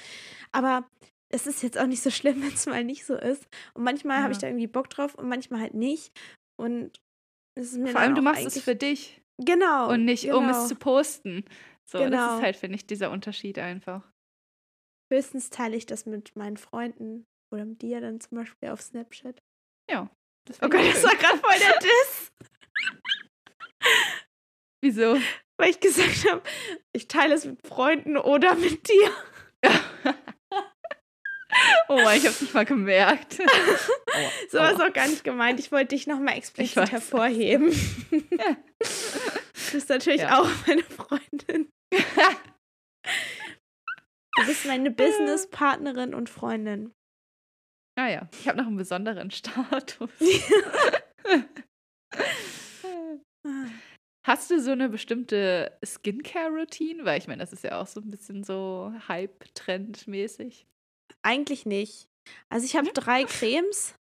Aber 0.51 0.87
es 1.29 1.45
ist 1.47 1.61
jetzt 1.61 1.77
auch 1.77 1.87
nicht 1.87 2.01
so 2.01 2.09
schlimm, 2.09 2.41
wenn 2.41 2.53
es 2.53 2.65
mal 2.67 2.83
nicht 2.83 3.05
so 3.05 3.15
ist. 3.15 3.47
Und 3.73 3.83
manchmal 3.83 4.21
habe 4.21 4.31
ich 4.31 4.37
Ja. 4.37 4.41
da 4.41 4.47
irgendwie 4.47 4.67
Bock 4.67 4.89
drauf 4.89 5.15
und 5.15 5.27
manchmal 5.27 5.59
halt 5.61 5.73
nicht. 5.73 6.11
Und 6.57 7.01
es 7.55 7.71
ist 7.73 7.77
mir 7.79 7.89
Vor 7.91 8.01
allem, 8.01 8.15
du 8.15 8.21
machst 8.21 8.45
es 8.45 8.61
für 8.61 8.75
dich 8.75 9.21
Genau. 9.39 9.89
und 9.91 10.05
nicht, 10.05 10.31
um 10.31 10.45
genau. 10.47 10.51
es 10.51 10.67
zu 10.67 10.75
posten. 10.75 11.43
So, 11.85 11.97
das 11.97 12.09
Genau. 12.09 12.35
ist 12.37 12.41
halt, 12.43 12.55
finde 12.55 12.75
ich, 12.75 12.85
dieser 12.87 13.11
Unterschied 13.11 13.57
einfach. 13.59 14.03
Höchstens 15.11 15.49
teile 15.49 15.75
ich 15.75 15.85
das 15.85 16.05
mit 16.05 16.35
meinen 16.35 16.57
Freunden 16.57 17.25
oder 17.51 17.65
mit 17.65 17.81
dir 17.81 17.99
dann 18.01 18.19
zum 18.21 18.37
Beispiel 18.37 18.69
auf 18.69 18.81
Snapchat. 18.81 19.41
Ja. 19.89 20.09
Das 20.45 20.57
Oh 20.61 20.69
Gott, 20.69 20.81
das 20.85 21.03
war 21.03 21.15
gerade 21.15 21.37
voll 21.39 21.59
der 21.59 21.79
Diss, 21.81 22.31
Wieso? 24.81 25.17
weil 25.57 25.69
ich 25.71 25.79
gesagt 25.79 26.29
habe, 26.29 26.41
ich 26.95 27.07
teile 27.07 27.33
es 27.35 27.45
mit 27.45 27.65
Freunden 27.67 28.17
oder 28.17 28.55
mit 28.55 28.87
dir. 28.87 29.11
oh 31.89 31.99
ich 32.15 32.25
hab's 32.25 32.41
nicht 32.41 32.53
mal 32.53 32.65
gemerkt. 32.65 33.39
So 34.49 34.57
war 34.57 34.73
es 34.73 34.79
auch 34.79 34.91
gar 34.91 35.07
nicht 35.07 35.23
gemeint. 35.23 35.59
Ich 35.59 35.71
wollte 35.71 35.89
dich 35.95 36.07
nochmal 36.07 36.35
explizit 36.35 36.91
hervorheben. 36.91 37.71
Ja. 38.11 38.55
Du 38.73 39.71
bist 39.73 39.87
natürlich 39.89 40.21
Ja. 40.21 40.39
auch 40.41 40.49
meine 40.67 40.83
Freundin. 40.83 41.69
Du 44.37 44.45
bist 44.45 44.65
meine 44.65 44.91
Businesspartnerin 44.91 46.13
und 46.13 46.29
Freundin. 46.29 46.93
Ah 47.97 48.07
ja, 48.07 48.29
ich 48.39 48.47
habe 48.47 48.57
noch 48.57 48.67
einen 48.67 48.77
besonderen 48.77 49.31
Status. 49.31 50.11
Hast 54.25 54.51
du 54.51 54.59
so 54.61 54.71
eine 54.71 54.89
bestimmte 54.89 55.77
Skincare-Routine? 55.83 57.05
Weil 57.05 57.17
ich 57.17 57.27
meine, 57.27 57.41
das 57.41 57.53
ist 57.53 57.63
ja 57.63 57.81
auch 57.81 57.87
so 57.87 57.99
ein 58.01 58.11
bisschen 58.11 58.43
so 58.43 58.93
Hype-Trend-mäßig. 59.07 60.67
Eigentlich 61.23 61.65
nicht. 61.65 62.07
Also 62.49 62.65
ich 62.65 62.75
habe 62.75 62.91
drei 62.93 63.23
Cremes, 63.23 63.95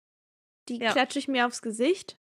die 0.68 0.80
Ja. 0.80 0.92
klatsche 0.92 1.20
ich 1.20 1.28
mir 1.28 1.46
aufs 1.46 1.62
Gesicht. 1.62 2.18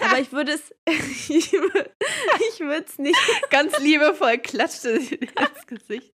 Aber 0.00 0.18
ich 0.18 0.32
würde 0.32 0.52
es, 0.52 0.74
ich 0.88 1.52
würde 1.52 2.84
es 2.86 2.98
nicht 2.98 3.18
Ganz 3.50 3.78
liebevoll 3.80 4.38
dir 4.38 4.94
ins 5.20 5.66
Gesicht. 5.66 6.12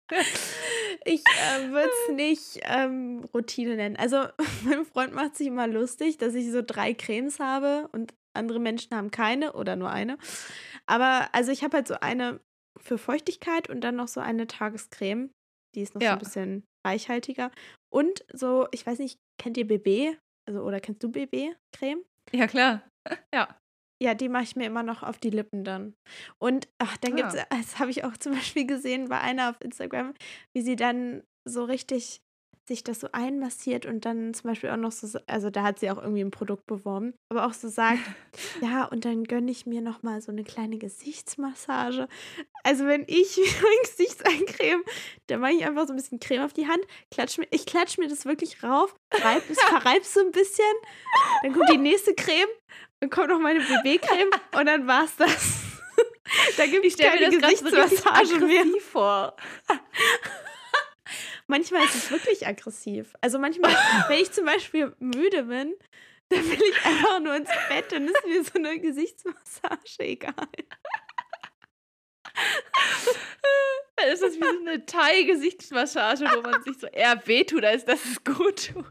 Ich 1.06 1.24
äh, 1.28 1.70
würde 1.70 1.90
es 2.08 2.14
nicht 2.14 2.60
ähm, 2.64 3.26
Routine 3.34 3.76
nennen. 3.76 3.96
Also, 3.96 4.26
mein 4.64 4.86
Freund 4.86 5.14
macht 5.14 5.36
sich 5.36 5.48
immer 5.48 5.68
lustig, 5.68 6.18
dass 6.18 6.36
ich 6.36 6.52
so 6.52 6.62
drei 6.66 6.94
Cremes 6.94 7.40
habe 7.40 7.90
und 7.92 8.14
andere 8.36 8.60
Menschen 8.60 8.96
haben 8.96 9.12
keine 9.12 9.54
oder 9.54 9.76
nur 9.76 9.90
eine. 9.90 10.18
Aber 10.86 11.30
also 11.34 11.52
ich 11.52 11.64
habe 11.64 11.78
halt 11.78 11.88
so 11.88 11.96
eine 12.02 12.40
für 12.80 12.98
Feuchtigkeit 12.98 13.70
und 13.70 13.82
dann 13.82 13.96
noch 13.96 14.08
so 14.08 14.20
eine 14.20 14.48
Tagescreme. 14.48 15.30
Die 15.76 15.82
ist 15.82 15.94
noch 15.96 16.02
so 16.02 16.06
Ja. 16.06 16.14
ein 16.14 16.20
bisschen 16.20 16.64
reichhaltiger. 16.86 17.52
Und 17.92 18.26
so, 18.34 18.68
ich 18.72 18.86
weiß 18.86 19.00
nicht, 19.00 19.20
kennt 19.40 19.58
ihr 19.58 19.68
BB? 19.68 20.18
Also, 20.48 20.62
oder 20.62 20.80
kennst 20.80 21.04
du 21.04 21.10
BB-Creme? 21.10 22.04
Ja, 22.32 22.48
klar. 22.48 22.84
Ja. 23.34 23.58
Ja, 24.02 24.16
die 24.16 24.28
mache 24.28 24.44
ich 24.44 24.56
mir 24.58 24.66
immer 24.66 24.84
noch 24.84 25.02
auf 25.02 25.18
die 25.18 25.30
Lippen 25.30 25.64
dann. 25.64 25.96
Und 26.38 26.68
ach, 26.78 26.98
dann 26.98 27.20
Ah. 27.22 27.46
das 27.52 27.80
habe 27.80 27.92
ich 27.92 28.04
auch 28.04 28.18
zum 28.18 28.34
Beispiel 28.34 28.66
gesehen 28.68 29.08
bei 29.08 29.20
einer 29.20 29.50
auf 29.50 29.62
Instagram, 29.62 30.14
wie 30.54 30.62
sie 30.62 30.76
dann 30.76 31.24
so 31.48 31.64
richtig 31.64 32.22
sich 32.68 32.84
das 32.84 33.02
so 33.02 33.10
einmassiert 33.12 33.86
und 33.86 34.06
dann 34.06 34.34
zum 34.34 34.50
Beispiel 34.50 34.70
auch 34.70 34.78
noch 34.78 34.94
so, 34.94 35.20
also 35.28 35.50
da 35.50 35.64
hat 35.64 35.80
sie 35.80 35.92
auch 35.92 35.98
irgendwie 35.98 36.22
ein 36.24 36.32
Produkt 36.32 36.66
beworben, 36.66 37.14
aber 37.30 37.46
auch 37.46 37.54
so 37.54 37.68
sagt, 37.68 38.00
ja, 38.62 38.86
und 38.86 39.04
dann 39.04 39.26
gönne 39.26 39.52
ich 39.52 39.66
mir 39.66 39.82
noch 39.82 40.02
mal 40.02 40.22
so 40.22 40.32
eine 40.32 40.46
kleine 40.46 40.78
Gesichtsmassage. 40.78 42.08
Also 42.64 42.86
wenn 42.86 43.04
ich 43.08 43.38
mein 43.38 43.84
Gesicht 43.84 44.26
eincreme, 44.26 44.82
dann 45.28 45.42
mache 45.42 45.52
ich 45.54 45.66
einfach 45.66 45.88
so 45.88 45.94
ein 45.94 45.98
bisschen 45.98 46.20
Creme 46.22 46.44
auf 46.44 46.54
die 46.54 46.68
Hand, 46.68 46.82
klatsch 47.12 47.38
mir, 47.38 47.48
ich 47.52 47.66
klatsche 47.66 48.00
mir 48.00 48.08
das 48.08 48.26
wirklich 48.26 48.64
rauf, 48.64 48.96
reib 49.14 49.44
es, 49.50 49.60
verreib 49.62 50.06
so 50.06 50.22
ein 50.22 50.32
bisschen, 50.32 50.64
dann 51.44 51.54
kommt 51.54 51.70
die 51.70 51.78
nächste 51.78 52.16
Creme, 52.16 52.48
dann 53.04 53.10
kommt 53.10 53.28
noch 53.28 53.40
meine 53.40 53.60
BB-Creme 53.60 54.30
und 54.58 54.66
dann 54.66 54.88
war's 54.88 55.14
das. 55.18 55.62
da 56.58 56.66
gibt 56.66 56.86
es 56.86 56.96
keine 56.96 57.20
grad 57.20 57.34
so 57.34 57.66
Gesichtsmassage 57.66 58.46
mehr. 58.46 58.64
vor. 58.80 59.36
Manchmal 61.48 61.84
ist 61.84 61.96
es 61.96 62.12
wirklich 62.12 62.48
aggressiv. 62.48 63.14
Also 63.20 63.40
manchmal, 63.40 63.76
wenn 64.08 64.20
ich 64.20 64.32
zum 64.32 64.46
Beispiel 64.46 64.96
müde 65.00 65.44
bin, 65.44 65.76
dann 66.30 66.50
will 66.50 66.62
ich 66.62 66.86
einfach 66.86 67.20
nur 67.20 67.36
ins 67.36 67.50
Bett, 67.68 67.92
dann 67.92 68.08
ist 68.08 68.26
mir 68.26 68.42
so 68.42 68.54
eine 68.56 68.80
Gesichtsmassage 68.80 70.00
egal. 70.00 70.34
Dann 73.98 74.08
ist 74.08 74.24
das 74.24 74.36
wie 74.36 74.40
so 74.40 74.60
eine 74.62 74.86
Thai-Gesichtsmassage, 74.86 76.26
wo 76.34 76.42
man 76.42 76.64
sich 76.64 76.80
so 76.80 76.88
eher 76.88 77.28
wehtut, 77.28 77.66
als 77.66 77.84
dass 77.84 78.06
es 78.06 78.24
gut 78.24 78.72
tut. 78.74 78.86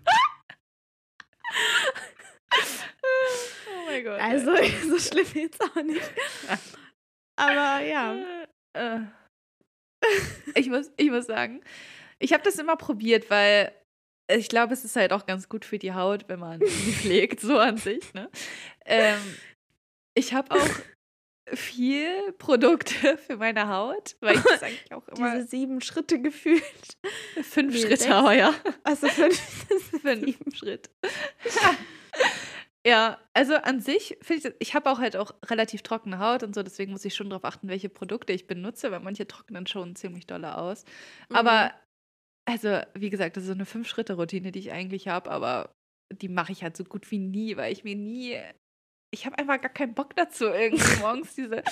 Mein 3.92 4.04
Gott. 4.04 4.20
Also 4.20 4.56
so 4.88 4.98
schlimm 4.98 5.26
jetzt 5.34 5.60
auch 5.60 5.82
nicht. 5.82 6.12
Aber 7.36 7.84
ja. 7.84 8.16
Äh, 8.74 9.00
ich, 10.54 10.68
muss, 10.68 10.90
ich 10.96 11.10
muss 11.10 11.26
sagen, 11.26 11.62
ich 12.18 12.32
habe 12.32 12.42
das 12.42 12.58
immer 12.58 12.76
probiert, 12.76 13.30
weil 13.30 13.72
ich 14.30 14.48
glaube, 14.48 14.72
es 14.72 14.84
ist 14.84 14.96
halt 14.96 15.12
auch 15.12 15.26
ganz 15.26 15.48
gut 15.48 15.64
für 15.64 15.78
die 15.78 15.92
Haut, 15.92 16.28
wenn 16.28 16.40
man 16.40 16.60
sie 16.60 16.92
pflegt, 16.92 17.40
so 17.40 17.58
an 17.58 17.76
sich. 17.76 18.14
Ne? 18.14 18.30
Ähm, 18.84 19.18
ich 20.14 20.32
habe 20.32 20.54
auch 20.54 20.68
viel 21.54 22.32
Produkte 22.38 23.18
für 23.18 23.36
meine 23.36 23.68
Haut, 23.68 24.16
weil 24.20 24.36
ich 24.36 24.42
das 24.42 24.62
eigentlich 24.62 24.92
auch 24.92 25.06
immer 25.08 25.34
Diese 25.34 25.48
sieben 25.48 25.80
Schritte 25.80 26.20
gefühlt. 26.20 26.62
fünf 27.42 27.74
Nee, 27.74 27.80
Schritte 27.80 28.08
ja. 28.08 28.54
Also 28.84 29.08
fünf. 29.08 29.38
Fünf 30.00 30.56
Schritt. 30.56 30.90
Ja, 32.84 33.18
also 33.32 33.54
an 33.54 33.80
sich 33.80 34.18
finde 34.22 34.48
ich, 34.48 34.54
ich 34.58 34.74
habe 34.74 34.90
auch 34.90 34.98
halt 34.98 35.16
auch 35.16 35.32
relativ 35.46 35.82
trockene 35.82 36.18
Haut 36.18 36.42
und 36.42 36.54
so, 36.54 36.62
deswegen 36.62 36.92
muss 36.92 37.04
ich 37.04 37.14
schon 37.14 37.30
darauf 37.30 37.44
achten, 37.44 37.68
welche 37.68 37.88
Produkte 37.88 38.32
ich 38.32 38.48
benutze, 38.48 38.90
weil 38.90 39.00
manche 39.00 39.26
trocknen 39.26 39.66
schon 39.66 39.94
ziemlich 39.94 40.26
dolle 40.26 40.58
aus. 40.58 40.84
Mhm. 41.28 41.36
Aber, 41.36 41.72
also, 42.44 42.80
wie 42.94 43.10
gesagt, 43.10 43.36
das 43.36 43.44
ist 43.44 43.48
so 43.48 43.54
eine 43.54 43.66
Fünf-Schritte-Routine, 43.66 44.50
die 44.50 44.58
ich 44.58 44.72
eigentlich 44.72 45.06
habe, 45.06 45.30
aber 45.30 45.72
die 46.12 46.28
mache 46.28 46.52
ich 46.52 46.64
halt 46.64 46.76
so 46.76 46.82
gut 46.84 47.08
wie 47.10 47.18
nie, 47.18 47.56
weil 47.56 47.72
ich 47.72 47.84
mir 47.84 47.94
nie. 47.94 48.36
Ich 49.14 49.26
habe 49.26 49.38
einfach 49.38 49.60
gar 49.60 49.70
keinen 49.72 49.94
Bock 49.94 50.16
dazu, 50.16 50.46
irgendwie 50.46 50.82
morgens 51.00 51.34
diese 51.34 51.62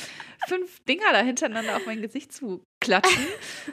fünf 0.46 0.84
Dinger 0.84 1.12
da 1.12 1.22
hintereinander 1.22 1.76
auf 1.76 1.86
mein 1.86 2.02
Gesicht 2.02 2.32
zu 2.32 2.62
klatschen. 2.80 3.26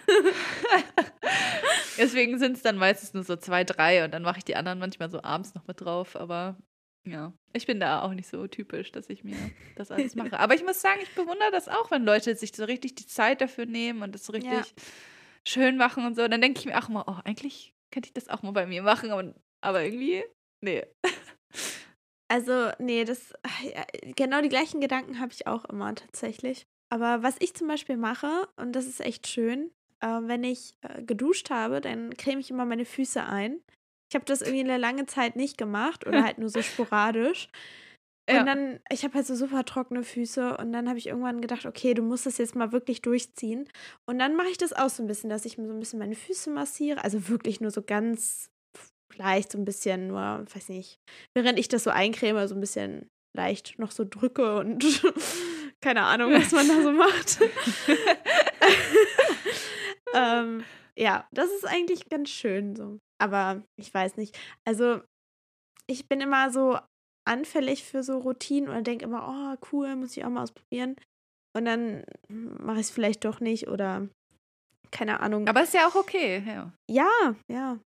Deswegen 1.98 2.40
sind 2.40 2.58
es 2.58 2.64
dann 2.64 2.78
meistens 2.78 3.14
nur 3.14 3.24
so 3.24 3.36
zwei, 3.36 3.64
drei 3.64 4.06
und 4.06 4.12
dann 4.12 4.24
mache 4.24 4.40
ich 4.40 4.46
die 4.46 4.56
anderen 4.56 4.80
manchmal 4.80 5.10
so 5.10 5.22
abends 5.22 5.54
noch 5.54 5.68
mit 5.68 5.82
drauf. 5.82 6.16
Aber 6.16 6.58
ja, 7.06 7.34
ich 7.54 7.66
bin 7.66 7.80
da 7.80 8.02
auch 8.02 8.14
nicht 8.14 8.28
so 8.30 8.48
typisch, 8.48 8.92
dass 8.92 9.10
ich 9.10 9.24
mir 9.24 9.38
das 9.76 9.92
alles 9.92 10.16
mache. 10.16 10.40
Aber 10.40 10.56
ich 10.56 10.64
muss 10.64 10.82
sagen, 10.82 11.00
ich 11.02 11.14
bewundere 11.16 11.52
das 11.52 11.68
auch, 11.68 11.92
wenn 11.92 12.04
Leute 12.04 12.36
sich 12.36 12.56
so 12.56 12.66
richtig 12.66 12.96
die 12.96 13.08
Zeit 13.08 13.42
dafür 13.42 13.66
nehmen 13.66 14.02
und 14.04 14.14
das 14.14 14.26
so 14.26 14.34
richtig 14.34 14.52
Ja. 14.52 14.64
schön 15.46 15.78
machen 15.78 16.06
und 16.06 16.16
so. 16.16 16.28
Dann 16.28 16.42
denke 16.42 16.60
ich 16.60 16.66
mir 16.66 16.78
auch 16.78 16.90
immer, 16.90 17.06
oh, 17.08 17.16
eigentlich 17.24 17.74
könnte 17.92 18.08
ich 18.08 18.14
das 18.14 18.28
auch 18.30 18.42
mal 18.44 18.52
bei 18.52 18.66
mir 18.68 18.82
machen. 18.84 19.12
Aber, 19.12 19.34
aber 19.62 19.84
irgendwie, 19.84 20.24
nee. 20.62 20.86
Also, 22.30 22.72
nee, 22.80 23.06
das. 23.06 23.34
ja, 23.64 23.86
Genau 24.16 24.42
die 24.42 24.50
gleichen 24.50 24.82
Gedanken 24.82 25.20
habe 25.20 25.32
ich 25.32 25.48
auch 25.48 25.66
immer 25.66 25.96
tatsächlich. 25.96 26.68
Aber 26.90 27.24
was 27.24 27.36
ich 27.40 27.54
zum 27.54 27.68
Beispiel 27.68 27.98
mache, 27.98 28.48
und 28.58 28.74
das 28.74 28.86
ist 28.86 29.00
echt 29.02 29.28
schön, 29.28 29.72
äh, 30.02 30.08
wenn 30.08 30.44
ich 30.44 30.74
äh, 30.82 31.04
geduscht 31.04 31.50
habe, 31.50 31.80
dann 31.82 32.14
creme 32.16 32.40
ich 32.40 32.50
immer 32.52 32.66
meine 32.66 32.86
Füße 32.86 33.24
ein. 33.24 33.62
Ich 34.10 34.16
habe 34.16 34.26
das 34.26 34.42
irgendwie 34.42 34.62
eine 34.62 34.78
lange 34.78 35.06
Zeit 35.06 35.36
nicht 35.36 35.58
gemacht 35.58 36.08
oder 36.08 36.24
halt 36.24 36.38
nur 36.38 36.50
so 36.50 36.62
sporadisch. 36.74 37.50
Und 38.30 38.36
Ja. 38.36 38.44
dann, 38.44 38.80
ich 38.92 39.04
habe 39.06 39.14
halt 39.14 39.26
so 39.26 39.36
super 39.36 39.64
trockene 39.64 40.04
Füße 40.04 40.58
und 40.58 40.74
dann 40.74 40.90
habe 40.90 40.98
ich 40.98 41.08
irgendwann 41.08 41.40
gedacht, 41.40 41.66
okay, 41.66 41.94
du 41.94 42.02
musst 42.02 42.26
das 42.26 42.38
jetzt 42.38 42.56
mal 42.56 42.74
wirklich 42.74 43.02
durchziehen. 43.02 43.70
Und 44.06 44.20
dann 44.20 44.36
mache 44.36 44.50
ich 44.50 44.58
das 44.58 44.74
auch 44.74 44.90
so 44.90 45.02
ein 45.02 45.08
bisschen, 45.08 45.30
dass 45.30 45.46
ich 45.46 45.58
mir 45.58 45.68
so 45.68 45.74
ein 45.74 45.80
bisschen 45.80 46.00
meine 46.00 46.16
Füße 46.16 46.50
massiere. 46.50 47.04
Also 47.04 47.30
wirklich 47.30 47.62
nur 47.62 47.72
so 47.72 47.82
ganz 47.82 48.50
leicht, 49.16 49.54
so 49.54 49.58
ein 49.58 49.64
bisschen 49.66 50.08
nur, 50.08 50.46
weiß 50.54 50.68
nicht, 50.70 51.00
während 51.34 51.58
ich 51.58 51.70
das 51.70 51.86
so 51.86 51.90
eincreme, 51.90 52.48
so 52.50 52.56
ein 52.56 52.60
bisschen 52.60 53.10
leicht 53.36 53.80
noch 53.80 53.92
so 53.92 54.04
drücke 54.04 54.58
und 54.58 54.84
keine 55.82 56.04
Ahnung, 56.04 56.34
was 56.34 56.52
man 56.52 56.68
da 56.68 56.82
so 56.82 56.92
macht. 56.92 57.40
ähm, 60.14 60.64
ja, 60.98 61.28
das 61.32 61.50
ist 61.52 61.66
eigentlich 61.66 62.10
ganz 62.10 62.30
schön 62.30 62.76
so. 62.76 63.00
Aber 63.20 63.64
ich 63.76 63.94
weiß 63.94 64.18
nicht. 64.18 64.38
Also, 64.66 65.02
ich 65.88 66.08
bin 66.08 66.22
immer 66.22 66.52
so 66.52 66.78
anfällig 67.26 67.84
für 67.84 68.04
so 68.04 68.20
Routinen 68.20 68.70
und 68.70 68.88
denke 68.88 69.06
immer, 69.06 69.28
oh, 69.28 69.68
cool, 69.72 69.96
muss 69.96 70.16
ich 70.16 70.24
auch 70.24 70.30
mal 70.30 70.44
ausprobieren. 70.44 70.96
Und 71.56 71.66
dann 71.66 72.04
mache 72.30 72.80
ich 72.80 72.88
es 72.88 72.92
vielleicht 72.92 73.26
doch 73.26 73.40
nicht 73.40 73.68
oder 73.68 74.08
keine 74.92 75.20
Ahnung. 75.20 75.48
Aber 75.48 75.64
ist 75.64 75.74
ja 75.74 75.88
auch 75.88 75.96
okay, 75.96 76.44
ja. 76.46 76.72
ja, 76.90 77.36
ja. 77.52 77.80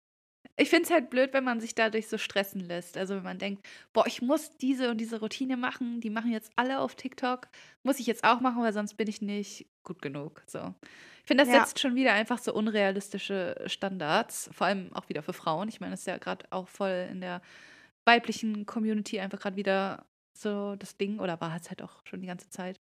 Ich 0.61 0.69
finde 0.71 0.85
es 0.85 0.91
halt 0.91 1.11
blöd, 1.11 1.33
wenn 1.33 1.45
man 1.45 1.61
sich 1.61 1.75
dadurch 1.75 2.09
so 2.09 2.19
stressen 2.19 2.61
lässt. 2.61 2.97
Also 2.97 3.15
wenn 3.17 3.23
man 3.23 3.39
denkt, 3.39 3.67
boah, 3.93 4.07
ich 4.07 4.21
muss 4.23 4.57
diese 4.59 4.91
und 4.91 4.99
diese 4.99 5.21
Routine 5.21 5.57
machen, 5.57 6.01
die 6.01 6.11
machen 6.11 6.31
jetzt 6.33 6.51
alle 6.57 6.81
auf 6.81 6.95
TikTok, 6.97 7.49
muss 7.83 7.99
ich 7.99 8.07
jetzt 8.07 8.25
auch 8.25 8.41
machen, 8.41 8.63
weil 8.63 8.73
sonst 8.73 8.95
bin 8.95 9.09
ich 9.09 9.23
nicht 9.23 9.67
gut 9.85 10.03
genug. 10.03 10.43
So. 10.47 10.75
Ich 11.23 11.27
finde, 11.27 11.45
das 11.45 11.53
Ja. 11.53 11.61
setzt 11.61 11.79
schon 11.81 11.95
wieder 11.95 12.13
einfach 12.13 12.39
so 12.39 12.53
unrealistische 12.53 13.63
Standards, 13.67 14.51
vor 14.53 14.67
allem 14.67 14.93
auch 14.95 15.09
wieder 15.09 15.23
für 15.23 15.33
Frauen. 15.33 15.69
Ich 15.69 15.81
meine, 15.81 15.93
das 15.93 16.01
ist 16.01 16.07
ja 16.07 16.19
gerade 16.19 16.47
auch 16.51 16.69
voll 16.69 17.09
in 17.11 17.21
der 17.21 17.41
weiblichen 18.07 18.67
Community 18.67 19.21
einfach 19.21 19.41
gerade 19.41 19.57
wieder 19.57 20.07
so 20.37 20.77
das 20.77 20.97
Ding 20.97 21.19
oder 21.21 21.41
war 21.41 21.57
es 21.57 21.69
halt 21.71 21.83
auch 21.83 22.01
schon 22.07 22.21
die 22.21 22.27
ganze 22.27 22.49
Zeit. 22.51 22.81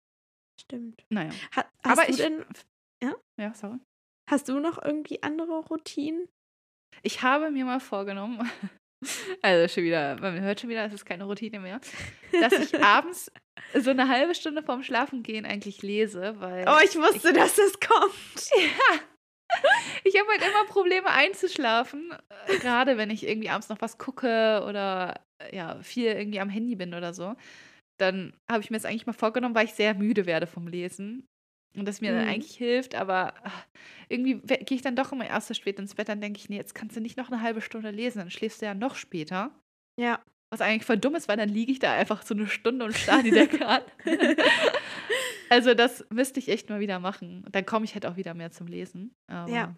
Stimmt. 0.62 1.06
Naja. 1.10 1.32
Ha 1.56 1.66
hast 1.84 2.00
Aber 2.00 2.06
du 2.06 2.12
ich. 2.12 2.18
denn, 2.18 2.46
Ja? 3.04 3.14
Ja, 3.40 3.54
sorry. 3.54 3.80
hast 4.30 4.48
du 4.50 4.60
noch 4.60 4.82
irgendwie 4.82 5.22
andere 5.24 5.60
Routinen? 5.60 6.28
Ich 7.04 7.22
habe 7.22 7.52
mir 7.52 7.66
mal 7.66 7.80
vorgenommen, 7.80 8.50
also 9.42 9.74
schon 9.74 9.84
wieder, 9.84 10.20
man 10.20 10.40
hört 10.42 10.60
schon 10.60 10.70
wieder, 10.70 10.86
es 10.86 10.94
ist 10.94 11.06
keine 11.06 11.26
Routine 11.26 11.60
mehr, 11.60 11.80
dass 12.42 12.54
ich 12.54 12.80
abends 12.84 13.32
so 13.74 13.92
eine 13.92 14.08
halbe 14.08 14.36
Stunde 14.36 14.64
vorm 14.64 14.84
Schlafengehen 14.84 15.46
eigentlich 15.46 15.82
lese, 15.82 16.40
weil 16.40 16.66
Oh, 16.68 16.80
ich 16.84 16.96
wusste, 16.96 17.34
dass 17.34 17.56
das 17.56 17.80
kommt. 17.80 18.14
ich 20.04 20.20
habe 20.20 20.30
halt 20.30 20.42
immer 20.42 20.66
Probleme 20.68 21.08
einzuschlafen, 21.10 22.14
äh, 22.48 22.58
gerade 22.58 22.98
wenn 22.98 23.10
ich 23.10 23.28
irgendwie 23.28 23.50
abends 23.50 23.70
noch 23.70 23.82
was 23.82 23.98
gucke 23.98 24.64
oder 24.68 25.22
ja, 25.52 25.82
viel 25.82 26.08
irgendwie 26.08 26.40
am 26.40 26.50
Handy 26.50 26.76
bin 26.76 26.94
oder 26.94 27.14
so. 27.14 27.36
Dann 27.98 28.34
habe 28.50 28.62
ich 28.62 28.70
mir 28.70 28.78
das 28.78 28.86
eigentlich 28.86 29.06
mal 29.06 29.14
vorgenommen, 29.14 29.56
weil 29.56 29.66
ich 29.66 29.74
sehr 29.74 29.94
müde 29.94 30.26
werde 30.26 30.48
vom 30.48 30.68
Lesen. 30.68 31.28
Und 31.76 31.86
das 31.88 32.02
mir 32.02 32.12
dann 32.14 32.24
Mhm. 32.26 32.30
eigentlich 32.32 32.56
hilft, 32.58 32.96
aber 32.96 33.34
ach, 33.44 33.66
irgendwie 34.10 34.36
gehe 34.40 34.76
ich 34.78 34.82
dann 34.82 34.96
doch 34.96 35.12
immer 35.12 35.28
erst 35.28 35.48
so 35.48 35.54
spät 35.54 35.78
ins 35.80 35.96
Bett, 35.96 36.08
dann 36.10 36.22
denke 36.22 36.40
ich, 36.40 36.50
nee, 36.50 36.56
jetzt 36.58 36.76
kannst 36.76 36.96
du 36.96 37.02
nicht 37.02 37.18
noch 37.18 37.30
eine 37.32 37.42
halbe 37.42 37.62
Stunde 37.62 37.92
lesen, 37.92 38.20
dann 38.20 38.32
schläfst 38.32 38.62
du 38.62 38.66
ja 38.66 38.74
noch 38.74 38.96
später. 38.96 39.52
Ja. 40.00 40.22
Was 40.52 40.62
eigentlich 40.62 40.86
voll 40.86 40.98
dumm 40.98 41.16
ist, 41.16 41.28
weil 41.28 41.38
dann 41.38 41.50
liege 41.50 41.72
ich 41.72 41.80
da 41.80 41.94
einfach 41.94 42.22
so 42.22 42.34
eine 42.34 42.48
Stunde 42.48 42.86
und 42.86 42.96
starre 42.96 43.24
die 43.24 43.32
Decke 43.32 43.66
an. 43.68 43.82
also 45.50 45.74
das 45.74 46.06
müsste 46.12 46.40
ich 46.40 46.50
echt 46.50 46.70
mal 46.70 46.80
wieder 46.80 47.00
machen. 47.00 47.44
Und 47.46 47.56
Dann 47.56 47.66
komme 47.66 47.86
ich 47.86 47.94
halt 47.94 48.06
auch 48.06 48.16
wieder 48.16 48.34
mehr 48.34 48.52
zum 48.52 48.68
Lesen. 48.68 49.14
Aber 49.28 49.52
Ja. 49.52 49.76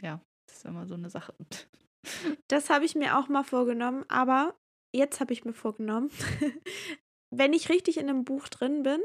ja, 0.00 0.20
das 0.48 0.58
ist 0.58 0.64
immer 0.64 0.86
so 0.86 0.94
eine 0.94 1.10
Sache. 1.10 1.34
Das 2.48 2.68
habe 2.68 2.84
ich 2.84 2.96
mir 2.96 3.16
auch 3.16 3.28
mal 3.28 3.44
vorgenommen, 3.44 4.04
aber 4.08 4.56
jetzt 4.92 5.20
habe 5.20 5.32
ich 5.32 5.44
mir 5.44 5.52
vorgenommen, 5.52 6.10
wenn 7.30 7.52
ich 7.52 7.68
richtig 7.68 7.96
in 7.96 8.08
einem 8.08 8.24
Buch 8.24 8.48
drin 8.48 8.82
bin, 8.82 9.00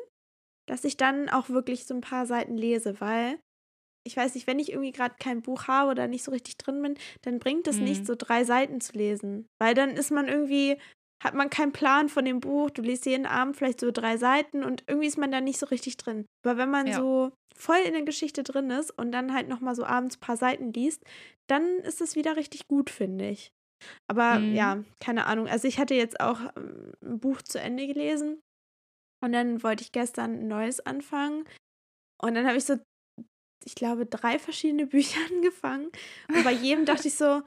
dass 0.67 0.83
ich 0.83 0.97
dann 0.97 1.29
auch 1.29 1.49
wirklich 1.49 1.85
so 1.85 1.93
ein 1.95 2.01
paar 2.01 2.25
Seiten 2.25 2.57
lese, 2.57 2.99
weil 3.01 3.39
ich 4.05 4.15
weiß 4.15 4.35
nicht, 4.35 4.47
wenn 4.47 4.59
ich 4.59 4.71
irgendwie 4.71 4.91
gerade 4.93 5.15
kein 5.19 5.41
Buch 5.41 5.67
habe 5.67 5.91
oder 5.91 6.07
nicht 6.07 6.23
so 6.23 6.31
richtig 6.31 6.57
drin 6.57 6.81
bin, 6.81 6.95
dann 7.23 7.39
bringt 7.39 7.67
es 7.67 7.81
Mhm. 7.81 7.85
nicht, 7.85 8.05
so 8.05 8.15
drei 8.17 8.43
Seiten 8.45 8.79
zu 8.79 8.93
lesen. 8.93 9.47
Weil 9.59 9.73
dann 9.73 9.91
ist 9.91 10.11
man 10.11 10.27
irgendwie, 10.29 10.77
hat 11.21 11.33
man 11.33 11.49
keinen 11.49 11.73
Plan 11.73 12.07
von 12.07 12.23
dem 12.23 12.39
Buch, 12.39 12.69
du 12.69 12.81
liest 12.81 13.05
jeden 13.05 13.25
Abend 13.25 13.57
vielleicht 13.57 13.81
so 13.81 13.91
drei 13.91 14.17
Seiten 14.17 14.63
und 14.63 14.83
irgendwie 14.87 15.07
ist 15.07 15.17
man 15.17 15.31
da 15.31 15.41
nicht 15.41 15.59
so 15.59 15.65
richtig 15.65 15.97
drin. 15.97 16.25
Aber 16.45 16.57
wenn 16.57 16.69
man 16.69 16.87
Ja. 16.87 16.99
so 16.99 17.31
voll 17.55 17.79
in 17.85 17.93
der 17.93 18.03
Geschichte 18.03 18.43
drin 18.43 18.69
ist 18.69 18.91
und 18.91 19.11
dann 19.11 19.33
halt 19.33 19.49
nochmal 19.49 19.75
so 19.75 19.83
abends 19.83 20.15
ein 20.17 20.21
paar 20.21 20.37
Seiten 20.37 20.71
liest, 20.71 21.03
dann 21.47 21.79
ist 21.79 21.99
es 22.01 22.15
wieder 22.15 22.37
richtig 22.37 22.67
gut, 22.67 22.89
finde 22.89 23.29
ich. 23.29 23.49
Aber 24.07 24.39
Mhm. 24.39 24.55
ja, 24.55 24.83
keine 24.99 25.25
Ahnung. 25.25 25.47
Also 25.47 25.67
ich 25.67 25.79
hatte 25.79 25.95
jetzt 25.95 26.19
auch 26.19 26.39
ähm, 26.55 26.93
ein 27.03 27.19
Buch 27.19 27.41
zu 27.41 27.59
Ende 27.59 27.87
gelesen 27.87 28.39
und 29.27 29.33
dann 29.33 29.61
wollte 29.61 29.83
ich 29.83 29.91
gestern 29.91 30.39
ein 30.39 30.47
neues 30.47 30.79
anfangen. 30.79 31.43
Und 32.23 32.35
dann 32.35 32.47
habe 32.47 32.55
ich 32.55 32.63
so, 32.63 32.77
ich 33.65 33.75
glaube, 33.75 34.05
drei 34.05 34.39
verschiedene 34.39 34.87
Bücher 34.87 35.19
angefangen. 35.29 35.89
Und 36.33 36.45
bei 36.45 36.53
jedem 36.53 36.85
dachte 36.85 37.09
ich 37.09 37.15
so, 37.15 37.41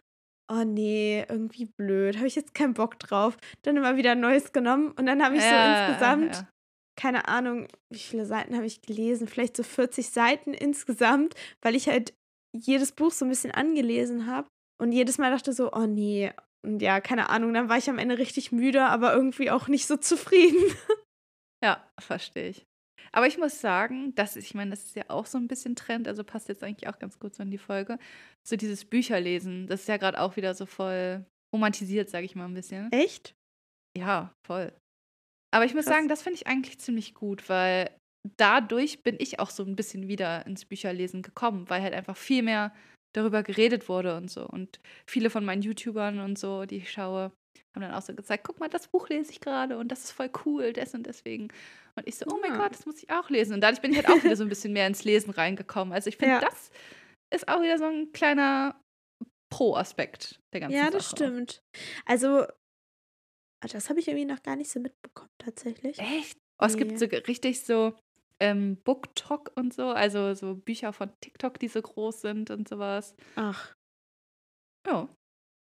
oh 0.53 0.63
nee, 0.63 1.25
irgendwie 1.27 1.71
blöd, 1.79 2.19
habe 2.19 2.27
ich 2.27 2.35
jetzt 2.35 2.53
keinen 2.53 2.75
Bock 2.75 2.99
drauf. 2.99 3.39
Dann 3.63 3.79
immer 3.79 3.97
wieder 3.97 4.13
ein 4.13 4.21
neues 4.21 4.53
genommen 4.53 4.91
und 4.91 5.07
dann 5.07 5.25
habe 5.25 5.37
ich 5.37 5.43
so 5.43 5.49
insgesamt, 5.49 6.35
ja. 6.35 6.49
keine 7.01 7.29
Ahnung, 7.29 7.67
wie 7.91 7.99
viele 7.99 8.27
Seiten 8.27 8.55
habe 8.55 8.67
ich 8.67 8.83
gelesen? 8.83 9.27
Vielleicht 9.27 9.57
so 9.57 9.63
40 9.63 10.11
Seiten 10.11 10.53
insgesamt, 10.53 11.35
weil 11.63 11.75
ich 11.75 11.89
halt 11.89 12.13
jedes 12.55 12.93
Buch 12.93 13.13
so 13.13 13.25
ein 13.25 13.31
bisschen 13.31 13.53
angelesen 13.53 14.27
habe 14.27 14.49
und 14.79 14.93
jedes 14.93 15.17
Mal 15.17 15.31
dachte 15.31 15.55
so, 15.55 15.73
oh 15.73 15.87
nee. 15.87 16.31
Und 16.63 16.83
ja, 16.83 17.01
keine 17.01 17.31
Ahnung, 17.31 17.55
dann 17.55 17.71
war 17.71 17.79
ich 17.79 17.89
am 17.89 17.97
Ende 17.97 18.19
richtig 18.19 18.53
müde, 18.53 18.85
aber 18.85 19.15
irgendwie 19.15 19.51
auch 19.51 19.67
nicht 19.69 19.87
so 19.87 19.97
zufrieden. 19.97 20.59
Ja, 21.63 21.87
verstehe 21.99 22.49
ich. 22.49 22.67
Aber 23.13 23.27
ich 23.27 23.39
muss 23.39 23.61
sagen, 23.61 24.15
das 24.15 24.37
ist, 24.37 24.45
ich 24.45 24.55
meine, 24.55 24.71
das 24.71 24.85
ist 24.85 24.97
ja 24.97 25.05
auch 25.09 25.27
so 25.27 25.39
ein 25.39 25.49
bisschen 25.49 25.75
Trend, 25.75 26.07
also 26.07 26.23
passt 26.23 26.49
jetzt 26.49 26.63
eigentlich 26.63 26.89
auch 26.89 26.99
ganz 26.99 27.19
gut 27.19 27.35
so 27.35 27.43
in 27.43 27.51
die 27.51 27.59
Folge. 27.59 27.99
So 28.47 28.57
dieses 28.57 28.85
Bücherlesen, 28.85 29.67
das 29.67 29.81
ist 29.83 29.89
ja 29.89 29.97
gerade 29.97 30.21
auch 30.21 30.37
wieder 30.37 30.55
so 30.55 30.67
voll 30.67 31.25
romantisiert, 31.55 32.09
sage 32.09 32.27
ich 32.27 32.37
mal 32.37 32.45
ein 32.45 32.55
bisschen. 32.55 32.91
Echt? 32.93 33.35
Ja, 33.97 34.33
voll. 34.47 34.73
Aber 35.53 35.65
ich 35.65 35.75
muss 35.75 35.87
Krass. 35.87 35.97
sagen, 35.97 36.09
das 36.09 36.23
finde 36.23 36.37
ich 36.37 36.47
eigentlich 36.47 36.79
ziemlich 36.79 37.15
gut, 37.15 37.49
weil 37.49 37.91
dadurch 38.37 39.03
bin 39.03 39.17
ich 39.19 39.41
auch 39.41 39.51
so 39.51 39.65
ein 39.65 39.77
bisschen 39.77 40.07
wieder 40.07 40.47
ins 40.47 40.65
Bücherlesen 40.65 41.23
gekommen, 41.23 41.69
weil 41.69 41.83
halt 41.83 41.95
einfach 41.95 42.17
viel 42.17 42.43
mehr 42.43 42.73
darüber 43.13 43.43
geredet 43.43 43.89
wurde 43.89 44.17
und 44.17 44.31
so. 44.31 44.47
Und 44.47 44.79
viele 45.09 45.31
von 45.31 45.45
meinen 45.45 45.63
YouTubern 45.63 46.21
und 46.21 46.39
so, 46.39 46.65
die 46.65 46.77
ich 46.77 46.93
schaue, 46.93 47.33
haben 47.75 47.83
dann 47.83 47.93
auch 47.95 48.03
so 48.03 48.15
gezeigt, 48.15 48.45
guck 48.45 48.59
mal, 48.61 48.69
das 48.69 48.89
Buch 48.89 49.09
lese 49.09 49.31
ich 49.31 49.41
gerade 49.41 49.79
und 49.79 49.89
das 49.89 50.05
ist 50.05 50.13
voll 50.13 50.31
cool, 50.45 50.73
des 50.73 50.95
und 50.95 51.05
deswegen. 51.07 51.49
Und 51.97 52.07
ich 52.07 52.17
so, 52.17 52.27
oh 52.31 52.39
mein 52.41 52.53
Ja. 52.53 52.59
Gott, 52.59 52.73
das 52.73 52.87
muss 52.87 53.03
ich 53.03 53.11
auch 53.11 53.31
lesen. 53.31 53.55
Und 53.55 53.61
dadurch 53.61 53.81
bin 53.81 53.93
ich 53.93 53.99
halt 53.99 54.09
auch 54.09 54.23
wieder 54.25 54.37
so 54.37 54.43
ein 54.45 54.49
bisschen 54.49 54.73
mehr 54.73 54.87
ins 54.87 55.05
Lesen 55.05 55.31
reingekommen. 55.31 55.93
Also 55.95 56.09
ich 56.09 56.17
finde, 56.17 56.35
Ja. 56.35 56.41
das 56.41 56.71
ist 57.33 57.49
auch 57.49 57.63
wieder 57.63 57.79
so 57.79 57.85
ein 57.85 58.13
kleiner 58.13 58.81
Pro-Aspekt 59.53 60.41
der 60.53 60.61
ganzen 60.61 60.77
Sache. 60.77 60.85
Ja, 60.87 60.91
das 60.91 61.11
stimmt. 61.11 61.63
Also, 62.07 62.47
das 63.73 63.89
habe 63.91 64.01
ich 64.01 64.09
irgendwie 64.09 64.25
noch 64.27 64.43
gar 64.43 64.57
nicht 64.57 64.71
so 64.71 64.81
mitbekommen, 64.81 65.31
tatsächlich. 65.39 65.99
Echt? 65.99 66.39
Oh, 66.63 66.67
es 66.67 66.77
gibt 66.77 66.93
Nee. 66.93 66.97
so 66.99 67.09
ge- 67.09 67.23
richtig 67.27 67.65
so 67.65 67.95
ähm, 68.41 68.77
BookTok 68.85 69.53
und 69.57 69.75
so, 69.75 69.89
also 69.91 70.35
so 70.35 70.55
Bücher 70.55 70.93
von 70.93 71.11
TikTok, 71.21 71.59
die 71.59 71.69
so 71.69 71.83
groß 71.83 72.21
sind 72.23 72.51
und 72.51 72.69
sowas. 72.69 73.15
Ach, 73.37 73.75
Ja, 74.87 75.09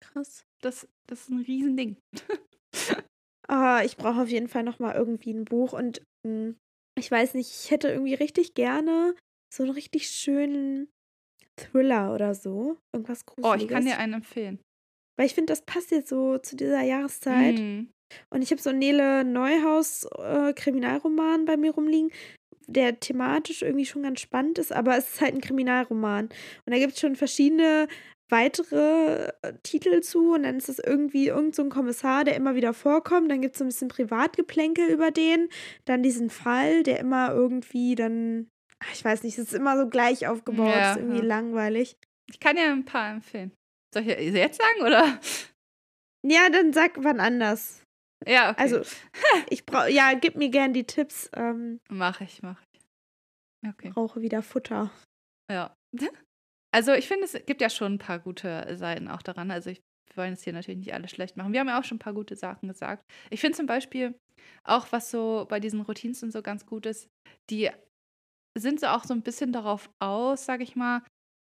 krass. 0.01 0.45
das, 0.63 0.89
das 1.07 1.21
ist 1.23 1.31
ein 1.31 1.41
Riesending. 1.43 1.97
Ah, 3.49 3.83
ich 3.85 3.97
brauche 3.97 4.23
auf 4.23 4.29
jeden 4.29 4.47
Fall 4.47 4.63
noch 4.63 4.79
mal 4.79 4.95
irgendwie 4.95 5.33
ein 5.33 5.45
Buch 5.45 5.73
und 5.73 6.03
mh, 6.25 6.55
ich 6.97 7.11
weiß 7.11 7.35
nicht, 7.35 7.51
ich 7.51 7.73
hätte 7.73 7.89
irgendwie 7.89 8.15
richtig 8.15 8.55
gerne 8.55 9.17
so 9.53 9.65
einen 9.65 9.73
richtig 9.73 10.09
schönen 10.09 10.89
Thriller 11.57 12.15
oder 12.15 12.37
so, 12.37 12.79
irgendwas 12.95 13.25
Oh, 13.29 13.33
Gruseliges. 13.43 13.63
ich 13.65 13.69
kann 13.69 13.85
dir 13.87 13.99
einen 13.99 14.13
empfehlen. 14.15 14.61
Weil 15.19 15.27
ich 15.27 15.35
finde, 15.35 15.51
das 15.53 15.63
passt 15.63 15.91
jetzt 15.91 16.11
so 16.11 16.39
zu 16.39 16.55
dieser 16.55 16.83
Jahreszeit. 16.83 17.59
Mhm. 17.59 17.91
Und 18.33 18.43
ich 18.43 18.53
habe 18.53 18.63
so 18.63 18.71
einen 18.71 18.79
Nele 18.79 19.25
Neuhaus 19.25 20.05
äh, 20.19 20.53
Kriminalroman 20.53 21.45
bei 21.45 21.57
mir 21.57 21.73
rumliegen, 21.73 22.13
der 22.69 23.01
thematisch 23.01 23.63
irgendwie 23.63 23.87
schon 23.87 24.05
ganz 24.05 24.21
spannend 24.21 24.59
ist, 24.61 24.73
aber 24.73 24.97
es 24.97 25.15
ist 25.15 25.21
halt 25.21 25.35
ein 25.35 25.41
Kriminalroman. 25.41 26.27
Und 26.27 26.73
da 26.73 26.79
gibt 26.79 26.93
es 26.93 27.01
schon 27.01 27.17
verschiedene 27.17 27.89
weitere 28.31 29.29
äh, 29.43 29.53
Titel 29.63 30.01
zu 30.01 30.35
und 30.35 30.43
dann 30.45 30.57
ist 30.57 30.69
es 30.69 30.79
irgendwie 30.79 31.29
irgend 31.29 31.55
so 31.55 31.63
ein 31.63 31.71
Kommissar, 31.71 32.25
der 32.25 32.37
immer 32.37 32.55
wieder 32.55 32.73
vorkommt. 32.75 33.31
Dann 33.31 33.41
gibt 33.43 33.55
es 33.55 33.59
so 33.59 33.65
ein 33.65 33.69
bisschen 33.69 33.89
Privatgeplänkel 33.89 34.89
über 34.91 35.11
den. 35.11 35.49
Dann 35.85 36.03
diesen 36.03 36.31
Fall, 36.31 36.83
der 36.83 36.99
immer 37.01 37.31
irgendwie 37.33 37.95
dann, 37.95 38.49
ach, 38.79 38.93
ich 38.93 39.05
weiß 39.05 39.23
nicht, 39.23 39.39
es 39.39 39.49
ist 39.49 39.55
immer 39.55 39.77
so 39.77 39.89
gleich 39.89 40.27
aufgebaut, 40.27 40.69
Ja, 40.69 40.93
ist 40.93 40.99
irgendwie 40.99 41.19
ja. 41.19 41.25
langweilig. 41.25 41.97
Ich 42.31 42.41
kann 42.41 42.57
dir 42.57 42.71
ein 42.71 42.85
paar 42.85 43.11
empfehlen. 43.11 43.53
Soll 43.93 44.09
ich 44.09 44.35
jetzt 44.35 44.61
sagen, 44.61 44.83
oder? 44.87 45.19
Ja, 46.25 46.49
dann 46.51 46.73
sag 46.73 46.93
wann 47.03 47.19
anders. 47.21 47.83
Ja, 48.27 48.51
okay. 48.51 48.61
Also, 48.63 48.83
ich 49.49 49.65
brauche, 49.65 49.91
ja, 49.91 50.13
gib 50.15 50.37
mir 50.37 50.51
gern 50.51 50.73
die 50.73 50.85
Tipps. 50.85 51.31
Ähm, 51.35 51.81
Mach 51.89 52.21
ich, 52.21 52.43
mach 52.43 52.61
ich. 52.61 53.69
Okay. 53.69 53.91
brauche 53.91 54.21
wieder 54.21 54.43
Futter. 54.43 54.91
Ja. 55.51 55.75
Also 56.73 56.93
ich 56.93 57.09
finde, 57.09 57.25
es 57.25 57.33
gibt 57.47 57.61
ja 57.61 57.71
schon 57.71 57.95
ein 57.95 57.99
paar 57.99 58.19
gute 58.19 58.77
Seiten 58.77 59.09
auch 59.09 59.23
daran. 59.23 59.51
Also 59.51 59.71
ich, 59.71 59.81
wir 60.09 60.17
wollen 60.23 60.35
es 60.35 60.45
hier 60.45 60.53
natürlich 60.53 60.79
nicht 60.79 60.95
alles 60.95 61.11
schlecht 61.11 61.37
machen. 61.37 61.53
Wir 61.53 61.61
haben 61.61 61.69
ja 61.69 61.79
auch 61.81 61.85
schon 61.85 61.97
ein 61.97 62.01
paar 62.01 62.15
gute 62.15 62.37
Sachen 62.37 62.69
gesagt. 62.69 63.05
Ich 63.31 63.41
finde 63.41 63.57
zum 63.57 63.67
Beispiel 63.67 64.15
auch, 64.65 64.91
was 64.93 65.11
so 65.11 65.47
bei 65.49 65.61
diesen 65.61 65.81
Routinen 65.81 66.17
und 66.23 66.31
so 66.31 66.43
ganz 66.43 66.67
gut 66.67 66.87
ist, 66.87 67.09
die 67.51 67.71
sind 68.59 68.81
so 68.81 68.89
auch 68.89 69.05
so 69.05 69.15
ein 69.15 69.23
bisschen 69.23 69.53
darauf 69.53 69.91
aus, 70.01 70.45
sage 70.45 70.63
ich 70.63 70.77
mal, 70.77 71.03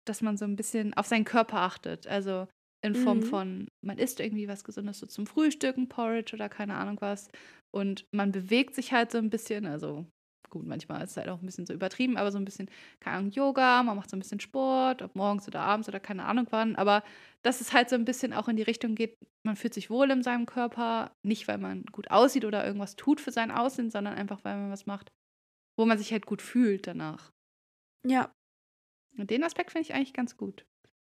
dass 0.08 0.22
man 0.22 0.38
so 0.38 0.46
ein 0.46 0.56
bisschen 0.56 0.94
auf 0.96 1.06
seinen 1.06 1.26
Körper 1.26 1.58
achtet. 1.62 2.08
Also 2.08 2.48
in 2.82 2.96
Form 2.96 3.18
Mhm. 3.20 3.24
von, 3.24 3.68
man 3.86 3.98
isst 3.98 4.20
irgendwie 4.20 4.48
was 4.48 4.64
Gesundes 4.64 5.00
so 5.00 5.06
zum 5.06 5.28
Frühstücken, 5.28 5.90
Porridge 5.90 6.34
oder 6.34 6.48
keine 6.50 6.76
Ahnung 6.76 6.98
was. 7.02 7.30
Und 7.76 8.06
man 8.16 8.32
bewegt 8.32 8.76
sich 8.76 8.94
halt 8.94 9.12
so 9.12 9.18
ein 9.18 9.30
bisschen, 9.30 9.66
also 9.66 10.06
gut, 10.50 10.66
manchmal 10.66 11.04
ist 11.04 11.12
es 11.12 11.18
halt 11.18 11.30
auch 11.30 11.40
ein 11.42 11.46
bisschen 11.46 11.66
so 11.66 11.74
übertrieben, 11.74 12.18
aber 12.18 12.32
so 12.32 12.38
ein 12.38 12.46
bisschen, 12.46 12.70
keine 13.00 13.18
Ahnung, 13.18 13.32
Yoga, 13.32 13.84
man 13.84 13.96
macht 13.96 14.10
so 14.10 14.18
ein 14.18 14.20
bisschen 14.20 14.40
Sport, 14.40 15.02
ob 15.02 15.16
morgens 15.16 15.48
oder 15.48 15.62
abends 15.62 15.88
oder 15.88 16.00
keine 16.00 16.26
Ahnung 16.26 16.48
wann, 16.52 16.76
aber 16.76 17.04
dass 17.44 17.62
es 17.62 17.74
halt 17.74 17.90
so 17.90 17.96
ein 17.96 18.06
bisschen 18.06 18.34
auch 18.34 18.48
in 18.48 18.56
die 18.58 18.64
Richtung 18.64 18.96
geht, 18.96 19.18
man 19.46 19.56
fühlt 19.56 19.74
sich 19.74 19.90
wohl 19.90 20.12
in 20.12 20.24
seinem 20.24 20.46
Körper, 20.46 21.16
nicht 21.24 21.48
weil 21.48 21.58
man 21.58 21.84
gut 21.86 22.12
aussieht 22.12 22.46
oder 22.46 22.66
irgendwas 22.66 22.96
tut 22.96 23.22
für 23.22 23.32
sein 23.32 23.52
Aussehen, 23.52 23.90
sondern 23.92 24.16
einfach 24.16 24.44
weil 24.44 24.58
man 24.58 24.72
was 24.72 24.86
macht, 24.86 25.12
wo 25.78 25.86
man 25.86 25.98
sich 25.98 26.12
halt 26.12 26.26
gut 26.26 26.42
fühlt 26.42 26.88
danach. 26.88 27.32
Ja, 28.08 28.32
Und 29.18 29.30
den 29.30 29.44
Aspekt 29.44 29.72
finde 29.72 29.84
ich 29.88 29.94
eigentlich 29.94 30.14
ganz 30.14 30.38
gut. 30.38 30.66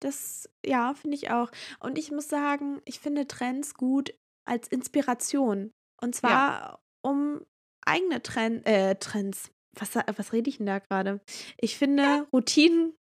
das, 0.02 0.48
ja, 0.64 0.94
finde 0.94 1.16
ich 1.16 1.30
auch. 1.30 1.50
Und 1.80 1.98
ich 1.98 2.10
muss 2.10 2.28
sagen, 2.28 2.80
ich 2.84 3.00
finde 3.00 3.26
Trends 3.26 3.74
gut 3.74 4.14
als 4.46 4.68
Inspiration. 4.68 5.72
Und 6.02 6.14
zwar 6.14 6.80
um 7.02 7.40
eigene 7.86 8.22
Trend, 8.22 8.66
äh, 8.66 8.96
Trends. 8.96 9.50
Was, 9.78 9.94
was 9.94 10.32
rede 10.32 10.48
ich 10.48 10.56
denn 10.58 10.66
da 10.66 10.78
gerade? 10.78 11.20
Ich 11.58 11.76
finde 11.76 12.26
Routinen, 12.32 12.94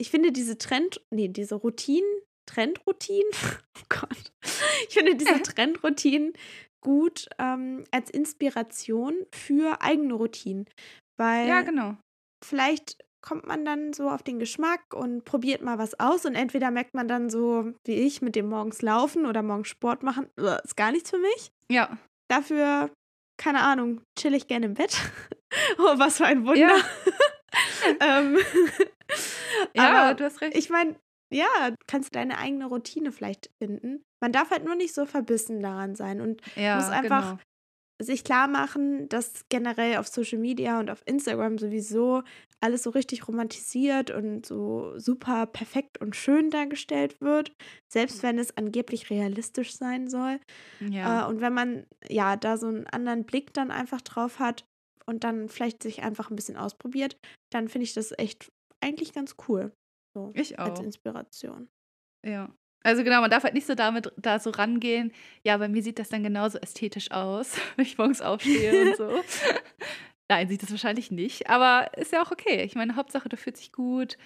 ich 0.00 0.10
finde 0.10 0.32
diese 0.32 0.56
Trend, 0.58 1.02
nee, 1.10 1.28
diese 1.28 1.56
Routinen, 1.56 2.08
Trendroutinen, 2.48 3.30
oh 3.78 3.84
Gott. 3.88 4.32
Ich 4.88 4.94
finde 4.94 5.14
diese 5.14 5.42
Trendroutinen 5.42 6.32
gut 6.82 7.28
ähm, 7.38 7.84
als 7.90 8.10
Inspiration 8.10 9.14
für 9.32 9.80
eigene 9.82 10.14
Routinen. 10.14 10.66
Weil 11.18 11.46
Ja, 11.48 11.60
genau. 11.60 11.96
vielleicht 12.44 12.98
kommt 13.24 13.46
man 13.46 13.64
dann 13.64 13.92
so 13.92 14.08
auf 14.10 14.22
den 14.24 14.40
Geschmack 14.40 14.80
und 14.94 15.24
probiert 15.24 15.62
mal 15.62 15.78
was 15.78 16.00
aus 16.00 16.24
und 16.26 16.34
entweder 16.34 16.72
merkt 16.72 16.94
man 16.94 17.06
dann 17.06 17.30
so 17.30 17.72
wie 17.86 17.94
ich 17.94 18.20
mit 18.20 18.34
dem 18.34 18.48
morgens 18.48 18.82
laufen 18.82 19.26
oder 19.26 19.42
morgens 19.42 19.68
Sport 19.68 20.02
machen, 20.02 20.28
"Uah, 20.40 20.56
ist 20.64 20.76
gar 20.76 20.90
nichts 20.90 21.10
für 21.10 21.18
mich. 21.18 21.52
Ja. 21.70 21.96
Dafür, 22.28 22.90
keine 23.36 23.62
Ahnung, 23.62 24.02
chill 24.18 24.34
ich 24.34 24.46
gerne 24.46 24.66
im 24.66 24.74
Bett. 24.74 24.96
oh, 25.78 25.98
was 25.98 26.18
für 26.18 26.26
ein 26.26 26.46
Wunder. 26.46 26.60
Ja. 26.60 26.76
ähm, 28.00 28.38
Ja, 29.74 30.04
aber 30.04 30.14
du 30.14 30.24
hast 30.24 30.40
recht. 30.40 30.56
ich 30.56 30.70
meine, 30.70 30.96
ja, 31.30 31.70
du 31.70 31.76
kannst 31.86 32.14
deine 32.14 32.38
eigene 32.38 32.66
Routine 32.66 33.12
vielleicht 33.12 33.50
finden. 33.58 34.04
Man 34.20 34.32
darf 34.32 34.50
halt 34.50 34.64
nur 34.64 34.74
nicht 34.74 34.94
so 34.94 35.06
verbissen 35.06 35.62
daran 35.62 35.94
sein 35.94 36.20
und 36.20 36.40
ja, 36.56 36.76
muss 36.76 36.88
einfach 36.88 37.32
genau. 37.32 37.40
sich 38.00 38.24
klar 38.24 38.48
machen, 38.48 39.08
dass 39.08 39.44
generell 39.48 39.96
auf 39.96 40.08
Social 40.08 40.38
Media 40.38 40.78
und 40.78 40.90
auf 40.90 41.02
Instagram 41.06 41.58
sowieso 41.58 42.22
alles 42.62 42.84
so 42.84 42.90
richtig 42.90 43.26
romantisiert 43.26 44.10
und 44.10 44.46
so 44.46 44.96
super 44.98 45.46
perfekt 45.46 45.98
und 46.00 46.14
schön 46.14 46.50
dargestellt 46.50 47.20
wird, 47.20 47.52
selbst 47.92 48.22
wenn 48.22 48.38
es 48.38 48.56
angeblich 48.56 49.10
realistisch 49.10 49.76
sein 49.76 50.08
soll. 50.08 50.38
Ja. 50.80 51.26
Äh, 51.26 51.30
und 51.30 51.40
wenn 51.40 51.52
man 51.52 51.86
ja 52.08 52.36
da 52.36 52.56
so 52.56 52.68
einen 52.68 52.86
anderen 52.86 53.24
Blick 53.24 53.52
dann 53.52 53.70
einfach 53.70 54.00
drauf 54.00 54.38
hat 54.38 54.64
und 55.06 55.24
dann 55.24 55.48
vielleicht 55.48 55.82
sich 55.82 56.02
einfach 56.02 56.30
ein 56.30 56.36
bisschen 56.36 56.56
ausprobiert, 56.56 57.16
dann 57.50 57.68
finde 57.68 57.84
ich 57.84 57.94
das 57.94 58.12
echt 58.16 58.52
eigentlich 58.80 59.12
ganz 59.12 59.34
cool. 59.48 59.72
So 60.14 60.30
ich 60.34 60.58
als 60.58 60.78
auch. 60.78 60.84
Inspiration. 60.84 61.68
Ja. 62.24 62.54
Also 62.84 63.04
genau, 63.04 63.20
man 63.20 63.30
darf 63.30 63.44
halt 63.44 63.54
nicht 63.54 63.66
so 63.66 63.74
damit 63.74 64.12
da 64.16 64.38
so 64.38 64.50
rangehen. 64.50 65.12
Ja, 65.44 65.56
bei 65.56 65.68
mir 65.68 65.82
sieht 65.82 65.98
das 65.98 66.08
dann 66.08 66.22
genauso 66.22 66.58
ästhetisch 66.58 67.10
aus, 67.10 67.56
wenn 67.76 67.86
ich 67.86 67.98
morgens 67.98 68.20
aufstehe 68.20 68.90
und 68.90 68.96
so. 68.96 69.10
Nein, 70.30 70.48
sieht 70.48 70.62
das 70.62 70.70
wahrscheinlich 70.70 71.10
nicht, 71.10 71.48
aber 71.50 71.96
ist 71.98 72.12
ja 72.12 72.22
auch 72.22 72.30
okay. 72.30 72.62
Ich 72.64 72.74
meine, 72.74 72.96
Hauptsache, 72.96 73.28
du 73.28 73.36
fühlst 73.36 73.60
dich 73.60 73.72
gut. 73.72 74.16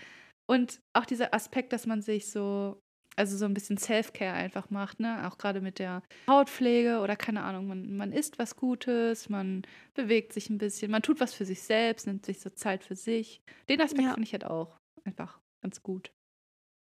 Und 0.49 0.81
auch 0.97 1.05
dieser 1.07 1.35
Aspekt, 1.35 1.73
dass 1.73 1.87
man 1.87 2.03
sich 2.03 2.31
so, 2.31 2.81
also 3.17 3.37
so 3.37 3.45
ein 3.47 3.55
bisschen 3.55 3.79
Self-Care 3.79 4.33
einfach 4.35 4.71
macht, 4.71 5.01
ne? 5.01 5.27
Auch 5.27 5.39
gerade 5.39 5.61
mit 5.61 5.79
der 5.81 6.03
Hautpflege 6.31 7.01
oder 7.01 7.17
keine 7.17 7.43
Ahnung, 7.43 7.67
man, 7.67 7.97
man 7.97 8.13
isst 8.13 8.39
was 8.39 8.55
Gutes, 8.57 9.29
man 9.29 9.63
bewegt 9.95 10.33
sich 10.33 10.49
ein 10.51 10.59
bisschen, 10.59 10.91
man 10.93 11.03
tut 11.03 11.19
was 11.19 11.35
für 11.35 11.45
sich 11.45 11.63
selbst, 11.63 12.07
nimmt 12.07 12.25
sich 12.27 12.41
so 12.41 12.51
Zeit 12.51 12.85
für 12.85 12.95
sich. 12.95 13.41
Den 13.69 13.81
Aspekt 13.81 14.03
Ja. 14.05 14.11
finde 14.15 14.27
ich 14.27 14.33
halt 14.33 14.45
auch 14.45 14.77
einfach 15.05 15.41
ganz 15.65 15.83
gut. 15.83 16.13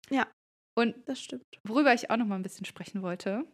Ja. 0.09 0.27
Und 0.77 0.95
Das 1.07 1.21
stimmt. 1.21 1.43
worüber 1.65 1.93
ich 1.93 2.09
auch 2.09 2.17
noch 2.17 2.25
mal 2.25 2.35
ein 2.35 2.43
bisschen 2.43 2.65
sprechen 2.65 3.01
wollte, 3.01 3.45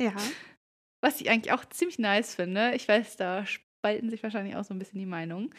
Ja. 0.00 0.14
was 1.04 1.20
ich 1.20 1.30
eigentlich 1.30 1.52
auch 1.52 1.64
ziemlich 1.66 1.98
nice 2.00 2.34
finde, 2.34 2.74
ich 2.74 2.88
weiß, 2.88 3.16
da 3.16 3.44
spalten 3.86 4.10
sich 4.10 4.22
wahrscheinlich 4.22 4.56
auch 4.56 4.64
so 4.64 4.74
ein 4.74 4.78
bisschen 4.80 4.98
die 4.98 5.06
Meinungen, 5.06 5.50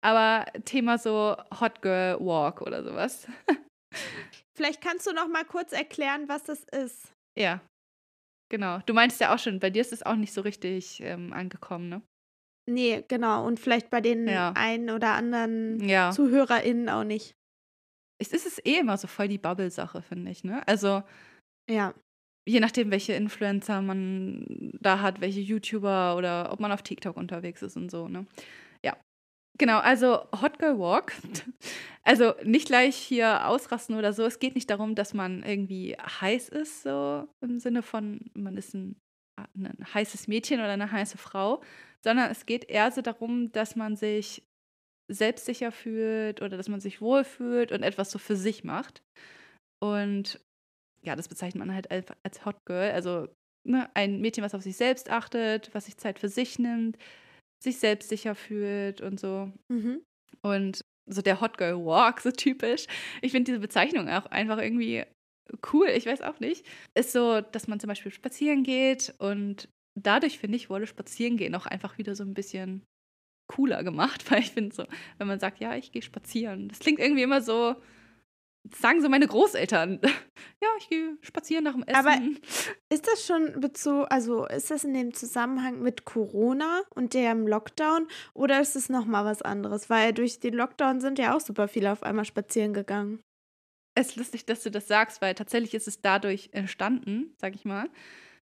aber 0.00 0.46
Thema 0.64 0.96
so 0.96 1.36
Hot 1.60 1.82
Girl 1.82 2.18
Walk 2.18 2.62
oder 2.62 2.82
sowas. 2.82 3.28
Vielleicht 4.56 4.80
kannst 4.80 5.06
du 5.06 5.12
noch 5.12 5.28
mal 5.28 5.44
kurz 5.44 5.72
erklären, 5.72 6.28
was 6.28 6.44
das 6.44 6.64
ist. 6.64 7.12
Ja, 7.38 7.60
genau. 8.50 8.78
Du 8.86 8.94
meinst 8.94 9.20
ja 9.20 9.34
auch 9.34 9.38
schon, 9.38 9.60
bei 9.60 9.68
dir 9.70 9.82
ist 9.82 9.92
es 9.92 10.02
auch 10.02 10.14
nicht 10.16 10.32
so 10.32 10.40
richtig 10.40 11.00
ähm, 11.02 11.32
angekommen, 11.32 11.88
ne? 11.90 12.02
Nee, 12.70 13.04
genau. 13.08 13.46
Und 13.46 13.60
vielleicht 13.60 13.90
bei 13.90 14.00
den 14.00 14.26
Ja. 14.26 14.52
einen 14.56 14.88
oder 14.88 15.12
anderen 15.12 15.86
Ja. 15.86 16.10
ZuhörerInnen 16.10 16.88
auch 16.88 17.04
nicht. 17.04 17.34
Es 18.18 18.32
ist 18.32 18.46
es 18.46 18.58
eh 18.64 18.78
immer 18.78 18.96
so 18.96 19.06
voll 19.08 19.28
die 19.28 19.36
Bubble-Sache, 19.38 20.00
finde 20.00 20.30
ich, 20.30 20.42
ne? 20.44 20.66
Also 20.66 21.02
Ja. 21.68 21.92
Je 22.46 22.60
nachdem, 22.60 22.90
welche 22.90 23.14
Influencer 23.14 23.82
man 23.82 24.72
da 24.80 25.00
hat, 25.00 25.20
welche 25.20 25.40
YouTuber 25.40 26.16
oder 26.16 26.52
ob 26.52 26.60
man 26.60 26.72
auf 26.72 26.82
TikTok 26.82 27.16
unterwegs 27.16 27.62
ist 27.62 27.76
und 27.76 27.90
so, 27.90 28.08
ne? 28.08 28.26
Ja. 28.84 28.96
Genau, 29.58 29.78
also 29.78 30.20
Hot 30.40 30.58
Girl 30.58 30.78
Walk. 30.78 31.12
Also 32.06 32.34
nicht 32.44 32.66
gleich 32.66 32.96
hier 32.96 33.48
ausrasten 33.48 33.96
oder 33.96 34.12
so. 34.12 34.26
Es 34.26 34.38
geht 34.38 34.54
nicht 34.54 34.68
darum, 34.68 34.94
dass 34.94 35.14
man 35.14 35.42
irgendwie 35.42 35.96
heiß 35.96 36.50
ist, 36.50 36.82
so 36.82 37.26
im 37.40 37.58
Sinne 37.58 37.80
von, 37.80 38.30
man 38.34 38.58
ist 38.58 38.74
ein, 38.74 38.96
ein 39.54 39.86
heißes 39.94 40.28
Mädchen 40.28 40.60
oder 40.60 40.72
eine 40.72 40.92
heiße 40.92 41.16
Frau, 41.16 41.62
sondern 42.04 42.30
es 42.30 42.44
geht 42.44 42.68
eher 42.68 42.90
so 42.90 43.00
darum, 43.00 43.52
dass 43.52 43.74
man 43.74 43.96
sich 43.96 44.42
selbstsicher 45.10 45.72
fühlt 45.72 46.42
oder 46.42 46.58
dass 46.58 46.68
man 46.68 46.80
sich 46.80 47.00
wohlfühlt 47.00 47.72
und 47.72 47.82
etwas 47.82 48.10
so 48.10 48.18
für 48.18 48.36
sich 48.36 48.64
macht. 48.64 49.02
Und 49.82 50.43
ja, 51.04 51.16
das 51.16 51.28
bezeichnet 51.28 51.64
man 51.64 51.74
halt 51.74 51.90
als, 51.90 52.06
als 52.22 52.44
Hot 52.44 52.56
Girl. 52.66 52.90
Also 52.92 53.28
ne, 53.66 53.88
ein 53.94 54.20
Mädchen, 54.20 54.44
was 54.44 54.54
auf 54.54 54.62
sich 54.62 54.76
selbst 54.76 55.10
achtet, 55.10 55.74
was 55.74 55.86
sich 55.86 55.96
Zeit 55.96 56.18
für 56.18 56.28
sich 56.28 56.58
nimmt, 56.58 56.98
sich 57.62 57.78
selbstsicher 57.78 58.34
fühlt 58.34 59.00
und 59.00 59.20
so. 59.20 59.50
Mhm. 59.68 60.02
Und 60.42 60.84
so 61.06 61.22
der 61.22 61.40
Hot 61.40 61.58
Girl 61.58 61.84
Walk, 61.84 62.20
so 62.20 62.30
typisch. 62.30 62.86
Ich 63.22 63.32
finde 63.32 63.50
diese 63.50 63.60
Bezeichnung 63.60 64.08
auch 64.08 64.26
einfach 64.26 64.58
irgendwie 64.58 65.04
cool. 65.72 65.88
Ich 65.88 66.06
weiß 66.06 66.22
auch 66.22 66.40
nicht. 66.40 66.66
Ist 66.94 67.12
so, 67.12 67.40
dass 67.40 67.68
man 67.68 67.80
zum 67.80 67.88
Beispiel 67.88 68.12
spazieren 68.12 68.62
geht 68.62 69.14
und 69.18 69.68
dadurch, 70.00 70.38
finde 70.38 70.56
ich, 70.56 70.70
wurde 70.70 70.86
Spazierengehen 70.86 71.54
auch 71.54 71.66
einfach 71.66 71.98
wieder 71.98 72.14
so 72.14 72.24
ein 72.24 72.34
bisschen 72.34 72.82
cooler 73.46 73.84
gemacht, 73.84 74.24
weil 74.30 74.40
ich 74.40 74.52
finde 74.52 74.74
so, 74.74 74.84
wenn 75.18 75.26
man 75.26 75.40
sagt, 75.40 75.60
ja, 75.60 75.76
ich 75.76 75.92
gehe 75.92 76.02
spazieren, 76.02 76.68
das 76.68 76.78
klingt 76.78 76.98
irgendwie 76.98 77.22
immer 77.22 77.42
so, 77.42 77.76
sagen 78.72 79.02
so 79.02 79.08
meine 79.08 79.26
Großeltern. 79.26 80.00
ja, 80.62 80.68
ich 80.78 80.88
gehe 80.88 81.16
spazieren 81.20 81.64
nach 81.64 81.74
dem 81.74 81.82
Essen. 81.82 81.96
Aber 81.96 82.18
ist 82.90 83.06
das 83.06 83.26
schon 83.26 83.60
bezogen, 83.60 84.06
also 84.06 84.46
ist 84.46 84.70
das 84.70 84.84
in 84.84 84.94
dem 84.94 85.14
Zusammenhang 85.14 85.80
mit 85.80 86.04
Corona 86.04 86.82
und 86.94 87.14
dem 87.14 87.46
Lockdown 87.46 88.08
oder 88.32 88.60
ist 88.60 88.76
es 88.76 88.88
nochmal 88.88 89.24
was 89.24 89.42
anderes? 89.42 89.90
Weil 89.90 90.12
durch 90.12 90.40
den 90.40 90.54
Lockdown 90.54 91.00
sind 91.00 91.18
ja 91.18 91.36
auch 91.36 91.40
super 91.40 91.68
viele 91.68 91.92
auf 91.92 92.02
einmal 92.02 92.24
spazieren 92.24 92.72
gegangen. 92.72 93.20
Es 93.96 94.08
ist 94.08 94.16
lustig, 94.16 94.44
dass 94.46 94.62
du 94.62 94.70
das 94.70 94.88
sagst, 94.88 95.22
weil 95.22 95.34
tatsächlich 95.34 95.74
ist 95.74 95.86
es 95.86 96.00
dadurch 96.00 96.48
entstanden, 96.52 97.34
sag 97.40 97.54
ich 97.54 97.64
mal, 97.64 97.88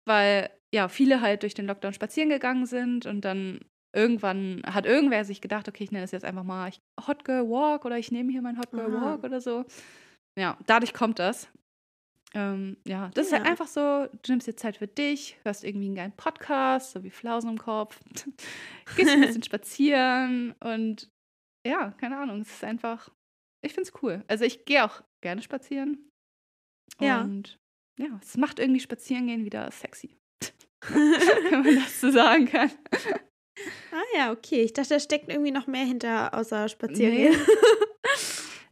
weil 0.05 0.51
ja 0.74 0.88
viele 0.88 1.22
halt 1.22 1.43
durch 1.43 1.55
den 1.55 1.66
Lockdown 1.66 1.93
spazieren 1.93 2.30
gegangen 2.30 2.66
sind 2.66 3.05
und 3.05 3.22
dann 3.22 3.59
irgendwann 3.94 4.62
hat 4.66 4.86
irgendwer 4.86 5.26
sich 5.26 5.42
gedacht, 5.42 5.68
okay, 5.68 5.84
ich 5.84 5.92
nenne 5.92 6.04
das 6.04 6.12
jetzt 6.12 6.26
einfach 6.26 6.44
mal 6.44 6.72
Hot 7.08 7.26
Girl 7.26 7.50
Walk 7.50 7.86
oder 7.86 7.98
ich 7.98 8.12
nehme 8.12 8.32
hier 8.32 8.42
mein 8.42 8.58
Hot 8.58 8.72
Girl 8.72 8.96
Aha. 8.96 9.06
Walk 9.06 9.24
oder 9.24 9.42
so. 9.42 9.66
Ja, 10.39 10.58
dadurch 10.66 10.94
kommt 10.94 11.20
das. 11.20 11.50
Ähm, 12.34 12.78
ja, 12.88 13.12
das 13.14 13.30
ja. 13.30 13.38
ist 13.38 13.44
halt 13.44 13.52
einfach 13.52 13.68
so, 13.68 14.08
du 14.08 14.32
nimmst 14.32 14.48
dir 14.48 14.56
Zeit 14.56 14.78
für 14.78 14.88
dich, 14.88 15.38
hörst 15.44 15.66
irgendwie 15.66 15.88
einen 15.88 15.96
geilen 15.96 16.16
Podcast, 16.16 16.92
so 16.92 17.04
wie 17.04 17.10
Flausen 17.10 17.50
im 17.50 17.58
Kopf, 17.58 18.00
gehst 18.96 19.12
ein 19.12 19.22
bisschen 19.22 19.44
spazieren 19.44 20.56
und 20.62 21.10
ja, 21.68 21.92
keine 21.92 22.18
Ahnung, 22.18 22.42
es 22.42 22.50
ist 22.50 22.64
einfach, 22.64 23.10
ich 23.64 23.74
finde 23.74 23.89
es 23.89 24.02
cool. 24.02 24.24
Also 24.28 24.46
ich 24.46 24.66
gehe 24.66 24.84
auch 24.86 25.04
gerne 25.22 25.42
spazieren. 25.42 26.10
Ja. 27.00 27.22
Und 27.22 27.60
ja, 28.00 28.20
es 28.22 28.38
macht 28.38 28.60
irgendwie 28.60 28.80
Spazierengehen 28.80 29.46
wieder 29.46 29.70
sexy. 29.72 30.18
Wenn 30.88 31.62
man 31.64 31.76
das 31.76 32.02
so 32.02 32.10
sagen 32.10 32.46
kann. 32.46 32.72
Ah 33.91 34.18
ja, 34.18 34.32
okay. 34.32 34.62
Ich 34.62 34.74
dachte, 34.74 34.95
da 34.95 34.99
steckt 34.99 35.30
irgendwie 35.30 35.51
noch 35.51 35.68
mehr 35.68 35.86
hinter, 35.86 36.34
außer 36.34 36.70
Spazierengehen. 36.70 37.34
Nee. 37.34 37.55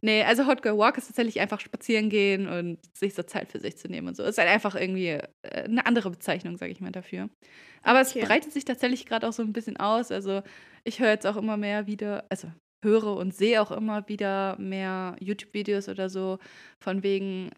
nee, 0.00 0.22
also 0.22 0.46
Hot 0.46 0.62
Girl 0.62 0.78
Walk 0.78 0.98
ist 0.98 1.06
tatsächlich 1.06 1.40
einfach 1.40 1.60
spazieren 1.60 2.08
gehen 2.10 2.48
und 2.48 2.78
sich 2.96 3.14
so 3.14 3.22
Zeit 3.22 3.48
für 3.48 3.60
sich 3.60 3.76
zu 3.76 3.88
nehmen 3.88 4.08
und 4.08 4.16
so. 4.16 4.22
Ist 4.22 4.38
halt 4.38 4.48
einfach 4.48 4.74
irgendwie 4.74 5.08
äh, 5.08 5.64
eine 5.64 5.86
andere 5.86 6.10
Bezeichnung, 6.10 6.56
sage 6.56 6.72
ich 6.72 6.80
mal, 6.80 6.92
dafür. 6.92 7.28
Aber 7.82 8.00
okay. 8.00 8.20
es 8.20 8.26
breitet 8.26 8.52
sich 8.52 8.64
tatsächlich 8.64 9.06
gerade 9.06 9.28
auch 9.28 9.32
so 9.32 9.42
ein 9.42 9.52
bisschen 9.52 9.76
aus. 9.78 10.10
Also 10.10 10.42
ich 10.84 11.00
höre 11.00 11.10
jetzt 11.10 11.26
auch 11.26 11.36
immer 11.36 11.56
mehr 11.56 11.86
wieder, 11.86 12.24
also 12.28 12.48
höre 12.84 13.16
und 13.16 13.34
sehe 13.34 13.60
auch 13.60 13.70
immer 13.70 14.08
wieder 14.08 14.56
mehr 14.58 15.16
YouTube-Videos 15.20 15.88
oder 15.88 16.08
so 16.08 16.38
von 16.82 17.02
wegen 17.02 17.50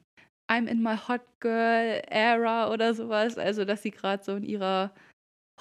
I'm 0.51 0.67
in 0.67 0.83
my 0.83 0.97
Hot 1.09 1.23
Girl 1.41 2.03
Era 2.09 2.71
oder 2.71 2.95
sowas. 2.95 3.39
Also, 3.39 3.65
dass 3.65 3.83
sie 3.83 3.91
gerade 3.91 4.23
so 4.23 4.37
in 4.37 4.45
ihrer 4.45 4.93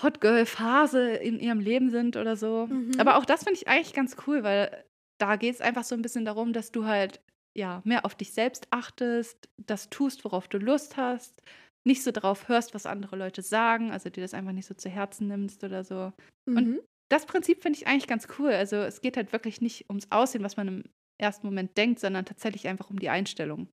Hot 0.01 0.21
Girl 0.21 0.45
Phase 0.45 1.11
in 1.11 1.39
ihrem 1.39 1.59
Leben 1.59 1.89
sind 1.89 2.17
oder 2.17 2.35
so. 2.35 2.67
Mhm. 2.67 2.93
Aber 2.97 3.17
auch 3.17 3.25
das 3.25 3.43
finde 3.43 3.59
ich 3.59 3.67
eigentlich 3.67 3.93
ganz 3.93 4.15
cool, 4.25 4.43
weil 4.43 4.85
da 5.19 5.35
geht 5.35 5.53
es 5.53 5.61
einfach 5.61 5.83
so 5.83 5.95
ein 5.95 6.01
bisschen 6.01 6.25
darum, 6.25 6.53
dass 6.53 6.71
du 6.71 6.85
halt 6.85 7.21
ja 7.55 7.81
mehr 7.83 8.05
auf 8.05 8.15
dich 8.15 8.33
selbst 8.33 8.67
achtest, 8.71 9.49
das 9.57 9.89
tust, 9.89 10.23
worauf 10.23 10.47
du 10.47 10.57
Lust 10.57 10.97
hast, 10.97 11.41
nicht 11.83 12.03
so 12.03 12.11
darauf 12.11 12.47
hörst, 12.47 12.73
was 12.73 12.85
andere 12.85 13.15
Leute 13.15 13.41
sagen, 13.41 13.91
also 13.91 14.09
dir 14.09 14.21
das 14.21 14.33
einfach 14.33 14.53
nicht 14.53 14.67
so 14.67 14.73
zu 14.73 14.89
Herzen 14.89 15.27
nimmst 15.27 15.63
oder 15.63 15.83
so. 15.83 16.13
Mhm. 16.45 16.57
Und 16.57 16.79
das 17.09 17.25
Prinzip 17.25 17.61
finde 17.61 17.77
ich 17.77 17.87
eigentlich 17.87 18.07
ganz 18.07 18.27
cool. 18.39 18.51
Also 18.51 18.77
es 18.77 19.01
geht 19.01 19.17
halt 19.17 19.33
wirklich 19.33 19.61
nicht 19.61 19.89
ums 19.89 20.11
Aussehen, 20.11 20.43
was 20.43 20.57
man 20.57 20.67
im 20.67 20.83
ersten 21.19 21.45
Moment 21.45 21.77
denkt, 21.77 21.99
sondern 21.99 22.25
tatsächlich 22.25 22.67
einfach 22.67 22.89
um 22.89 22.99
die 22.99 23.09
Einstellung. 23.09 23.67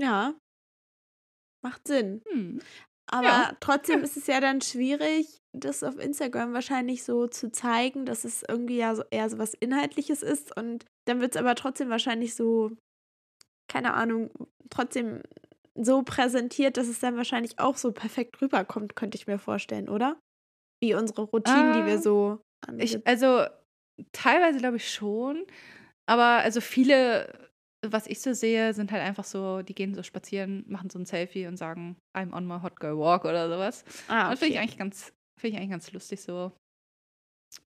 Ja. 0.00 0.34
Macht 1.62 1.88
Sinn. 1.88 2.22
Hm. 2.30 2.60
Aber 3.08 3.26
ja. 3.26 3.56
trotzdem 3.60 4.02
ist 4.02 4.16
es 4.16 4.26
ja 4.26 4.40
dann 4.40 4.60
schwierig, 4.60 5.40
das 5.52 5.82
auf 5.82 5.98
Instagram 5.98 6.52
wahrscheinlich 6.52 7.04
so 7.04 7.26
zu 7.28 7.52
zeigen, 7.52 8.04
dass 8.04 8.24
es 8.24 8.42
irgendwie 8.48 8.78
ja 8.78 8.94
so 8.94 9.04
eher 9.10 9.30
so 9.30 9.38
was 9.38 9.54
Inhaltliches 9.54 10.22
ist. 10.22 10.56
Und 10.56 10.84
dann 11.06 11.20
wird 11.20 11.34
es 11.34 11.40
aber 11.40 11.54
trotzdem 11.54 11.88
wahrscheinlich 11.88 12.34
so, 12.34 12.72
keine 13.68 13.94
Ahnung, 13.94 14.30
trotzdem 14.70 15.22
so 15.74 16.02
präsentiert, 16.02 16.76
dass 16.76 16.88
es 16.88 17.00
dann 17.00 17.16
wahrscheinlich 17.16 17.58
auch 17.58 17.76
so 17.76 17.92
perfekt 17.92 18.40
rüberkommt, 18.40 18.96
könnte 18.96 19.16
ich 19.16 19.26
mir 19.26 19.38
vorstellen, 19.38 19.88
oder? 19.88 20.18
Wie 20.82 20.94
unsere 20.94 21.22
Routinen, 21.22 21.70
äh, 21.70 21.78
die 21.78 21.86
wir 21.86 21.98
ah, 21.98 22.02
so. 22.02 22.40
Ich, 22.78 23.06
also 23.06 23.46
teilweise 24.12 24.58
glaube 24.58 24.76
ich 24.76 24.90
schon. 24.90 25.44
Aber 26.06 26.38
also 26.42 26.60
viele 26.60 27.45
was 27.92 28.06
ich 28.06 28.20
so 28.20 28.32
sehe, 28.32 28.74
sind 28.74 28.92
halt 28.92 29.02
einfach 29.02 29.24
so, 29.24 29.62
die 29.62 29.74
gehen 29.74 29.94
so 29.94 30.02
spazieren, 30.02 30.64
machen 30.68 30.90
so 30.90 30.98
ein 30.98 31.06
Selfie 31.06 31.46
und 31.46 31.56
sagen, 31.56 31.96
I'm 32.14 32.32
on 32.32 32.46
my 32.46 32.60
hot 32.60 32.78
girl 32.80 32.98
walk 32.98 33.24
oder 33.24 33.48
sowas. 33.48 33.84
Ah, 34.08 34.24
okay. 34.24 34.30
Und 34.30 34.38
finde 34.38 34.54
ich 34.54 34.60
eigentlich 34.60 34.78
ganz, 34.78 35.12
finde 35.38 35.54
ich 35.54 35.56
eigentlich 35.56 35.70
ganz 35.70 35.92
lustig 35.92 36.22
so. 36.22 36.52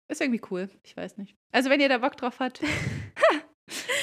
Ist 0.08 0.20
irgendwie 0.20 0.42
cool, 0.50 0.70
ich 0.84 0.96
weiß 0.96 1.16
nicht. 1.18 1.34
Also 1.52 1.68
wenn 1.70 1.80
ihr 1.80 1.88
da 1.88 1.98
Bock 1.98 2.16
drauf 2.16 2.38
habt, 2.38 2.62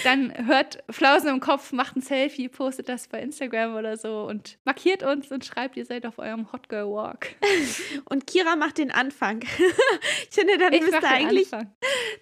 dann 0.03 0.47
hört 0.47 0.83
Flausen 0.89 1.29
im 1.29 1.39
Kopf, 1.39 1.71
macht 1.71 1.95
ein 1.95 2.01
Selfie, 2.01 2.49
postet 2.49 2.89
das 2.89 3.07
bei 3.07 3.21
Instagram 3.21 3.75
oder 3.75 3.95
so 3.97 4.23
und 4.27 4.59
markiert 4.65 5.03
uns 5.03 5.31
und 5.31 5.45
schreibt, 5.45 5.77
ihr 5.77 5.85
seid 5.85 6.05
auf 6.05 6.19
eurem 6.19 6.51
Hot 6.51 6.67
Girl 6.69 6.89
Walk. 6.89 7.35
Und 8.09 8.27
Kira 8.27 8.55
macht 8.55 8.77
den 8.77 8.91
Anfang. 8.91 9.41
ich 10.29 10.35
finde, 10.35 10.57
dann 10.57 10.73
ich 10.73 10.81
müsste 10.81 11.07
eigentlich 11.07 11.49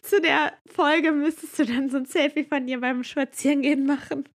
zu 0.02 0.22
der 0.22 0.54
Folge 0.68 1.12
müsstest 1.12 1.60
du 1.60 1.66
dann 1.66 1.89
so 1.89 1.98
ein 1.98 2.06
Selfie 2.06 2.44
von 2.44 2.68
dir 2.68 2.80
beim 2.80 3.04
Spazierengehen 3.04 3.86
machen. 3.86 4.28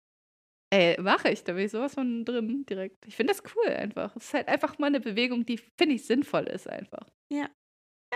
Ey, 0.72 0.99
mache 0.99 1.30
ich, 1.30 1.43
da 1.43 1.53
bin 1.53 1.66
ich 1.66 1.72
sowas 1.72 1.93
von 1.93 2.26
drin 2.26 2.66
direkt. 2.66 3.06
Ich 3.06 3.16
finde 3.16 3.34
das 3.34 3.43
cool 3.56 3.72
einfach. 3.72 4.16
Es 4.16 4.26
ist 4.26 4.34
halt 4.34 4.47
einfach 4.47 4.78
mal 4.80 4.88
eine 4.88 4.99
Bewegung, 4.99 5.45
die, 5.45 5.58
finde 5.58 5.95
ich, 5.95 6.06
sinnvoll 6.06 6.45
ist 6.45 6.68
einfach. 6.68 7.08
Ja. 7.32 7.49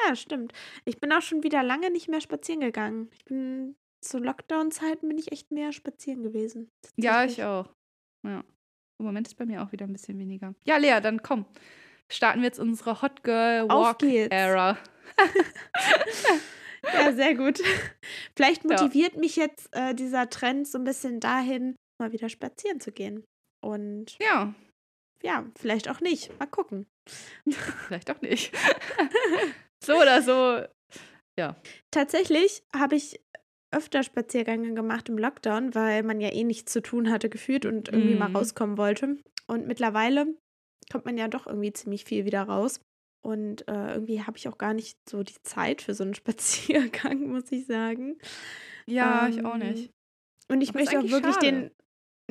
Ja, 0.06 0.16
stimmt. 0.16 0.54
Ich 0.86 1.00
bin 1.00 1.12
auch 1.12 1.22
schon 1.22 1.44
wieder 1.44 1.62
lange 1.62 1.92
nicht 1.92 2.08
mehr 2.08 2.22
spazieren 2.22 2.62
gegangen. 2.62 3.10
Ich 3.14 3.26
bin 3.26 3.76
zu 4.02 4.18
Lockdown-Zeiten 4.18 5.08
bin 5.08 5.18
ich 5.18 5.32
echt 5.32 5.52
mehr 5.52 5.72
spazieren 5.72 6.24
gewesen. 6.24 6.70
Ja, 6.98 7.24
ich 7.24 7.44
auch. 7.44 7.70
Ja. 8.26 8.44
Im 9.00 9.06
Moment 9.06 9.28
ist 9.28 9.36
bei 9.36 9.46
mir 9.46 9.64
auch 9.64 9.72
wieder 9.72 9.86
ein 9.86 9.94
bisschen 9.94 10.20
weniger. 10.20 10.56
Ja, 10.66 10.78
Lea, 10.78 11.00
dann 11.02 11.24
komm. 11.24 11.46
Starten 12.12 12.42
wir 12.42 12.48
jetzt 12.48 12.60
unsere 12.60 13.02
Hot 13.02 13.24
Girl 13.24 13.70
Walk 13.70 14.04
Era. 14.04 14.78
ja, 16.94 17.14
sehr 17.14 17.36
gut. 17.36 17.62
Vielleicht 18.36 18.66
motiviert 18.66 19.14
ja. 19.14 19.20
mich 19.20 19.36
jetzt 19.36 19.70
äh, 19.74 19.94
dieser 19.94 20.30
Trend 20.30 20.68
so 20.68 20.78
ein 20.78 20.84
bisschen 20.84 21.20
dahin, 21.20 21.76
mal 22.00 22.12
wieder 22.12 22.30
spazieren 22.30 22.80
zu 22.80 22.92
gehen. 22.92 23.24
Und 23.64 24.18
ja. 24.20 24.54
Ja, 25.24 25.46
vielleicht 25.58 25.90
auch 25.90 26.02
nicht. 26.02 26.38
Mal 26.40 26.48
gucken. 26.48 26.88
vielleicht 27.88 28.10
auch 28.12 28.22
nicht. 28.22 28.54
so 29.84 29.96
oder 29.96 30.22
so. 30.22 30.64
Ja. 31.38 31.56
Tatsächlich 31.92 32.64
habe 32.74 32.96
ich 32.96 33.22
öfter 33.72 34.04
Spaziergänge 34.04 34.74
gemacht 34.74 35.10
im 35.10 35.18
Lockdown, 35.18 35.76
weil 35.76 36.04
man 36.04 36.20
ja 36.20 36.32
eh 36.34 36.44
nichts 36.44 36.72
zu 36.72 36.82
tun 36.82 37.10
hatte 37.10 37.30
gefühlt 37.30 37.66
und 37.66 37.90
irgendwie 37.90 38.16
mm. 38.16 38.20
mal 38.20 38.30
mhm. 38.30 38.36
rauskommen 38.36 38.78
wollte. 38.78 39.18
Und 39.48 39.68
mittlerweile 39.68 40.28
kommt 40.92 41.06
man 41.06 41.18
ja 41.18 41.28
doch 41.28 41.48
irgendwie 41.48 41.74
ziemlich 41.74 42.06
viel 42.06 42.26
wieder 42.26 42.44
raus. 42.44 42.82
Und 43.22 43.68
äh, 43.68 43.94
irgendwie 43.94 44.22
habe 44.22 44.38
ich 44.38 44.48
auch 44.48 44.58
gar 44.58 44.74
nicht 44.74 44.98
so 45.08 45.24
die 45.24 45.42
Zeit 45.44 45.82
für 45.82 45.94
so 45.94 46.04
einen 46.04 46.14
Spaziergang, 46.16 47.28
muss 47.28 47.52
ich 47.52 47.66
sagen. 47.66 48.18
Ja, 48.86 49.28
ähm, 49.28 49.34
ich 49.34 49.46
auch 49.46 49.58
nicht. 49.58 49.86
Ähm, 49.88 49.94
und 50.52 50.62
ich 50.62 50.70
Aber 50.70 50.80
möchte 50.80 51.00
auch 51.00 51.10
wirklich 51.10 51.36
schade. 51.36 51.46
den, 51.46 51.72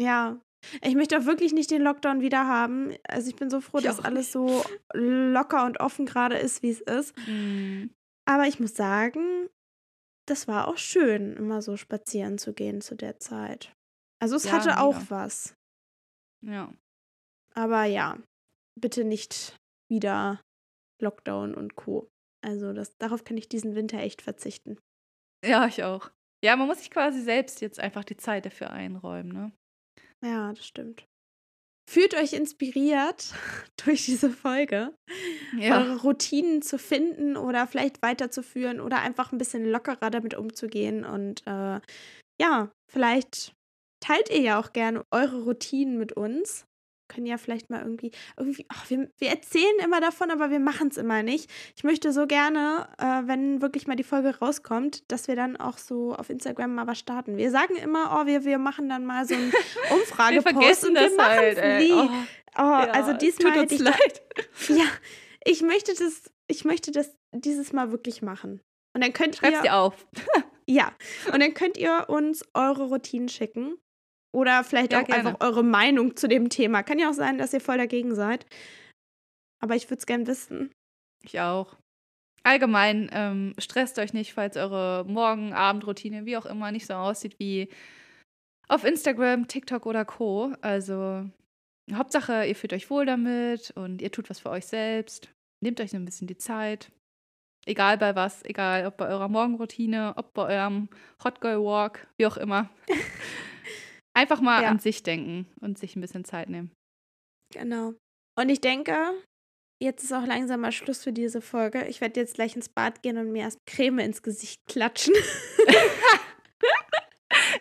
ja, 0.01 0.41
ich 0.83 0.95
möchte 0.95 1.19
auch 1.19 1.25
wirklich 1.25 1.53
nicht 1.53 1.71
den 1.71 1.83
Lockdown 1.83 2.21
wieder 2.21 2.47
haben. 2.49 2.95
Also 3.07 3.29
ich 3.29 3.37
bin 3.37 3.49
so 3.49 3.61
froh, 3.61 3.79
ich 3.79 3.85
dass 3.85 4.05
alles 4.05 4.33
so 4.33 4.65
locker 4.93 5.65
und 5.67 5.79
offen 5.79 6.05
gerade 6.05 6.37
ist, 6.37 6.63
wie 6.63 6.71
es 6.71 6.81
ist. 6.81 7.15
Mm. 7.29 7.91
Aber 8.25 8.47
ich 8.47 8.59
muss 8.59 8.75
sagen, 8.75 9.49
das 10.31 10.49
war 10.49 10.69
auch 10.69 10.79
schön, 10.79 11.37
immer 11.37 11.63
so 11.63 11.77
spazieren 11.77 12.39
zu 12.39 12.53
gehen 12.53 12.81
zu 12.81 12.95
der 12.95 13.19
Zeit. 13.19 13.73
Also 14.21 14.37
es 14.37 14.45
ja, 14.45 14.53
hatte 14.53 14.71
mega. 14.71 14.81
auch 14.83 14.99
was. 15.09 15.55
Ja. 16.45 16.73
Aber 17.55 17.85
ja, 17.85 18.19
bitte 18.79 19.05
nicht 19.05 19.57
wieder 19.91 20.41
Lockdown 21.01 21.55
und 21.55 21.77
Co. 21.77 22.09
Also 22.45 22.73
das, 22.73 22.97
darauf 22.99 23.25
kann 23.25 23.37
ich 23.37 23.49
diesen 23.49 23.75
Winter 23.75 23.99
echt 23.99 24.23
verzichten. 24.23 24.79
Ja, 25.45 25.67
ich 25.67 25.83
auch. 25.83 26.11
Ja, 26.45 26.55
man 26.57 26.69
muss 26.69 26.79
sich 26.79 26.91
quasi 26.91 27.21
selbst 27.21 27.61
jetzt 27.61 27.81
einfach 27.81 28.05
die 28.05 28.17
Zeit 28.17 28.47
dafür 28.47 28.71
einräumen, 28.71 29.33
ne? 29.33 29.53
Ja, 30.25 30.53
das 30.53 30.67
stimmt. 30.67 31.05
Fühlt 31.89 32.15
euch 32.15 32.35
inspiriert 32.35 33.33
durch 33.87 34.05
diese 34.05 34.29
Folge, 34.29 34.93
ja. 35.57 35.81
eure 35.81 36.03
Routinen 36.03 36.61
zu 36.61 36.79
finden 36.79 37.39
oder 37.39 37.67
vielleicht 37.67 38.03
weiterzuführen 38.03 38.83
oder 38.83 39.01
einfach 39.01 39.33
ein 39.33 39.39
bisschen 39.39 39.65
lockerer 39.65 40.11
damit 40.11 40.35
umzugehen. 40.35 41.07
Und 41.07 41.47
äh, 41.47 41.81
ja, 42.39 42.71
vielleicht 42.93 43.55
teilt 44.01 44.29
ihr 44.29 44.43
ja 44.43 44.61
auch 44.61 44.75
gerne 44.75 45.03
eure 45.11 45.45
Routinen 45.45 45.97
mit 45.97 46.13
uns 46.13 46.67
können 47.09 47.27
ja 47.27 47.39
vielleicht 47.39 47.71
mal 47.71 47.83
irgendwie, 47.83 48.13
irgendwie, 48.37 48.67
ach, 48.69 48.89
wir, 48.91 49.11
wir 49.19 49.29
erzählen 49.29 49.79
immer 49.83 50.01
davon, 50.01 50.31
aber 50.31 50.51
wir 50.51 50.61
machen 50.61 50.89
es 50.89 50.97
immer 50.97 51.23
nicht. 51.23 51.51
Ich 51.77 51.85
möchte 51.85 52.13
so 52.13 52.27
gerne, 52.27 52.89
äh, 52.99 53.23
wenn 53.27 53.63
wirklich 53.63 53.87
mal 53.87 53.97
die 53.97 54.05
Folge 54.05 54.39
rauskommt, 54.39 55.11
dass 55.11 55.29
wir 55.29 55.37
dann 55.37 55.57
auch 55.57 55.79
so 55.79 56.15
auf 56.15 56.31
Instagram 56.31 56.75
mal 56.75 56.87
was 56.87 56.99
starten. 56.99 57.37
Wir 57.37 57.51
sagen 57.51 57.77
immer, 57.77 58.19
oh, 58.21 58.27
wir, 58.27 58.45
wir 58.45 58.59
machen 58.59 58.89
dann 58.89 59.05
mal 59.05 59.27
so 59.27 59.35
einen 59.35 59.53
Umfragepost 59.91 60.87
und 60.87 60.95
wir 60.95 61.17
machen 61.17 61.45
es 61.45 61.61
halt, 61.61 61.83
nie. 61.83 61.93
Oh, 61.93 62.09
oh 62.59 62.63
ja, 62.63 62.91
also 62.91 63.13
diesmal 63.15 63.53
tut 63.53 63.73
uns 63.73 63.81
leid. 63.81 64.23
ja, 64.69 64.87
ich 65.45 65.63
möchte 65.63 65.95
das, 65.95 66.31
ich 66.47 66.65
möchte 66.65 66.93
das 66.93 67.17
dieses 67.33 67.73
Mal 67.73 67.91
wirklich 67.93 68.23
machen. 68.23 68.61
Und 68.95 69.03
dann 69.05 69.13
könnt 69.13 69.37
Schreib's 69.37 69.59
ihr. 69.59 69.63
dir 69.63 69.77
auf. 69.77 70.07
Ja. 70.71 70.93
Und 71.33 71.41
dann 71.41 71.55
könnt 71.55 71.79
ihr 71.79 72.05
uns 72.09 72.45
eure 72.53 72.89
Routinen 72.89 73.31
schicken. 73.31 73.79
Oder 74.39 74.63
vielleicht 74.63 74.93
Ja, 74.93 75.03
auch 75.03 75.05
gerne. 75.07 75.31
einfach 75.31 75.41
eure 75.45 75.65
Meinung 75.65 76.15
zu 76.17 76.29
dem 76.29 76.49
Thema. 76.49 76.85
Kann 76.85 77.01
ja 77.01 77.11
auch 77.11 77.15
sein, 77.15 77.39
dass 77.39 77.53
ihr 77.53 77.61
voll 77.61 77.77
dagegen 77.77 78.15
seid. 78.15 78.47
Aber 79.61 79.75
ich 79.75 79.91
würde 79.91 79.99
es 79.99 80.07
gern 80.07 80.29
wissen. 80.29 80.71
Ich 81.25 81.41
auch. 81.41 81.77
Allgemein, 82.45 83.11
ähm, 83.13 83.55
stresst 83.59 83.99
euch 83.99 84.13
nicht, 84.13 84.33
falls 84.35 84.57
eure 84.57 85.05
Morgen-, 85.09 85.53
Abendroutine, 85.55 86.25
wie 86.25 86.37
auch 86.37 86.47
immer, 86.47 86.71
nicht 86.71 86.87
so 86.87 86.95
aussieht 86.95 87.35
wie 87.41 87.69
auf 88.69 88.85
Instagram, 88.85 89.49
TikTok 89.49 89.87
oder 89.87 90.05
Co. 90.05 90.55
Also, 90.61 91.29
Hauptsache, 91.93 92.45
ihr 92.47 92.55
fühlt 92.55 92.73
euch 92.73 92.91
wohl 92.91 93.07
damit 93.07 93.73
und 93.73 94.01
ihr 94.01 94.13
tut 94.13 94.31
was 94.31 94.39
für 94.39 94.51
euch 94.51 94.67
selbst. 94.67 95.31
Nehmt 95.65 95.81
euch 95.81 95.91
so 95.91 95.97
ein 95.97 96.05
bisschen 96.05 96.29
die 96.29 96.39
Zeit. 96.39 96.93
Egal 97.67 97.99
bei 97.99 98.15
was, 98.15 98.45
egal 98.45 98.87
ob 98.87 98.99
bei 98.99 99.09
eurer 99.09 99.29
Morgenroutine, 99.29 100.15
ob 100.17 100.33
bei 100.33 100.55
eurem 100.57 100.89
Hot 101.25 101.41
Girl 101.41 101.61
Walk, 101.61 102.07
wie 102.19 102.27
auch 102.27 102.37
immer. 102.37 102.71
Einfach 104.19 104.41
mal 104.41 104.63
Ja. 104.63 104.69
an 104.71 104.81
sich 104.81 105.05
denken 105.05 105.47
und 105.61 105.79
sich 105.79 105.95
ein 105.95 106.01
bisschen 106.01 106.25
Zeit 106.25 106.49
nehmen. 106.49 106.73
Genau. 107.55 107.95
Und 108.37 108.49
ich 108.49 108.61
denke, 108.61 108.97
jetzt 109.81 110.03
ist 110.03 110.13
auch 110.13 110.27
langsam 110.27 110.61
mal 110.61 110.73
Schluss 110.73 111.05
für 111.05 111.13
diese 111.13 111.41
Folge. 111.41 111.87
Ich 111.87 112.01
werde 112.01 112.19
jetzt 112.21 112.35
gleich 112.35 112.57
ins 112.57 112.69
Bad 112.69 113.03
gehen 113.03 113.17
und 113.17 113.31
mir 113.33 113.43
erst 113.43 113.59
Creme 113.67 114.01
ins 114.01 114.23
Gesicht 114.23 114.61
klatschen. 114.69 115.15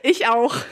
Ich 0.03 0.27
auch. 0.27 0.55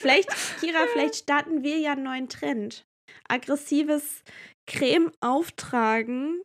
Vielleicht, 0.00 0.30
Kira, 0.60 0.86
vielleicht 0.92 1.16
starten 1.16 1.62
wir 1.62 1.78
ja 1.78 1.92
einen 1.92 2.04
neuen 2.04 2.28
Trend. 2.28 2.84
Aggressives 3.28 4.22
Creme 4.66 5.10
auftragen. 5.20 6.42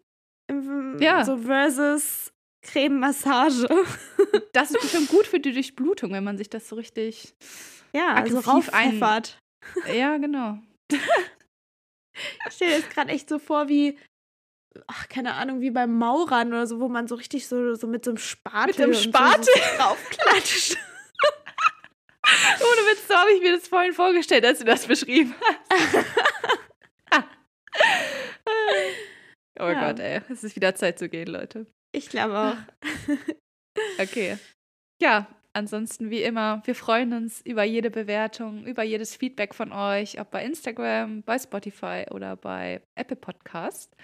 Ja. 0.99 1.23
So 1.23 1.37
versus 1.37 2.31
Creme-Massage. 2.63 3.67
Das 4.53 4.71
ist 4.71 4.81
bestimmt 4.81 5.09
gut 5.09 5.27
für 5.27 5.39
die 5.39 5.51
Durchblutung, 5.51 6.11
wenn 6.11 6.23
man 6.23 6.37
sich 6.37 6.49
das 6.49 6.67
so 6.69 6.75
richtig. 6.75 7.33
Ja, 7.93 8.13
also 8.15 8.37
Aggressiv 8.39 8.73
ein- 8.73 8.85
rauspfeffert. 8.99 9.39
Ja, 9.93 10.17
genau. 10.17 10.57
Ich 12.47 12.53
stelle 12.55 12.73
jetzt 12.77 12.91
gerade 12.91 13.11
echt 13.11 13.27
so 13.27 13.39
vor, 13.39 13.67
wie, 13.69 13.97
ach, 14.87 15.09
keine 15.09 15.33
Ahnung, 15.33 15.61
wie 15.61 15.71
beim 15.71 15.97
Maurern 15.97 16.49
oder 16.49 16.67
so, 16.67 16.79
wo 16.79 16.87
man 16.87 17.07
so 17.07 17.15
richtig 17.15 17.47
so, 17.47 17.73
so 17.73 17.87
mit 17.87 18.05
so 18.05 18.11
einem 18.11 18.17
Spatel, 18.19 18.67
Mit 18.67 18.77
einem 18.79 18.89
und 18.89 18.95
so- 18.95 19.01
Spatel? 19.09 19.43
so 19.45 19.77
draufklatscht. 19.77 20.77
Ohne 22.59 22.81
Witz, 22.91 23.07
so 23.07 23.15
habe 23.15 23.31
ich 23.33 23.41
mir 23.41 23.53
das 23.57 23.67
vorhin 23.67 23.93
vorgestellt, 23.93 24.45
als 24.45 24.59
du 24.59 24.65
das 24.65 24.85
beschrieben 24.85 25.33
hast. 25.41 26.05
oh 29.59 29.67
Ja. 29.67 29.87
Gott, 29.91 29.99
ey. 29.99 30.21
Es 30.29 30.43
ist 30.43 30.55
wieder 30.55 30.75
Zeit 30.75 30.99
zu 30.99 31.09
gehen, 31.09 31.27
Leute. 31.27 31.65
Ich 31.93 32.09
glaube 32.09 32.37
auch. 32.37 32.57
Okay. 33.99 34.37
Ja, 35.01 35.27
ansonsten 35.53 36.09
wie 36.11 36.21
immer, 36.21 36.61
wir 36.65 36.75
freuen 36.75 37.13
uns 37.13 37.41
über 37.41 37.63
jede 37.63 37.89
Bewertung, 37.89 38.65
über 38.65 38.83
jedes 38.83 39.15
Feedback 39.15 39.55
von 39.55 39.71
euch, 39.71 40.19
ob 40.19 40.29
bei 40.29 40.45
Instagram, 40.45 41.23
bei 41.23 41.39
Spotify 41.39 42.05
oder 42.11 42.35
bei 42.35 42.81
Apple 42.95 43.17
Podcast. 43.17 43.95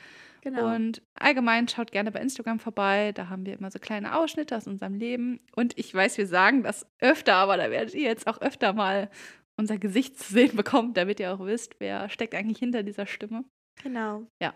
Genau. 0.41 0.73
Und 0.73 1.01
allgemein 1.15 1.67
schaut 1.67 1.91
gerne 1.91 2.11
bei 2.11 2.21
Instagram 2.21 2.59
vorbei. 2.59 3.11
Da 3.11 3.29
haben 3.29 3.45
wir 3.45 3.53
immer 3.53 3.71
so 3.71 3.79
kleine 3.79 4.15
Ausschnitte 4.15 4.55
aus 4.55 4.67
unserem 4.67 4.95
Leben. 4.95 5.39
Und 5.55 5.77
ich 5.77 5.93
weiß, 5.93 6.17
wir 6.17 6.27
sagen 6.27 6.63
das 6.63 6.87
öfter, 6.99 7.35
aber 7.35 7.57
da 7.57 7.69
werdet 7.69 7.93
ihr 7.93 8.03
jetzt 8.03 8.25
auch 8.25 8.39
öfter 8.41 8.73
mal 8.73 9.09
unser 9.57 9.77
Gesicht 9.77 10.17
zu 10.17 10.33
sehen 10.33 10.55
bekommen, 10.55 10.93
damit 10.93 11.19
ihr 11.19 11.33
auch 11.33 11.45
wisst, 11.45 11.75
wer 11.79 12.09
steckt 12.09 12.35
eigentlich 12.35 12.59
hinter 12.59 12.83
dieser 12.83 13.05
Stimme. 13.05 13.43
Genau. 13.83 14.27
Ja. 14.41 14.53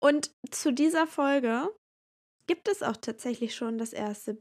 Und 0.00 0.30
zu 0.50 0.72
dieser 0.72 1.06
Folge 1.06 1.68
gibt 2.46 2.68
es 2.68 2.82
auch 2.82 2.96
tatsächlich 2.96 3.54
schon 3.54 3.78
das 3.78 3.92
erste 3.92 4.38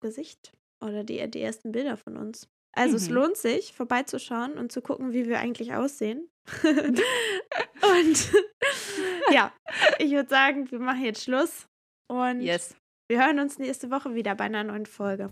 Gesicht 0.00 0.52
oder 0.80 1.04
die, 1.04 1.28
die 1.30 1.40
ersten 1.42 1.72
Bilder 1.72 1.96
von 1.96 2.16
uns. 2.16 2.48
Also 2.76 2.96
es 2.96 3.08
Mhm. 3.08 3.14
lohnt 3.16 3.36
sich, 3.36 3.72
vorbeizuschauen 3.72 4.58
und 4.58 4.70
zu 4.70 4.80
gucken, 4.82 5.12
wie 5.12 5.26
wir 5.26 5.38
eigentlich 5.40 5.74
aussehen. 5.74 6.28
und 6.62 8.30
ja, 9.32 9.52
ich 9.98 10.12
würde 10.12 10.28
sagen, 10.28 10.70
wir 10.70 10.78
machen 10.78 11.04
jetzt 11.04 11.24
Schluss 11.24 11.66
und 12.08 12.40
Yes. 12.42 12.76
wir 13.08 13.24
hören 13.24 13.40
uns 13.40 13.58
nächste 13.58 13.90
Woche 13.90 14.14
wieder 14.14 14.34
bei 14.34 14.44
einer 14.44 14.64
neuen 14.64 14.86
Folge. 14.86 15.30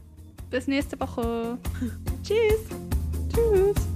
Bis 0.50 0.66
nächste 0.66 0.98
Woche. 0.98 1.58
Tschüss! 2.22 2.60
Tschüss. 3.32 3.95